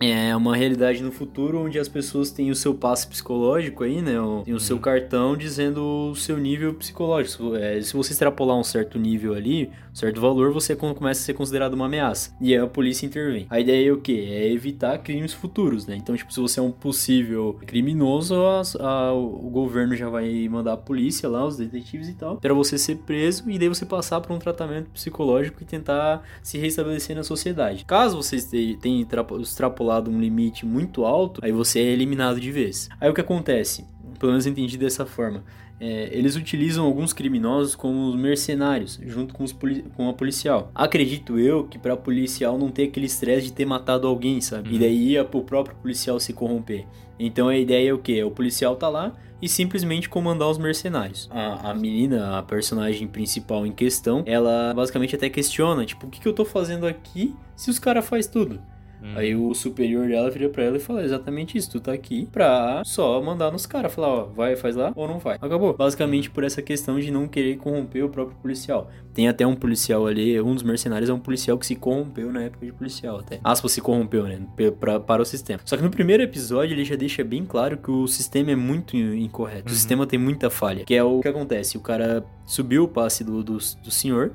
É 0.00 0.36
uma 0.36 0.54
realidade 0.54 1.02
no 1.02 1.10
futuro 1.10 1.58
onde 1.64 1.78
as 1.78 1.88
pessoas 1.88 2.30
têm 2.30 2.50
o 2.50 2.54
seu 2.54 2.74
passe 2.74 3.06
psicológico 3.06 3.84
aí, 3.84 4.02
né? 4.02 4.12
Tem 4.44 4.52
o 4.52 4.60
seu 4.60 4.78
cartão 4.78 5.34
dizendo 5.36 6.10
o 6.10 6.14
seu 6.14 6.36
nível 6.36 6.74
psicológico. 6.74 7.54
É, 7.56 7.80
se 7.80 7.94
você 7.94 8.12
extrapolar 8.12 8.56
um 8.58 8.64
certo 8.64 8.98
nível 8.98 9.32
ali, 9.34 9.70
certo 9.94 10.20
valor, 10.20 10.52
você 10.52 10.76
com- 10.76 10.92
começa 10.92 11.22
a 11.22 11.24
ser 11.24 11.32
considerado 11.34 11.72
uma 11.72 11.86
ameaça. 11.86 12.34
E 12.40 12.52
aí 12.52 12.60
a 12.60 12.66
polícia 12.66 13.06
intervém. 13.06 13.46
A 13.48 13.58
ideia 13.60 13.88
é 13.88 13.92
o 13.92 13.96
quê? 13.98 14.26
É 14.28 14.52
evitar 14.52 14.98
crimes 14.98 15.32
futuros, 15.32 15.86
né? 15.86 15.96
Então, 15.96 16.14
tipo, 16.16 16.32
se 16.34 16.40
você 16.40 16.60
é 16.60 16.62
um 16.62 16.70
possível 16.72 17.56
criminoso, 17.66 18.34
as- 18.46 18.76
a- 18.76 19.12
o 19.12 19.48
governo 19.50 19.94
já 19.96 20.08
vai 20.08 20.48
mandar 20.48 20.72
a 20.74 20.76
polícia 20.76 21.28
lá, 21.28 21.46
os 21.46 21.56
detetives 21.56 22.08
e 22.08 22.14
tal, 22.14 22.36
pra 22.38 22.52
você 22.52 22.76
ser 22.76 22.96
preso 22.96 23.48
e 23.48 23.58
daí 23.58 23.68
você 23.68 23.86
passar 23.86 24.20
por 24.20 24.34
um 24.34 24.38
tratamento 24.38 24.90
psicológico 24.90 25.62
e 25.62 25.64
tentar 25.64 26.22
se 26.42 26.58
restabelecer 26.58 27.14
na 27.16 27.22
sociedade. 27.22 27.84
Caso 27.84 28.16
você 28.16 28.38
tenha 28.80 29.00
extrapo- 29.02 29.40
extrapolado 29.40 30.10
um 30.10 30.20
limite 30.20 30.66
muito 30.66 31.04
alto, 31.04 31.40
aí 31.44 31.52
você 31.52 31.78
é 31.78 31.84
eliminado 31.84 32.40
de 32.40 32.50
vez. 32.50 32.88
Aí 33.00 33.08
o 33.08 33.14
que 33.14 33.20
acontece? 33.20 33.84
Pelo 34.18 34.32
menos 34.32 34.46
eu 34.46 34.52
entendi 34.52 34.78
dessa 34.78 35.04
forma. 35.04 35.44
É, 35.86 36.08
eles 36.12 36.34
utilizam 36.34 36.86
alguns 36.86 37.12
criminosos 37.12 37.76
como 37.76 38.08
os 38.08 38.16
mercenários, 38.16 38.98
junto 39.04 39.34
com, 39.34 39.44
os 39.44 39.54
com 39.94 40.08
a 40.08 40.14
policial. 40.14 40.70
Acredito 40.74 41.38
eu 41.38 41.64
que 41.64 41.78
pra 41.78 41.94
policial 41.94 42.56
não 42.56 42.70
ter 42.70 42.84
aquele 42.84 43.04
estresse 43.04 43.48
de 43.48 43.52
ter 43.52 43.66
matado 43.66 44.06
alguém, 44.06 44.40
sabe? 44.40 44.74
E 44.74 44.78
daí 44.78 45.10
ia 45.10 45.26
pro 45.26 45.42
próprio 45.42 45.76
policial 45.76 46.18
se 46.18 46.32
corromper. 46.32 46.86
Então 47.18 47.48
a 47.48 47.58
ideia 47.58 47.90
é 47.90 47.92
o 47.92 47.98
quê? 47.98 48.24
O 48.24 48.30
policial 48.30 48.76
tá 48.76 48.88
lá 48.88 49.12
e 49.42 49.48
simplesmente 49.48 50.08
comandar 50.08 50.48
os 50.48 50.56
mercenários. 50.56 51.28
A, 51.30 51.70
a 51.70 51.74
menina, 51.74 52.38
a 52.38 52.42
personagem 52.42 53.06
principal 53.06 53.66
em 53.66 53.72
questão, 53.72 54.22
ela 54.24 54.72
basicamente 54.74 55.14
até 55.14 55.28
questiona, 55.28 55.84
tipo, 55.84 56.06
o 56.06 56.10
que, 56.10 56.18
que 56.18 56.26
eu 56.26 56.32
tô 56.32 56.46
fazendo 56.46 56.86
aqui 56.86 57.34
se 57.54 57.68
os 57.68 57.78
caras 57.78 58.06
faz 58.06 58.26
tudo? 58.26 58.58
Hum. 59.04 59.12
Aí 59.16 59.36
o 59.36 59.52
superior 59.54 60.08
dela 60.08 60.30
vira 60.30 60.48
pra 60.48 60.64
ela 60.64 60.76
e 60.78 60.80
fala 60.80 61.04
exatamente 61.04 61.58
isso. 61.58 61.70
Tu 61.70 61.80
tá 61.80 61.92
aqui 61.92 62.26
pra 62.32 62.82
só 62.84 63.20
mandar 63.22 63.50
nos 63.52 63.66
caras. 63.66 63.92
Falar, 63.92 64.08
ó, 64.08 64.24
vai, 64.24 64.56
faz 64.56 64.74
lá 64.76 64.92
ou 64.96 65.06
não 65.06 65.18
vai. 65.18 65.36
Acabou. 65.40 65.74
Basicamente 65.76 66.30
por 66.30 66.42
essa 66.42 66.62
questão 66.62 66.98
de 66.98 67.10
não 67.10 67.28
querer 67.28 67.56
corromper 67.58 68.04
o 68.04 68.08
próprio 68.08 68.36
policial. 68.38 68.90
Tem 69.12 69.28
até 69.28 69.46
um 69.46 69.54
policial 69.54 70.06
ali, 70.06 70.40
um 70.40 70.54
dos 70.54 70.62
mercenários 70.64 71.08
é 71.10 71.12
um 71.12 71.20
policial 71.20 71.56
que 71.58 71.66
se 71.66 71.76
corrompeu 71.76 72.32
na 72.32 72.42
época 72.44 72.64
de 72.66 72.72
policial 72.72 73.18
até. 73.20 73.38
Aspas, 73.44 73.72
se 73.72 73.80
corrompeu, 73.80 74.24
né? 74.24 74.40
Pra, 74.80 74.98
para 74.98 75.22
o 75.22 75.24
sistema. 75.24 75.60
Só 75.64 75.76
que 75.76 75.82
no 75.82 75.90
primeiro 75.90 76.22
episódio 76.22 76.74
ele 76.74 76.84
já 76.84 76.96
deixa 76.96 77.22
bem 77.22 77.44
claro 77.44 77.76
que 77.76 77.90
o 77.90 78.06
sistema 78.08 78.50
é 78.52 78.56
muito 78.56 78.96
in- 78.96 79.22
incorreto. 79.22 79.66
O 79.66 79.68
Uhum. 79.68 79.74
sistema 79.76 80.06
tem 80.06 80.18
muita 80.18 80.48
falha. 80.50 80.84
Que 80.84 80.94
é 80.94 81.04
o 81.04 81.20
que 81.20 81.28
acontece. 81.28 81.76
O 81.76 81.80
cara 81.80 82.24
subiu 82.46 82.84
o 82.84 82.88
passe 82.88 83.22
do, 83.22 83.42
do, 83.44 83.58
do 83.58 83.90
senhor. 83.90 84.32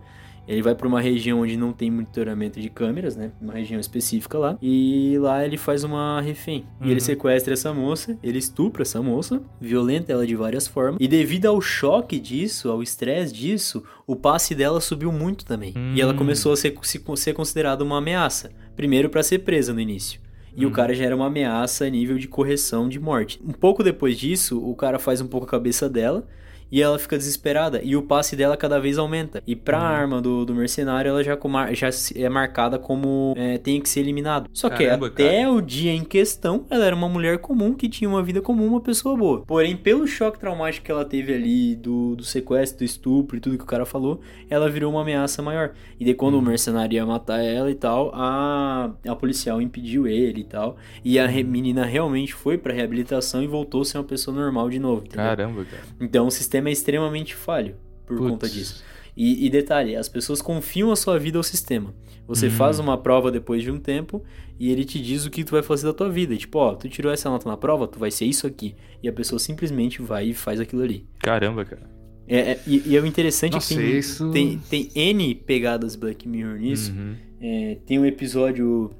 Ele 0.49 0.63
vai 0.63 0.73
pra 0.73 0.87
uma 0.87 0.99
região 0.99 1.41
onde 1.41 1.55
não 1.55 1.71
tem 1.71 1.91
monitoramento 1.91 2.59
de 2.59 2.69
câmeras, 2.69 3.15
né? 3.15 3.31
Uma 3.39 3.53
região 3.53 3.79
específica 3.79 4.37
lá. 4.39 4.57
E 4.61 5.15
lá 5.19 5.45
ele 5.45 5.57
faz 5.57 5.83
uma 5.83 6.19
refém. 6.21 6.65
E 6.81 6.85
Uhum. 6.85 6.91
ele 6.91 6.99
sequestra 6.99 7.53
essa 7.53 7.71
moça, 7.71 8.17
ele 8.23 8.39
estupra 8.39 8.81
essa 8.81 8.99
moça, 9.01 9.41
violenta 9.61 10.11
ela 10.11 10.25
de 10.25 10.35
várias 10.35 10.67
formas. 10.67 10.97
E 10.99 11.07
devido 11.07 11.45
ao 11.45 11.61
choque 11.61 12.19
disso, 12.19 12.69
ao 12.69 12.81
estresse 12.81 13.31
disso, 13.31 13.83
o 14.07 14.15
passe 14.15 14.55
dela 14.55 14.81
subiu 14.81 15.11
muito 15.11 15.45
também. 15.45 15.73
E 15.95 16.01
ela 16.01 16.13
Hum. 16.13 16.17
começou 16.17 16.51
a 16.51 16.57
ser, 16.57 16.75
se- 16.81 17.01
ser 17.17 17.33
considerada 17.33 17.83
uma 17.83 17.99
ameaça. 17.99 18.49
Primeiro 18.75 19.07
pra 19.09 19.21
ser 19.21 19.39
presa 19.39 19.71
no 19.71 19.79
início. 19.79 20.19
E 20.57 20.65
o 20.65 20.71
cara 20.71 20.95
já 20.95 21.05
era 21.05 21.15
uma 21.15 21.27
ameaça 21.27 21.85
a 21.85 21.89
nível 21.89 22.17
de 22.17 22.27
correção 22.27 22.89
de 22.89 22.99
morte. 22.99 23.39
Um 23.47 23.53
pouco 23.53 23.83
depois 23.83 24.17
disso, 24.17 24.59
o 24.59 24.75
cara 24.75 24.97
faz 24.97 25.21
um 25.21 25.27
pouco 25.27 25.45
a 25.45 25.49
cabeça 25.49 25.87
dela 25.87 26.27
e 26.71 26.81
ela 26.81 26.97
fica 26.99 27.17
desesperada. 27.17 27.81
E 27.83 27.95
o 27.95 28.01
passe 28.01 28.35
dela 28.35 28.55
cada 28.57 28.79
vez 28.79 28.97
aumenta. 28.97 29.41
E 29.47 29.55
pra 29.55 29.79
arma 29.79 30.21
do, 30.21 30.45
do 30.45 30.53
mercenário, 30.53 31.09
ela 31.09 31.23
já, 31.23 31.37
já 31.73 31.89
é 32.15 32.29
marcada 32.29 32.77
como 32.77 33.33
é, 33.37 33.57
tem 33.57 33.79
que 33.81 33.89
ser 33.89 34.01
eliminado. 34.01 34.49
Só 34.53 34.69
que 34.69 34.85
Caramba, 34.85 35.07
até 35.07 35.49
o 35.49 35.61
dia 35.61 35.91
em 35.91 36.03
questão, 36.03 36.65
ela 36.69 36.85
era 36.85 36.95
uma 36.95 37.09
mulher 37.09 37.37
comum 37.39 37.73
que 37.73 37.87
tinha 37.89 38.09
uma 38.09 38.21
vida 38.21 38.41
comum, 38.41 38.67
uma 38.67 38.81
pessoa 38.81 39.15
boa. 39.17 39.41
Porém, 39.45 39.75
pelo 39.75 40.05
choque 40.07 40.39
traumático 40.39 40.85
que 40.85 40.91
ela 40.91 41.05
teve 41.05 41.33
ali 41.33 41.75
do, 41.75 42.15
do 42.15 42.23
sequestro, 42.23 42.79
do 42.79 42.83
estupro 42.83 43.37
e 43.37 43.39
tudo 43.39 43.57
que 43.57 43.63
o 43.63 43.67
cara 43.67 43.85
falou, 43.85 44.19
ela 44.49 44.69
virou 44.69 44.91
uma 44.91 45.01
ameaça 45.01 45.41
maior. 45.41 45.71
E 45.99 46.05
daí 46.05 46.13
quando 46.13 46.35
o 46.35 46.41
mercenário 46.41 46.95
ia 46.95 47.05
matar 47.05 47.39
ela 47.43 47.69
e 47.71 47.75
tal, 47.75 48.11
a, 48.13 48.91
a 49.07 49.15
policial 49.15 49.61
impediu 49.61 50.07
ele 50.07 50.41
e 50.41 50.43
tal. 50.43 50.77
E 51.03 51.17
a 51.19 51.25
re- 51.27 51.43
menina 51.43 51.85
realmente 51.85 52.33
foi 52.33 52.57
pra 52.57 52.73
reabilitação 52.73 53.41
e 53.41 53.47
voltou 53.47 53.81
a 53.81 53.85
ser 53.85 53.97
uma 53.97 54.03
pessoa 54.03 54.35
normal 54.35 54.69
de 54.69 54.79
novo. 54.79 55.03
entendeu? 55.05 55.25
Caramba, 55.25 55.65
cara. 55.65 55.83
Então 55.99 56.27
o 56.27 56.31
sistema 56.31 56.58
é 56.67 56.71
extremamente 56.71 57.33
falho 57.35 57.75
por 58.05 58.17
Putz. 58.17 58.29
conta 58.31 58.49
disso. 58.49 58.83
E, 59.15 59.45
e 59.45 59.49
detalhe, 59.49 59.95
as 59.95 60.07
pessoas 60.09 60.41
confiam 60.41 60.91
a 60.91 60.95
sua 60.95 61.17
vida 61.19 61.37
ao 61.37 61.43
sistema. 61.43 61.93
Você 62.27 62.47
Hum. 62.47 62.51
faz 62.51 62.79
uma 62.79 62.97
prova 62.97 63.31
depois 63.31 63.63
de 63.63 63.71
um 63.71 63.79
tempo 63.79 64.23
e 64.59 64.71
ele 64.71 64.85
te 64.85 65.01
diz 65.01 65.25
o 65.25 65.29
que 65.29 65.43
tu 65.43 65.51
vai 65.51 65.63
fazer 65.63 65.87
da 65.87 65.93
tua 65.93 66.09
vida. 66.09 66.35
Tipo, 66.37 66.59
ó, 66.59 66.73
tu 66.75 66.87
tirou 66.87 67.11
essa 67.11 67.29
nota 67.29 67.49
na 67.49 67.57
prova, 67.57 67.87
tu 67.87 67.97
vai 67.99 68.11
ser 68.11 68.25
isso 68.25 68.45
aqui. 68.47 68.75
E 69.03 69.09
a 69.09 69.13
pessoa 69.13 69.39
simplesmente 69.39 70.01
vai 70.01 70.27
e 70.29 70.33
faz 70.33 70.59
aquilo 70.59 70.83
ali. 70.83 71.05
Caramba, 71.19 71.65
cara. 71.65 71.89
É, 72.27 72.51
é- 72.51 72.59
e, 72.67 72.83
e 72.89 72.95
é 72.95 73.01
o 73.01 73.05
interessante 73.05 73.53
Nossa, 73.53 73.73
é 73.73 73.77
que 73.77 73.83
tem, 73.83 73.97
isso- 73.97 74.31
tem, 74.31 74.59
tem 74.69 74.89
N 74.95 75.35
pegadas 75.35 75.95
Black 75.95 76.27
Mirror 76.27 76.57
nisso. 76.59 76.91
Uhum. 76.91 77.15
É, 77.41 77.77
tem 77.85 77.97
um 77.99 78.05
episódio 78.05 78.91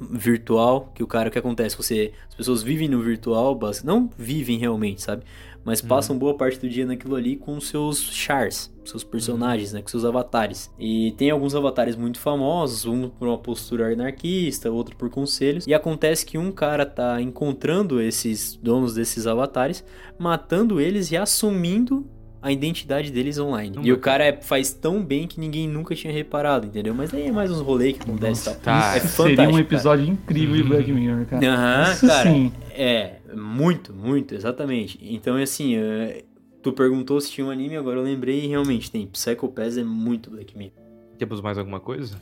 virtual 0.00 0.92
que 0.94 1.02
o 1.02 1.06
cara 1.06 1.28
o 1.28 1.32
que 1.32 1.38
acontece 1.38 1.76
você 1.76 2.12
as 2.28 2.34
pessoas 2.36 2.62
vivem 2.62 2.88
no 2.88 3.02
virtual 3.02 3.58
não 3.84 4.08
vivem 4.16 4.56
realmente 4.56 5.02
sabe 5.02 5.24
mas 5.68 5.82
passam 5.82 6.16
boa 6.16 6.34
parte 6.34 6.58
do 6.58 6.66
dia 6.66 6.86
naquilo 6.86 7.14
ali 7.14 7.36
com 7.36 7.60
seus 7.60 8.00
chars 8.00 8.72
seus 8.88 9.04
personagens 9.04 9.70
né 9.74 9.82
com 9.82 9.88
seus 9.88 10.02
avatares. 10.02 10.70
E 10.78 11.12
tem 11.18 11.30
alguns 11.30 11.54
avatares 11.54 11.94
muito 11.94 12.18
famosos 12.18 12.86
um 12.86 13.10
por 13.10 13.28
uma 13.28 13.36
postura 13.36 13.92
anarquista 13.92 14.70
outro 14.70 14.96
por 14.96 15.10
conselhos. 15.10 15.66
E 15.66 15.74
acontece 15.74 16.24
que 16.24 16.38
um 16.38 16.50
cara 16.50 16.86
tá 16.86 17.20
encontrando 17.20 18.00
esses 18.00 18.56
donos 18.56 18.94
desses 18.94 19.26
avatares 19.26 19.84
matando 20.18 20.80
eles 20.80 21.10
e 21.10 21.18
assumindo 21.18 22.06
a 22.40 22.52
identidade 22.52 23.10
deles 23.10 23.38
online. 23.38 23.76
Não 23.76 23.84
e 23.84 23.92
o 23.92 23.98
cara 23.98 24.24
é- 24.24 24.40
faz 24.40 24.72
tão 24.72 25.02
bem 25.02 25.26
que 25.26 25.40
ninguém 25.40 25.68
nunca 25.68 25.94
tinha 25.94 26.12
reparado, 26.12 26.66
entendeu? 26.66 26.94
Mas 26.94 27.12
aí 27.12 27.26
é 27.26 27.32
mais 27.32 27.50
uns 27.50 27.60
rolês 27.60 27.96
que 27.96 28.02
acontecem 28.02 28.52
e 28.52 28.56
tal. 28.56 28.62
Tá. 28.62 28.96
É 28.96 29.00
seria 29.00 29.42
um 29.42 29.50
cara. 29.50 29.60
episódio 29.60 30.06
incrível 30.06 30.56
de 30.56 30.62
Black 30.62 30.92
Mirror, 30.92 31.26
cara. 31.26 31.46
Aham, 31.46 31.92
Isso 31.92 32.06
cara. 32.06 32.30
sim. 32.30 32.52
É, 32.70 33.16
muito, 33.34 33.92
muito, 33.92 34.34
exatamente. 34.34 34.98
Então, 35.02 35.36
é 35.36 35.42
assim, 35.42 35.76
é, 35.76 36.22
tu 36.62 36.72
perguntou 36.72 37.20
se 37.20 37.30
tinha 37.30 37.46
um 37.46 37.50
anime, 37.50 37.76
agora 37.76 37.98
eu 37.98 38.04
lembrei 38.04 38.44
e 38.44 38.46
realmente 38.46 38.90
tem. 38.90 39.06
Psycho 39.06 39.48
Pass 39.48 39.76
é 39.76 39.82
muito 39.84 40.30
Black 40.30 40.56
Mirror. 40.56 40.72
Temos 41.18 41.40
mais 41.40 41.58
alguma 41.58 41.80
coisa? 41.80 42.16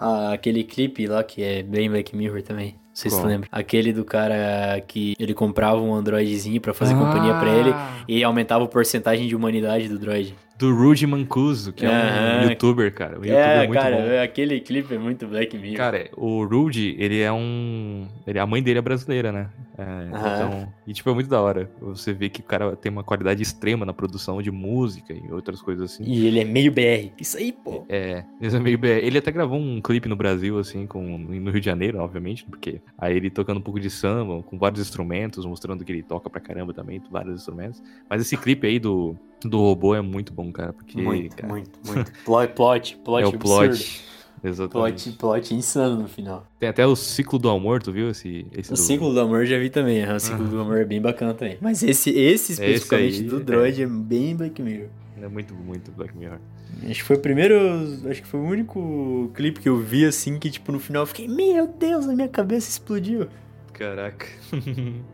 Ah, 0.00 0.32
aquele 0.32 0.64
clipe 0.64 1.06
lá 1.06 1.22
que 1.22 1.42
é 1.42 1.62
bem 1.62 1.90
Black 1.90 2.16
Mirror 2.16 2.42
também. 2.42 2.72
Não 2.72 2.94
sei 2.94 3.10
se 3.10 3.16
tu 3.16 3.20
Qual? 3.20 3.28
lembra. 3.30 3.48
Aquele 3.52 3.92
do 3.92 4.04
cara 4.04 4.80
que 4.86 5.14
ele 5.18 5.32
comprava 5.34 5.80
um 5.80 5.94
androidezinho 5.94 6.60
pra 6.60 6.72
fazer 6.74 6.94
companhia 6.94 7.34
pra 7.34 7.50
ele 7.50 7.70
Ah. 7.72 8.04
e 8.08 8.24
aumentava 8.24 8.64
a 8.64 8.68
porcentagem 8.68 9.28
de 9.28 9.36
humanidade 9.36 9.88
do 9.88 9.98
droid. 9.98 10.34
Do 10.60 10.74
Rudy 10.74 11.06
Mancuso, 11.06 11.72
que 11.72 11.86
é 11.86 11.88
um 11.88 12.50
youtuber, 12.50 12.92
cara. 12.92 13.12
O 13.12 13.24
youtuber 13.24 13.38
é, 13.38 13.64
é 13.64 13.66
muito 13.66 13.80
cara, 13.80 13.96
bom. 13.96 14.22
aquele 14.22 14.60
clipe 14.60 14.94
é 14.94 14.98
muito 14.98 15.26
Black 15.26 15.56
Mirror. 15.56 15.76
Cara, 15.78 16.10
o 16.14 16.44
Rudy, 16.44 16.94
ele 16.98 17.18
é 17.18 17.32
um. 17.32 18.06
Ele, 18.26 18.38
a 18.38 18.46
mãe 18.46 18.62
dele 18.62 18.78
é 18.78 18.82
brasileira, 18.82 19.32
né? 19.32 19.48
É, 19.78 19.82
Aham. 19.82 20.34
então. 20.34 20.72
E, 20.86 20.92
tipo, 20.92 21.08
é 21.08 21.14
muito 21.14 21.30
da 21.30 21.40
hora. 21.40 21.70
Você 21.80 22.12
vê 22.12 22.28
que 22.28 22.40
o 22.40 22.44
cara 22.44 22.76
tem 22.76 22.92
uma 22.92 23.02
qualidade 23.02 23.42
extrema 23.42 23.86
na 23.86 23.94
produção 23.94 24.42
de 24.42 24.50
música 24.50 25.14
e 25.14 25.32
outras 25.32 25.62
coisas 25.62 25.92
assim. 25.92 26.04
E 26.04 26.26
ele 26.26 26.40
é 26.40 26.44
meio 26.44 26.70
BR. 26.70 27.10
Isso 27.18 27.38
aí, 27.38 27.52
pô. 27.52 27.86
É, 27.88 28.24
ele 28.38 28.54
é 28.54 28.60
meio 28.60 28.76
BR. 28.76 29.00
Ele 29.02 29.16
até 29.16 29.30
gravou 29.30 29.58
um 29.58 29.80
clipe 29.80 30.10
no 30.10 30.16
Brasil, 30.16 30.58
assim, 30.58 30.86
com, 30.86 31.16
no 31.16 31.50
Rio 31.50 31.60
de 31.60 31.64
Janeiro, 31.64 31.98
obviamente, 32.00 32.44
porque 32.44 32.82
aí 32.98 33.16
ele 33.16 33.30
tocando 33.30 33.56
um 33.56 33.62
pouco 33.62 33.80
de 33.80 33.88
samba, 33.88 34.42
com 34.42 34.58
vários 34.58 34.82
instrumentos, 34.82 35.46
mostrando 35.46 35.82
que 35.86 35.92
ele 35.92 36.02
toca 36.02 36.28
pra 36.28 36.40
caramba 36.40 36.74
também, 36.74 37.00
vários 37.10 37.36
instrumentos. 37.36 37.82
Mas 38.08 38.20
esse 38.20 38.36
clipe 38.36 38.66
aí 38.66 38.78
do, 38.78 39.16
do 39.42 39.58
robô 39.58 39.94
é 39.94 40.02
muito 40.02 40.32
bom, 40.32 40.49
cara, 40.52 40.72
porque. 40.72 41.00
Muito, 41.00 41.36
cara, 41.36 41.48
muito, 41.52 41.70
muito. 41.86 42.12
Plot, 42.24 42.52
plot, 42.54 42.96
plot 43.04 43.22
é 43.22 43.26
o 43.26 43.28
absurdo. 43.28 43.68
plot. 43.68 44.10
Exatamente. 44.42 45.02
Plot, 45.10 45.18
plot 45.18 45.54
insano 45.54 46.00
no 46.02 46.08
final. 46.08 46.46
Tem 46.58 46.68
até 46.68 46.86
o 46.86 46.96
ciclo 46.96 47.38
do 47.38 47.50
amor, 47.50 47.82
tu 47.82 47.92
viu? 47.92 48.08
Esse, 48.10 48.46
esse 48.52 48.70
O 48.72 48.74
do- 48.74 48.78
ciclo 48.80 49.12
do 49.12 49.20
amor 49.20 49.44
já 49.44 49.58
vi 49.58 49.68
também. 49.68 50.00
é, 50.00 50.14
O 50.14 50.18
ciclo 50.18 50.46
do 50.48 50.60
amor 50.60 50.78
é 50.78 50.84
bem 50.84 51.00
bacana 51.00 51.34
também. 51.34 51.58
Mas 51.60 51.82
esse, 51.82 52.08
esse 52.10 52.52
especificamente 52.52 53.16
aí, 53.20 53.22
do 53.24 53.40
droid 53.40 53.82
é. 53.82 53.86
bem 53.86 54.34
Black 54.34 54.62
Mirror. 54.62 54.88
É 55.20 55.28
muito, 55.28 55.52
muito 55.54 55.90
Black 55.92 56.16
Mirror. 56.16 56.38
Acho 56.84 56.94
que 56.94 57.02
foi 57.02 57.16
o 57.16 57.20
primeiro. 57.20 57.54
Acho 58.08 58.22
que 58.22 58.26
foi 58.28 58.40
o 58.40 58.44
único 58.44 59.30
clipe 59.34 59.60
que 59.60 59.68
eu 59.68 59.76
vi 59.76 60.06
assim 60.06 60.38
que, 60.38 60.50
tipo, 60.50 60.72
no 60.72 60.80
final 60.80 61.02
eu 61.02 61.06
fiquei, 61.06 61.28
meu 61.28 61.66
Deus, 61.66 62.08
a 62.08 62.14
minha 62.14 62.28
cabeça 62.28 62.70
explodiu. 62.70 63.26
Caraca. 63.74 64.26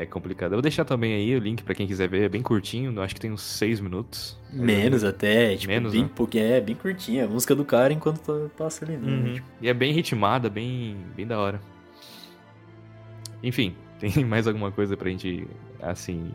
É 0.00 0.06
complicado. 0.06 0.52
Eu 0.52 0.56
vou 0.58 0.62
deixar 0.62 0.84
também 0.84 1.12
aí 1.12 1.34
o 1.34 1.40
link 1.40 1.64
pra 1.64 1.74
quem 1.74 1.84
quiser 1.84 2.08
ver, 2.08 2.22
é 2.22 2.28
bem 2.28 2.40
curtinho, 2.40 2.98
acho 3.02 3.14
que 3.16 3.20
tem 3.20 3.32
uns 3.32 3.42
6 3.42 3.80
minutos. 3.80 4.38
Menos 4.52 5.02
até, 5.02 5.56
tipo, 5.56 5.72
Menos, 5.72 5.92
bem 5.92 6.04
né? 6.04 6.10
pouquinho, 6.14 6.44
é 6.44 6.60
bem 6.60 6.76
curtinha. 6.76 7.24
A 7.24 7.28
música 7.28 7.52
do 7.54 7.64
cara 7.64 7.92
enquanto 7.92 8.20
tá- 8.20 8.48
passa 8.56 8.84
ali, 8.84 8.96
né? 8.96 9.10
Uhum. 9.10 9.34
Tipo, 9.34 9.46
E 9.60 9.68
é 9.68 9.74
bem 9.74 9.92
ritmada, 9.92 10.48
bem, 10.48 10.96
bem 11.16 11.26
da 11.26 11.38
hora. 11.40 11.60
Enfim, 13.42 13.74
tem 13.98 14.24
mais 14.24 14.46
alguma 14.46 14.70
coisa 14.70 14.96
pra 14.96 15.10
gente, 15.10 15.46
assim, 15.82 16.32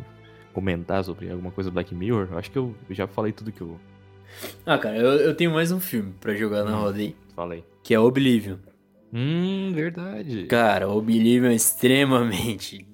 comentar 0.54 1.04
sobre 1.04 1.32
alguma 1.32 1.52
coisa 1.52 1.70
do 1.70 1.74
Black 1.74 1.96
Mirror? 1.96 2.28
Eu 2.32 2.38
acho 2.38 2.52
que 2.52 2.58
eu 2.58 2.76
já 2.90 3.08
falei 3.08 3.32
tudo 3.32 3.52
que 3.52 3.62
eu 3.62 3.80
Ah, 4.66 4.78
cara, 4.78 4.98
eu, 4.98 5.12
eu 5.20 5.36
tenho 5.36 5.52
mais 5.52 5.72
um 5.72 5.80
filme 5.80 6.14
pra 6.20 6.36
jogar 6.36 6.64
na 6.66 6.78
Hum. 6.78 6.82
roda 6.82 6.98
aí, 7.00 7.16
falei. 7.36 7.64
que 7.82 7.94
é 7.94 8.00
Oblivion. 8.00 8.58
Hum, 9.14 9.72
verdade. 9.74 10.46
Cara, 10.48 10.90
Oblivion 10.90 11.52
é 11.52 11.56
extremamente 11.56 12.86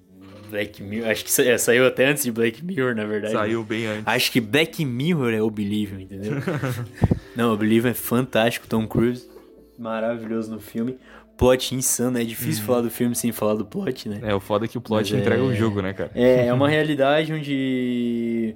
Black 0.50 0.82
Mirror. 0.84 1.10
Acho 1.10 1.26
que 1.26 1.42
é, 1.42 1.58
saiu 1.58 1.86
até 1.86 2.08
antes 2.08 2.24
de 2.24 2.32
Black 2.32 2.64
Mirror, 2.64 2.96
na 2.96 3.06
verdade. 3.06 3.34
Saiu 3.34 3.64
bem 3.64 3.86
antes. 3.86 4.04
Acho 4.08 4.32
que 4.32 4.42
Black 4.42 4.84
Mirror 4.84 5.34
é 5.34 5.42
Oblivion, 5.42 6.00
entendeu? 6.00 6.34
Não, 7.36 7.54
Oblivion 7.54 7.92
é 7.92 7.94
fantástico. 7.94 8.68
Tom 8.68 8.88
Cruise, 8.88 9.30
maravilhoso 9.78 10.52
no 10.52 10.60
filme. 10.60 10.98
Plot 11.38 11.74
insano. 11.74 12.18
É 12.20 12.24
difícil 12.24 12.64
falar 12.66 12.82
do 12.82 12.90
filme 12.90 13.16
sem 13.16 13.32
falar 13.32 13.56
do 13.56 13.66
plot, 13.66 14.10
né? 14.10 14.20
É, 14.24 14.36
o 14.36 14.42
foda 14.42 14.66
é 14.66 14.68
que 14.68 14.78
o 14.78 14.82
plot 14.82 15.14
Mas 15.14 15.22
entrega 15.22 15.42
é- 15.42 15.46
o 15.46 15.56
jogo, 15.56 15.82
né, 15.82 15.94
cara? 15.94 16.12
É, 16.14 16.48
é 16.48 16.54
uma 16.54 16.68
realidade 16.68 17.32
onde 17.32 18.56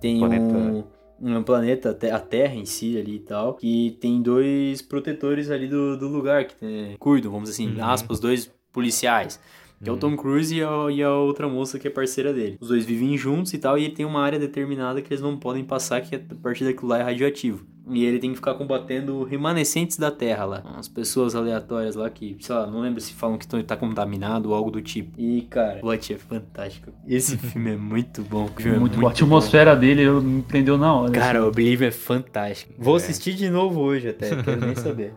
tem 0.00 0.18
Planeta. 0.18 0.44
um, 0.56 0.84
um 1.20 1.42
planeta, 1.44 1.90
a 2.12 2.18
Terra 2.18 2.54
em 2.56 2.64
si 2.66 2.98
ali 2.98 3.16
e 3.16 3.18
tal, 3.20 3.54
que 3.54 3.96
tem 4.00 4.20
dois 4.20 4.82
protetores 4.82 5.48
ali 5.48 5.68
do, 5.68 5.96
do 5.96 6.08
lugar, 6.08 6.44
que 6.44 6.56
tem, 6.56 6.96
cuidam, 6.98 7.30
vamos 7.30 7.50
dizer 7.50 7.62
assim, 7.62 7.76
Uhum. 7.76 7.84
aspas, 7.84 8.18
dois 8.18 8.50
policiais. 8.72 9.38
Que 9.82 9.90
é 9.90 9.92
o 9.92 9.96
Tom 9.96 10.16
Cruise 10.16 10.54
e 10.54 10.62
a, 10.62 10.68
e 10.90 11.02
a 11.02 11.10
outra 11.14 11.46
moça 11.48 11.78
que 11.78 11.86
é 11.86 11.90
parceira 11.90 12.32
dele. 12.32 12.56
Os 12.60 12.68
dois 12.68 12.84
vivem 12.86 13.16
juntos 13.18 13.52
e 13.52 13.58
tal, 13.58 13.76
e 13.76 13.84
ele 13.84 13.94
tem 13.94 14.06
uma 14.06 14.22
área 14.22 14.38
determinada 14.38 15.02
que 15.02 15.12
eles 15.12 15.20
não 15.22 15.36
podem 15.36 15.62
passar, 15.64 16.00
que 16.00 16.14
a 16.16 16.20
partir 16.42 16.64
daquilo 16.64 16.88
lá 16.88 16.98
é 17.00 17.02
radioativo. 17.02 17.66
E 17.90 18.02
ele 18.02 18.18
tem 18.18 18.30
que 18.30 18.36
ficar 18.36 18.54
combatendo 18.54 19.24
remanescentes 19.24 19.98
da 19.98 20.10
Terra 20.10 20.46
lá. 20.46 20.62
Umas 20.64 20.88
pessoas 20.88 21.34
aleatórias 21.34 21.94
lá 21.96 22.08
que, 22.08 22.34
sei 22.40 22.54
lá, 22.54 22.66
não 22.66 22.80
lembro 22.80 22.98
se 22.98 23.12
falam 23.12 23.36
que 23.36 23.46
tá 23.62 23.76
contaminado 23.76 24.48
ou 24.48 24.54
algo 24.54 24.70
do 24.70 24.80
tipo. 24.80 25.20
E, 25.20 25.42
cara, 25.50 25.76
o 25.76 25.80
plot 25.82 26.14
é 26.14 26.16
fantástico. 26.16 26.90
Esse 27.06 27.36
filme 27.36 27.72
é 27.72 27.76
muito 27.76 28.22
bom. 28.22 28.48
É 28.64 28.78
muito, 28.78 28.98
bom. 28.98 29.06
A 29.06 29.10
atmosfera 29.10 29.76
dele 29.76 30.00
eu 30.00 30.22
me 30.22 30.40
prendeu 30.40 30.78
na 30.78 30.94
hora. 30.94 31.12
Cara, 31.12 31.40
assim. 31.40 31.46
o 31.46 31.50
Oblivion 31.50 31.88
é 31.88 31.90
fantástico. 31.90 32.72
Vou 32.78 32.94
É. 32.94 32.96
assistir 32.96 33.34
de 33.34 33.50
novo 33.50 33.80
hoje 33.80 34.08
até, 34.08 34.30
quero 34.42 34.60
nem 34.64 34.74
saber. 34.76 35.12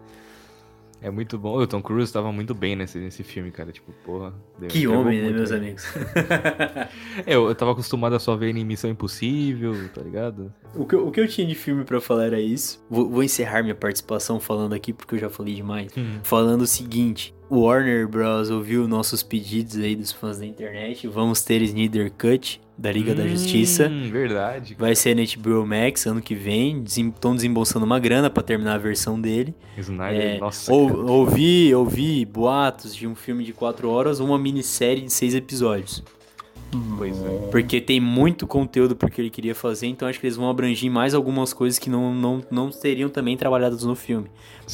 É 1.00 1.12
muito 1.12 1.38
bom. 1.38 1.56
O 1.58 1.68
Tom 1.68 1.82
Cruise 1.82 2.12
tava 2.12 2.32
muito 2.32 2.56
bem 2.56 2.76
nesse, 2.76 2.98
nesse 2.98 3.24
filme, 3.24 3.52
cara. 3.52 3.72
Tipo, 3.72 3.92
porra. 4.04 4.34
Que 4.68 4.88
homem, 4.88 5.22
né, 5.22 5.30
meus 5.30 5.50
bem. 5.52 5.60
amigos? 5.60 5.86
É, 7.26 7.36
eu, 7.36 7.48
eu 7.48 7.56
tava 7.56 7.72
acostumado 7.72 8.16
a 8.16 8.20
só 8.20 8.36
ver 8.36 8.50
ele 8.50 8.60
em 8.62 8.66
Missão 8.66 8.90
Impossível, 8.90 9.74
tá 9.94 10.02
ligado? 10.02 10.54
O 10.76 10.86
que, 10.86 10.96
eu- 10.96 11.08
o 11.08 11.12
que 11.12 11.20
eu 11.20 11.28
tinha 11.28 11.46
de 11.48 11.56
filme 11.56 11.84
pra 11.84 12.00
falar 12.02 12.26
era 12.26 12.40
isso. 12.40 12.84
Vou, 12.90 13.10
vou 13.10 13.24
encerrar 13.24 13.62
minha 13.64 13.76
participação 13.76 14.40
falando 14.40 14.74
aqui, 14.74 14.94
porque 14.94 15.16
eu 15.16 15.20
já 15.20 15.30
falei 15.30 15.54
demais. 15.56 15.92
Hum. 15.98 16.20
Falando 16.24 16.62
o 16.62 16.68
seguinte: 16.68 17.34
o 17.50 17.62
Warner 17.62 18.08
Bros. 18.08 18.50
ouviu 18.50 18.88
nossos 18.88 19.24
pedidos 19.24 19.78
aí 19.78 19.96
dos 19.96 20.12
fãs 20.12 20.38
da 20.40 20.46
internet. 20.46 21.08
Vamos 21.08 21.42
ter 21.44 21.62
Snyder 21.62 22.12
Cut 22.12 22.62
da 22.78 22.92
Liga 22.92 23.16
da 23.16 23.28
Justiça. 23.28 23.88
Hum, 23.88 24.10
verdade. 24.12 24.76
Vai 24.78 24.96
ser 24.96 25.16
na 25.16 25.24
HBO 25.24 25.66
Max 25.66 26.06
ano 26.06 26.22
que 26.22 26.36
vem. 26.36 26.84
Estão 26.86 27.36
desembolsando 27.36 27.86
uma 27.86 28.00
grana 28.00 28.30
pra 28.30 28.44
terminar 28.44 28.76
a 28.76 28.78
versão 28.78 29.20
dele. 29.20 29.56
Snyder, 29.78 30.22
É, 30.36 30.38
nossa. 30.40 30.72
ou, 30.72 30.88
cara. 30.88 31.00
ouvi, 31.02 31.74
ouvi 31.74 32.24
boatos 32.26 32.96
de 32.96 33.08
um 33.08 33.16
filme 33.16 33.44
de 33.44 33.54
4 33.54 33.90
horas 33.90 34.20
ou 34.20 34.28
uma 34.28 34.38
minissérie 34.38 35.02
de 35.04 35.12
6 35.12 35.34
episódios. 35.36 36.04
Pois 36.98 37.18
é. 37.18 37.48
Porque 37.50 37.80
tem 37.80 38.00
muito 38.00 38.46
conteúdo 38.46 38.96
porque 38.96 39.22
ele 39.22 39.30
queria 39.30 39.56
fazer, 39.56 39.88
então 39.88 40.08
acho 40.08 40.20
que 40.20 40.26
eles 40.28 40.36
vão 40.36 40.50
abranger 40.50 40.92
mais 40.92 41.14
algumas 41.14 41.54
coisas 41.54 41.80
que 41.80 41.90
não, 41.90 42.14
não, 42.14 42.44
não 42.52 42.72
seriam 42.74 43.10
também 43.10 43.38
trabalhadas 43.38 43.84
no 43.84 43.96
filme. 43.96 44.28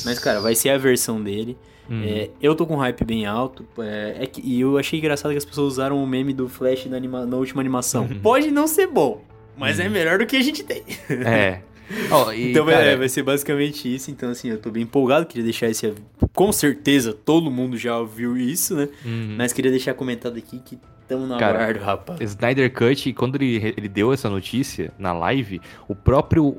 Mas, 0.04 0.18
cara, 0.18 0.42
vai 0.42 0.56
ser 0.56 0.70
a 0.70 0.78
versão 0.78 1.22
dele. 1.22 1.56
Hum. 1.89 2.04
É, 2.06 2.30
eu 2.41 2.56
tô 2.56 2.65
com 2.65 2.76
um 2.76 2.78
hype 2.80 3.04
bem 3.04 3.26
alto. 3.26 3.65
é, 3.80 4.17
é 4.22 4.26
que, 4.26 4.41
e 4.41 4.62
eu 4.62 4.78
achei 4.78 5.00
engraçado 5.00 5.32
que 5.32 5.38
as 5.38 5.46
pessoas 5.46 5.74
usaram 5.74 6.02
o 6.02 6.08
meme 6.08 6.34
do 6.34 6.48
Flash 6.48 6.86
na, 6.86 6.98
anima- 6.98 7.26
na 7.26 7.36
última 7.38 7.62
animação. 7.62 8.04
Uhum. 8.04 8.19
Pode 8.19 8.50
não 8.52 8.67
ser 8.67 8.88
bom, 8.88 9.22
mas 9.58 9.80
é 9.80 9.89
melhor 9.89 10.17
do 10.19 10.26
que 10.26 10.36
a 10.38 10.41
gente 10.41 10.63
tem. 10.63 10.84
É. 11.10 11.60
Ó, 12.10 12.32
e, 12.32 12.52
então 12.52 12.65
cara, 12.65 12.82
é, 12.84 12.96
vai 12.96 13.10
ser 13.10 13.22
basicamente 13.24 13.93
isso. 13.93 14.10
Então, 14.10 14.30
assim, 14.30 14.50
eu 14.50 14.58
tô 14.58 14.72
bem 14.72 14.84
empolgado. 14.84 15.26
Queria 15.26 15.43
deixar 15.43 15.69
esse. 15.69 15.93
Com 16.34 16.52
certeza 16.52 17.12
todo 17.13 17.52
mundo 17.52 17.78
já 17.78 17.98
ouviu 18.00 18.38
isso, 18.38 18.74
né? 18.76 18.88
uhum. 19.06 19.36
Mas 19.38 19.52
queria 19.52 19.69
deixar 19.69 19.93
comentado 19.93 20.38
aqui 20.38 20.60
que 20.60 20.80
tamo 21.08 21.26
no 21.28 21.38
Cara, 21.38 21.60
aguardo, 21.60 21.80
rapaz. 21.80 22.20
Snyder 22.22 22.72
Cut, 22.74 23.13
quando 23.13 23.36
ele, 23.36 23.74
ele 23.78 23.88
deu 23.89 24.12
essa 24.13 24.30
notícia 24.30 24.92
na 24.98 25.13
live, 25.13 25.62
o 25.88 25.96
próprio 25.96 26.56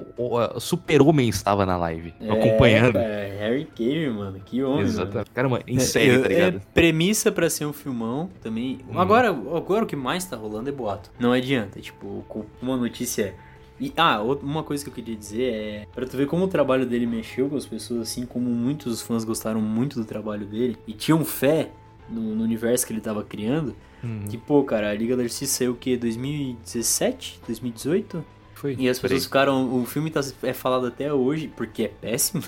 Super-Homem 0.58 1.28
estava 1.28 1.64
na 1.66 1.76
live, 1.76 2.14
acompanhando. 2.28 2.96
É, 2.98 3.28
cara, 3.30 3.38
Harry 3.40 3.64
Cavill, 3.66 4.14
mano. 4.14 4.40
Que 4.44 4.62
homem. 4.62 4.76
mano. 4.78 4.88
Exatamente. 4.88 5.30
Caramba, 5.30 5.60
em 5.66 5.76
É, 5.76 5.80
série, 5.80 6.10
é- 6.10 6.18
tá 6.18 6.28
ligado? 6.28 6.56
É 6.56 6.60
premissa 6.72 7.32
pra 7.32 7.48
ser 7.50 7.66
um 7.66 7.72
filmão 7.72 8.30
também. 8.42 8.78
Hum. 8.90 8.98
Agora, 8.98 9.28
agora 9.28 9.84
o 9.84 9.86
que 9.86 9.96
mais 9.96 10.24
tá 10.24 10.36
rolando 10.36 10.68
é 10.68 10.72
boato. 10.72 11.10
Não 11.18 11.32
adianta, 11.32 11.80
tipo, 11.80 12.24
uma 12.60 12.76
notícia 12.76 13.22
é. 13.22 13.34
E, 13.80 13.92
ah, 13.96 14.22
uma 14.22 14.62
coisa 14.62 14.84
que 14.84 14.90
eu 14.90 14.94
queria 14.94 15.16
dizer 15.16 15.52
é. 15.52 15.86
Pra 15.92 16.06
tu 16.06 16.16
ver 16.16 16.26
como 16.26 16.44
o 16.44 16.48
trabalho 16.48 16.86
dele 16.86 17.06
mexeu 17.06 17.48
com 17.48 17.56
as 17.56 17.66
pessoas, 17.66 18.02
assim 18.02 18.24
como 18.24 18.48
muitos 18.48 19.02
fãs 19.02 19.24
gostaram 19.24 19.60
muito 19.60 19.98
do 19.98 20.04
trabalho 20.04 20.46
dele 20.46 20.76
e 20.86 20.92
tinham 20.92 21.24
fé 21.24 21.70
no, 22.08 22.34
no 22.34 22.44
universo 22.44 22.86
que 22.86 22.92
ele 22.92 23.00
tava 23.00 23.22
criando. 23.22 23.74
Uhum. 24.02 24.26
Que, 24.28 24.36
pô, 24.36 24.62
cara, 24.64 24.90
a 24.90 24.94
Liga 24.94 25.16
da 25.16 25.22
Justiça 25.22 25.58
saiu 25.58 25.72
o 25.72 25.76
quê? 25.76 25.96
2017? 25.96 27.40
2018? 27.46 28.24
Foi. 28.54 28.76
E 28.78 28.88
as 28.88 28.98
pessoas 28.98 29.24
ficaram. 29.24 29.74
O 29.74 29.84
filme 29.84 30.10
tá, 30.10 30.20
é 30.42 30.52
falado 30.52 30.86
até 30.86 31.12
hoje, 31.12 31.50
porque 31.54 31.84
é 31.84 31.88
péssimo. 31.88 32.42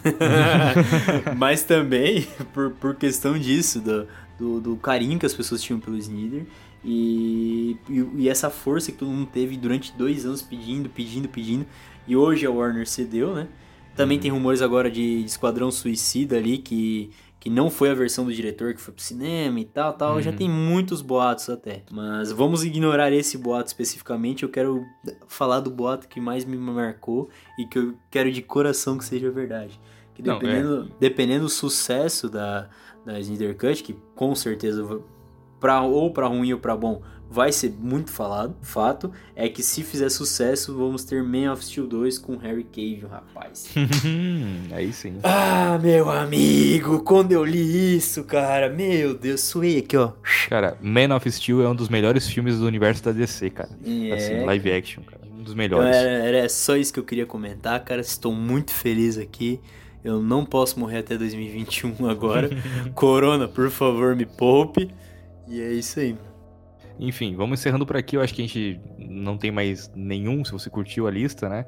Mas 1.36 1.62
também 1.62 2.26
por, 2.52 2.70
por 2.72 2.94
questão 2.94 3.38
disso, 3.38 3.80
do, 3.80 4.06
do, 4.38 4.60
do 4.60 4.76
carinho 4.76 5.18
que 5.18 5.26
as 5.26 5.34
pessoas 5.34 5.62
tinham 5.62 5.80
pelo 5.80 5.96
Snyder. 5.96 6.46
E, 6.84 7.76
e, 7.88 8.06
e 8.16 8.28
essa 8.28 8.48
força 8.48 8.92
que 8.92 8.98
todo 8.98 9.10
mundo 9.10 9.28
teve 9.32 9.56
durante 9.56 9.92
dois 9.92 10.24
anos 10.24 10.40
pedindo, 10.40 10.88
pedindo, 10.88 11.28
pedindo. 11.28 11.66
E 12.06 12.16
hoje 12.16 12.46
a 12.46 12.50
Warner 12.50 12.86
cedeu, 12.86 13.34
né? 13.34 13.48
Também 13.96 14.18
tem 14.18 14.30
rumores 14.30 14.60
agora 14.60 14.90
de, 14.90 15.22
de 15.22 15.28
Esquadrão 15.28 15.70
Suicida 15.70 16.36
ali, 16.36 16.58
que, 16.58 17.10
que 17.46 17.50
não 17.50 17.70
foi 17.70 17.90
a 17.90 17.94
versão 17.94 18.24
do 18.24 18.34
diretor 18.34 18.74
que 18.74 18.80
foi 18.80 18.92
pro 18.92 19.00
cinema 19.00 19.60
e 19.60 19.64
tal, 19.64 19.92
tal. 19.92 20.20
Já 20.20 20.32
Uhum. 20.32 20.36
tem 20.36 20.50
muitos 20.50 21.00
boatos 21.00 21.48
até. 21.48 21.84
Mas 21.92 22.32
vamos 22.32 22.64
ignorar 22.64 23.12
esse 23.12 23.38
boato 23.38 23.68
especificamente. 23.68 24.42
Eu 24.42 24.48
quero 24.48 24.84
falar 25.28 25.60
do 25.60 25.70
boato 25.70 26.08
que 26.08 26.20
mais 26.20 26.44
me 26.44 26.56
marcou 26.56 27.28
e 27.56 27.64
que 27.64 27.78
eu 27.78 27.94
quero 28.10 28.32
de 28.32 28.42
coração 28.42 28.98
que 28.98 29.04
seja 29.04 29.30
verdade. 29.30 29.80
Que 30.12 30.22
Não, 30.22 30.34
é. 30.34 30.38
dependendo, 30.40 30.90
dependendo 30.98 31.44
do 31.44 31.48
sucesso 31.48 32.28
da, 32.28 32.68
da 33.04 33.20
Snyder 33.20 33.56
Cut, 33.56 33.80
que 33.84 33.92
com 34.16 34.34
certeza 34.34 35.00
pra, 35.60 35.82
ou 35.82 36.12
pra 36.12 36.26
ruim 36.26 36.52
ou 36.52 36.58
pra 36.58 36.76
bom 36.76 37.00
vai 37.30 37.52
ser 37.52 37.72
muito 37.78 38.10
falado, 38.10 38.56
fato, 38.62 39.12
é 39.34 39.48
que 39.48 39.62
se 39.62 39.82
fizer 39.82 40.08
sucesso, 40.08 40.74
vamos 40.76 41.04
ter 41.04 41.22
Man 41.22 41.52
of 41.52 41.64
Steel 41.64 41.86
2 41.86 42.18
com 42.18 42.36
Harry 42.36 42.64
Cavill, 42.64 43.08
rapaz. 43.08 43.68
Aí 44.72 44.92
sim. 44.92 45.18
ah, 45.22 45.78
meu 45.82 46.10
amigo, 46.10 47.00
quando 47.00 47.32
eu 47.32 47.44
li 47.44 47.96
isso, 47.96 48.24
cara, 48.24 48.68
meu 48.70 49.14
Deus, 49.14 49.40
suei 49.40 49.78
aqui, 49.78 49.96
ó. 49.96 50.12
Cara, 50.48 50.76
Man 50.80 51.14
of 51.14 51.30
Steel 51.30 51.62
é 51.62 51.68
um 51.68 51.74
dos 51.74 51.88
melhores 51.88 52.26
filmes 52.28 52.58
do 52.58 52.66
universo 52.66 53.02
da 53.02 53.12
DC, 53.12 53.50
cara. 53.50 53.70
É, 53.84 54.12
Assim, 54.12 54.44
live 54.44 54.72
action, 54.72 55.02
cara. 55.02 55.22
Um 55.30 55.42
dos 55.42 55.54
melhores. 55.54 55.94
era, 55.94 56.08
era 56.08 56.48
só 56.48 56.76
isso 56.76 56.92
que 56.92 57.00
eu 57.00 57.04
queria 57.04 57.26
comentar, 57.26 57.84
cara. 57.84 58.00
Estou 58.00 58.32
muito 58.32 58.72
feliz 58.72 59.18
aqui. 59.18 59.60
Eu 60.02 60.22
não 60.22 60.44
posso 60.44 60.78
morrer 60.78 60.98
até 60.98 61.18
2021 61.18 62.08
agora. 62.08 62.48
Corona, 62.94 63.48
por 63.48 63.70
favor, 63.70 64.14
me 64.14 64.24
poupe. 64.24 64.88
E 65.48 65.60
é 65.60 65.72
isso 65.72 65.98
aí. 65.98 66.16
Enfim, 66.98 67.34
vamos 67.36 67.60
encerrando 67.60 67.86
por 67.86 67.96
aqui. 67.96 68.16
Eu 68.16 68.22
acho 68.22 68.34
que 68.34 68.42
a 68.42 68.46
gente 68.46 68.80
não 68.98 69.36
tem 69.36 69.50
mais 69.50 69.90
nenhum, 69.94 70.44
se 70.44 70.52
você 70.52 70.70
curtiu 70.70 71.06
a 71.06 71.10
lista, 71.10 71.48
né? 71.48 71.66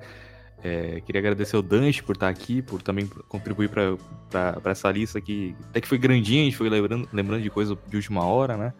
É, 0.62 1.00
queria 1.06 1.20
agradecer 1.20 1.54
ao 1.54 1.62
Dante 1.62 2.02
por 2.02 2.16
estar 2.16 2.28
aqui, 2.28 2.60
por 2.62 2.82
também 2.82 3.06
contribuir 3.28 3.68
para 3.68 4.60
essa 4.64 4.90
lista 4.90 5.18
aqui. 5.18 5.54
Até 5.70 5.80
que 5.80 5.86
foi 5.88 5.98
grandinha, 5.98 6.42
a 6.42 6.44
gente 6.44 6.56
foi 6.56 6.68
lembrando, 6.68 7.08
lembrando 7.12 7.42
de 7.42 7.50
coisa 7.50 7.78
de 7.88 7.96
última 7.96 8.24
hora, 8.24 8.56
né? 8.56 8.72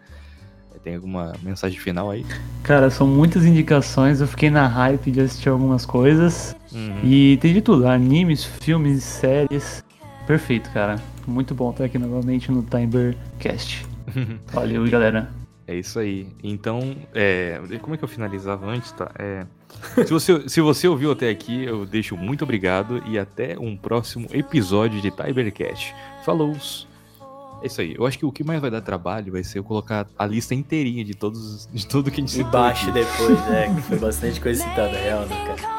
Tem 0.83 0.95
alguma 0.95 1.33
mensagem 1.43 1.77
final 1.77 2.09
aí? 2.09 2.25
Cara, 2.63 2.89
são 2.89 3.05
muitas 3.05 3.45
indicações. 3.45 4.21
Eu 4.21 4.27
fiquei 4.27 4.49
na 4.49 4.65
hype 4.65 5.11
de 5.11 5.21
assistir 5.21 5.49
algumas 5.49 5.85
coisas. 5.85 6.55
Uhum. 6.71 6.99
E 7.03 7.37
tem 7.37 7.53
de 7.53 7.61
tudo: 7.61 7.87
animes, 7.87 8.45
filmes, 8.45 9.03
séries. 9.03 9.83
Perfeito, 10.25 10.69
cara. 10.71 10.95
Muito 11.27 11.53
bom 11.53 11.71
estar 11.71 11.85
aqui 11.85 11.97
novamente 11.97 12.51
no 12.51 12.63
Timercast. 12.63 13.85
Valeu, 14.53 14.89
galera. 14.89 15.29
É 15.69 15.75
isso 15.75 15.99
aí. 15.99 16.27
Então, 16.43 16.95
é, 17.13 17.61
como 17.79 17.93
é 17.93 17.97
que 17.97 18.03
eu 18.03 18.07
finalizava 18.07 18.65
antes, 18.65 18.91
tá? 18.91 19.11
É, 19.19 19.45
se, 20.03 20.11
você, 20.11 20.49
se 20.49 20.61
você 20.61 20.87
ouviu 20.87 21.11
até 21.11 21.29
aqui, 21.29 21.63
eu 21.63 21.85
deixo 21.85 22.17
muito 22.17 22.43
obrigado 22.43 23.03
e 23.05 23.19
até 23.19 23.55
um 23.59 23.77
próximo 23.77 24.27
episódio 24.31 24.99
de 24.99 25.11
Tibercast. 25.11 25.93
Falou! 26.25 26.57
É 27.61 27.67
isso 27.67 27.81
aí. 27.81 27.93
Eu 27.95 28.07
acho 28.07 28.17
que 28.17 28.25
o 28.25 28.31
que 28.31 28.43
mais 28.43 28.59
vai 28.59 28.71
dar 28.71 28.81
trabalho 28.81 29.31
vai 29.31 29.43
ser 29.43 29.59
eu 29.59 29.63
colocar 29.63 30.07
a 30.17 30.25
lista 30.25 30.55
inteirinha 30.55 31.05
de 31.05 31.13
todos 31.13 31.69
de 31.71 31.85
tudo 31.85 32.09
que 32.09 32.19
a 32.19 32.21
gente 32.21 32.31
citou 32.31 32.47
Embaixo 32.47 32.89
aqui. 32.89 32.93
depois, 32.93 33.39
é, 33.51 33.71
que 33.71 33.81
foi 33.81 33.99
bastante 33.99 34.41
coisa 34.41 34.63
citada, 34.63 34.97
real, 34.97 35.27
né, 35.27 35.55
cara? 35.55 35.78